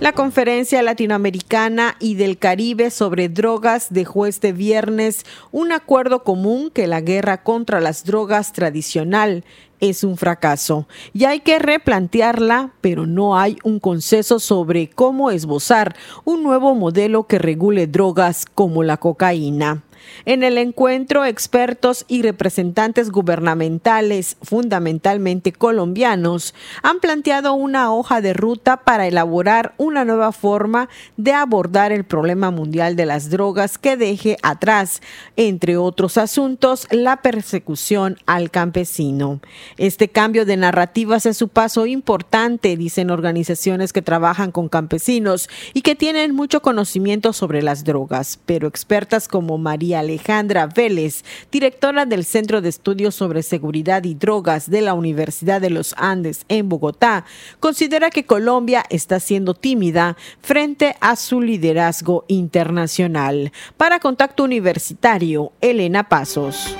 La 0.00 0.12
conferencia 0.12 0.82
latinoamericana 0.82 1.94
y 2.00 2.14
del 2.14 2.38
Caribe 2.38 2.90
sobre 2.90 3.28
drogas 3.28 3.88
dejó 3.90 4.24
este 4.24 4.52
viernes 4.52 5.26
un 5.52 5.72
acuerdo 5.72 6.24
común 6.24 6.70
que 6.70 6.86
la 6.86 7.02
guerra 7.02 7.42
contra 7.42 7.80
las 7.80 8.06
drogas 8.06 8.54
tradicional 8.54 9.44
es 9.78 10.02
un 10.02 10.16
fracaso 10.16 10.88
y 11.12 11.24
hay 11.24 11.40
que 11.40 11.58
replantearla, 11.58 12.72
pero 12.80 13.04
no 13.04 13.36
hay 13.36 13.58
un 13.62 13.78
consenso 13.78 14.38
sobre 14.38 14.88
cómo 14.88 15.30
esbozar 15.30 15.94
un 16.24 16.42
nuevo 16.42 16.74
modelo 16.74 17.26
que 17.26 17.38
regule 17.38 17.86
drogas 17.86 18.46
como 18.46 18.82
la 18.82 18.96
cocaína. 18.96 19.82
En 20.24 20.42
el 20.42 20.58
encuentro, 20.58 21.24
expertos 21.24 22.04
y 22.08 22.22
representantes 22.22 23.10
gubernamentales, 23.10 24.36
fundamentalmente 24.42 25.52
colombianos, 25.52 26.54
han 26.82 27.00
planteado 27.00 27.54
una 27.54 27.92
hoja 27.92 28.20
de 28.20 28.32
ruta 28.32 28.78
para 28.78 29.06
elaborar 29.06 29.74
una 29.76 30.04
nueva 30.04 30.32
forma 30.32 30.88
de 31.16 31.32
abordar 31.32 31.92
el 31.92 32.04
problema 32.04 32.50
mundial 32.50 32.96
de 32.96 33.06
las 33.06 33.30
drogas 33.30 33.78
que 33.78 33.96
deje 33.96 34.36
atrás, 34.42 35.02
entre 35.36 35.76
otros 35.76 36.18
asuntos, 36.18 36.86
la 36.90 37.22
persecución 37.22 38.18
al 38.26 38.50
campesino. 38.50 39.40
Este 39.76 40.08
cambio 40.08 40.44
de 40.44 40.56
narrativas 40.56 41.26
es 41.26 41.36
su 41.36 41.48
paso 41.48 41.86
importante, 41.86 42.76
dicen 42.76 43.10
organizaciones 43.10 43.92
que 43.92 44.02
trabajan 44.02 44.52
con 44.52 44.68
campesinos 44.68 45.48
y 45.74 45.82
que 45.82 45.94
tienen 45.94 46.34
mucho 46.34 46.62
conocimiento 46.62 47.32
sobre 47.32 47.62
las 47.62 47.84
drogas, 47.84 48.38
pero 48.46 48.68
expertas 48.68 49.28
como 49.28 49.58
María 49.58 49.99
Alejandra 50.00 50.66
Vélez, 50.66 51.24
directora 51.50 52.04
del 52.04 52.24
Centro 52.24 52.60
de 52.60 52.68
Estudios 52.68 53.14
sobre 53.14 53.42
Seguridad 53.42 54.04
y 54.04 54.14
Drogas 54.14 54.68
de 54.68 54.82
la 54.82 54.94
Universidad 54.94 55.60
de 55.60 55.70
los 55.70 55.94
Andes 55.96 56.44
en 56.48 56.68
Bogotá, 56.68 57.24
considera 57.60 58.10
que 58.10 58.26
Colombia 58.26 58.84
está 58.90 59.20
siendo 59.20 59.54
tímida 59.54 60.16
frente 60.42 60.96
a 61.00 61.16
su 61.16 61.40
liderazgo 61.40 62.24
internacional. 62.28 63.52
Para 63.76 64.00
Contacto 64.00 64.44
Universitario, 64.44 65.52
Elena 65.60 66.08
Pasos. 66.08 66.76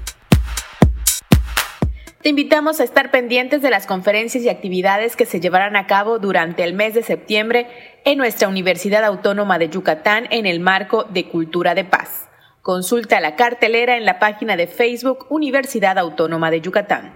Te 2.24 2.30
invitamos 2.30 2.80
a 2.80 2.84
estar 2.84 3.12
pendientes 3.12 3.62
de 3.62 3.70
las 3.70 3.86
conferencias 3.86 4.44
y 4.44 4.50
actividades 4.50 5.16
que 5.16 5.28
se 5.28 5.40
llevarán 5.40 5.76
a 5.76 5.86
cabo 5.86 6.18
durante 6.18 6.64
el 6.64 6.74
mes 6.74 6.96
de 6.96 7.04
septiembre 7.04 7.68
en 8.04 8.18
nuestra 8.18 8.48
Universidad 8.48 9.04
Autónoma 9.04 9.60
de 9.60 9.70
Yucatán 9.70 10.26
en 10.32 10.48
el 10.48 10.60
marco 10.60 11.04
de 11.04 11.30
Cultura 11.30 11.76
de 11.76 11.84
Paz. 11.84 12.30
Consulta 12.66 13.20
la 13.20 13.36
cartelera 13.36 13.96
en 13.96 14.06
la 14.06 14.18
página 14.18 14.58
de 14.58 14.66
Facebook 14.66 15.28
Universidad 15.30 16.00
Autónoma 16.00 16.50
de 16.50 16.62
Yucatán. 16.62 17.14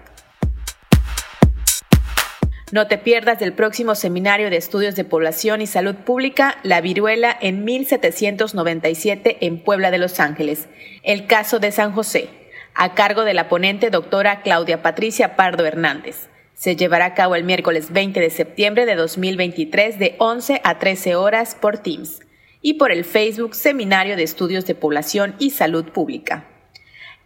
No 2.72 2.86
te 2.86 3.00
pierdas 3.00 3.40
del 3.40 3.54
próximo 3.54 3.96
seminario 3.96 4.52
de 4.52 4.58
estudios 4.58 4.96
de 4.96 5.06
población 5.06 5.64
y 5.64 5.66
salud 5.66 5.96
pública, 5.96 6.60
La 6.62 6.82
Viruela 6.82 7.36
en 7.42 7.66
1797 7.66 9.44
en 9.48 9.64
Puebla 9.64 9.90
de 9.90 9.98
Los 9.98 10.20
Ángeles, 10.20 10.68
el 11.02 11.26
caso 11.26 11.58
de 11.58 11.72
San 11.72 11.94
José, 11.94 12.30
a 12.76 12.94
cargo 12.94 13.24
de 13.24 13.34
la 13.34 13.50
ponente 13.50 13.90
doctora 13.90 14.44
Claudia 14.44 14.84
Patricia 14.84 15.36
Pardo 15.36 15.66
Hernández. 15.66 16.30
Se 16.54 16.76
llevará 16.76 17.06
a 17.06 17.14
cabo 17.16 17.34
el 17.34 17.44
miércoles 17.44 17.92
20 17.92 18.20
de 18.20 18.30
septiembre 18.30 18.86
de 18.86 18.94
2023 18.94 19.98
de 19.98 20.16
11 20.20 20.62
a 20.64 20.78
13 20.78 21.16
horas 21.16 21.56
por 21.60 21.80
Teams 21.80 22.20
y 22.62 22.74
por 22.74 22.92
el 22.92 23.06
Facebook 23.06 23.56
Seminario 23.56 24.16
de 24.16 24.24
Estudios 24.24 24.66
de 24.66 24.76
Población 24.76 25.36
y 25.40 25.52
Salud 25.52 25.86
Pública. 25.86 26.46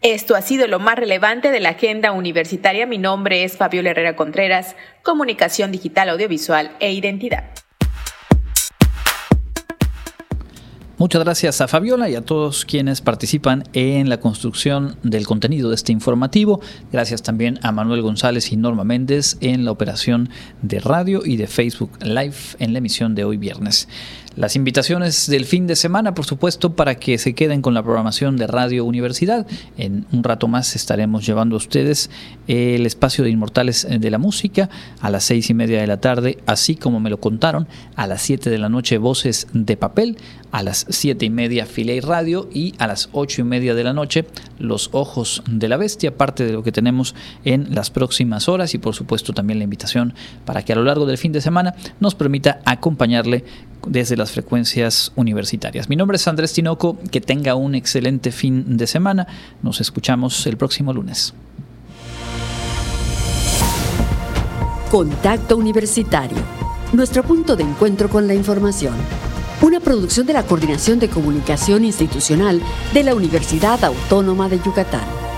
Esto 0.01 0.35
ha 0.35 0.41
sido 0.41 0.67
lo 0.67 0.79
más 0.79 0.97
relevante 0.97 1.49
de 1.49 1.61
la 1.61 1.69
agenda 1.69 2.11
universitaria. 2.11 2.85
Mi 2.85 2.97
nombre 2.97 3.45
es 3.45 3.55
Fabiola 3.55 3.91
Herrera 3.91 4.17
Contreras, 4.17 4.75
Comunicación 5.01 5.71
Digital, 5.71 6.09
Audiovisual 6.09 6.75
e 6.81 6.91
Identidad. 6.91 7.45
Muchas 11.03 11.23
gracias 11.23 11.59
a 11.59 11.67
Fabiola 11.67 12.09
y 12.09 12.15
a 12.15 12.21
todos 12.21 12.65
quienes 12.65 13.01
participan 13.01 13.63
en 13.73 14.09
la 14.09 14.19
construcción 14.19 14.95
del 15.03 15.25
contenido 15.25 15.69
de 15.69 15.75
este 15.75 15.91
informativo. 15.91 16.61
Gracias 16.91 17.23
también 17.23 17.59
a 17.63 17.71
Manuel 17.71 18.01
González 18.01 18.51
y 18.51 18.57
Norma 18.57 18.83
Méndez 18.83 19.37
en 19.41 19.65
la 19.65 19.71
operación 19.71 20.29
de 20.61 20.79
radio 20.79 21.21
y 21.25 21.35
de 21.35 21.47
Facebook 21.47 21.91
Live 22.03 22.55
en 22.59 22.73
la 22.73 22.77
emisión 22.77 23.15
de 23.15 23.25
hoy 23.25 23.37
viernes. 23.37 23.89
Las 24.35 24.55
invitaciones 24.55 25.29
del 25.29 25.45
fin 25.45 25.67
de 25.67 25.75
semana, 25.75 26.15
por 26.15 26.25
supuesto, 26.25 26.75
para 26.75 26.95
que 26.95 27.19
se 27.19 27.35
queden 27.35 27.61
con 27.61 27.75
la 27.75 27.83
programación 27.83 28.35
de 28.35 28.47
Radio 28.47 28.83
Universidad. 28.83 29.45
En 29.77 30.07
un 30.11 30.23
rato 30.23 30.47
más 30.47 30.75
estaremos 30.75 31.23
llevando 31.23 31.55
a 31.55 31.57
ustedes 31.57 32.09
el 32.47 32.87
espacio 32.87 33.23
de 33.23 33.29
Inmortales 33.29 33.87
de 33.87 34.09
la 34.09 34.17
Música 34.17 34.71
a 35.01 35.11
las 35.11 35.25
seis 35.25 35.51
y 35.51 35.53
media 35.53 35.79
de 35.79 35.85
la 35.85 36.01
tarde, 36.01 36.39
así 36.47 36.75
como 36.75 36.99
me 36.99 37.11
lo 37.11 37.19
contaron, 37.19 37.67
a 37.95 38.07
las 38.07 38.23
siete 38.23 38.49
de 38.49 38.57
la 38.57 38.69
noche 38.69 38.97
Voces 38.97 39.45
de 39.53 39.77
Papel, 39.77 40.17
a 40.51 40.63
las 40.63 40.87
siete 40.89 41.25
y 41.25 41.29
media 41.29 41.67
Filey 41.67 41.99
Radio 41.99 42.49
y 42.51 42.73
a 42.79 42.87
las 42.87 43.09
ocho 43.11 43.41
y 43.41 43.43
media 43.43 43.75
de 43.75 43.83
la 43.83 43.93
noche 43.93 44.25
Los 44.57 44.89
Ojos 44.93 45.43
de 45.47 45.69
la 45.69 45.77
Bestia, 45.77 46.17
parte 46.17 46.43
de 46.43 46.53
lo 46.53 46.63
que 46.63 46.71
tenemos 46.71 47.13
en 47.45 47.75
las 47.75 47.91
próximas 47.91 48.49
horas 48.49 48.73
y 48.73 48.79
por 48.79 48.95
supuesto 48.95 49.33
también 49.33 49.59
la 49.59 49.65
invitación 49.65 50.15
para 50.43 50.63
que 50.65 50.73
a 50.73 50.75
lo 50.75 50.83
largo 50.83 51.05
del 51.05 51.19
fin 51.19 51.31
de 51.31 51.41
semana 51.41 51.75
nos 51.99 52.15
permita 52.15 52.61
acompañarle 52.65 53.45
desde 53.87 54.17
las 54.17 54.31
frecuencias 54.31 55.11
universitarias. 55.15 55.89
Mi 55.89 55.95
nombre 55.95 56.17
es 56.17 56.27
Andrés 56.27 56.53
Tinoco, 56.53 56.97
que 57.11 57.21
tenga 57.21 57.55
un 57.55 57.75
excelente 57.75 58.31
fin 58.31 58.77
de 58.77 58.87
semana. 58.87 59.27
Nos 59.61 59.81
escuchamos 59.81 60.45
el 60.47 60.57
próximo 60.57 60.93
lunes. 60.93 61.33
Contacto 64.89 65.57
Universitario, 65.57 66.37
nuestro 66.93 67.23
punto 67.23 67.55
de 67.55 67.63
encuentro 67.63 68.09
con 68.09 68.27
la 68.27 68.35
información. 68.35 68.93
Una 69.61 69.79
producción 69.79 70.27
de 70.27 70.33
la 70.33 70.43
Coordinación 70.43 70.99
de 70.99 71.09
Comunicación 71.09 71.85
Institucional 71.85 72.61
de 72.93 73.03
la 73.03 73.15
Universidad 73.15 73.83
Autónoma 73.83 74.49
de 74.49 74.59
Yucatán. 74.59 75.32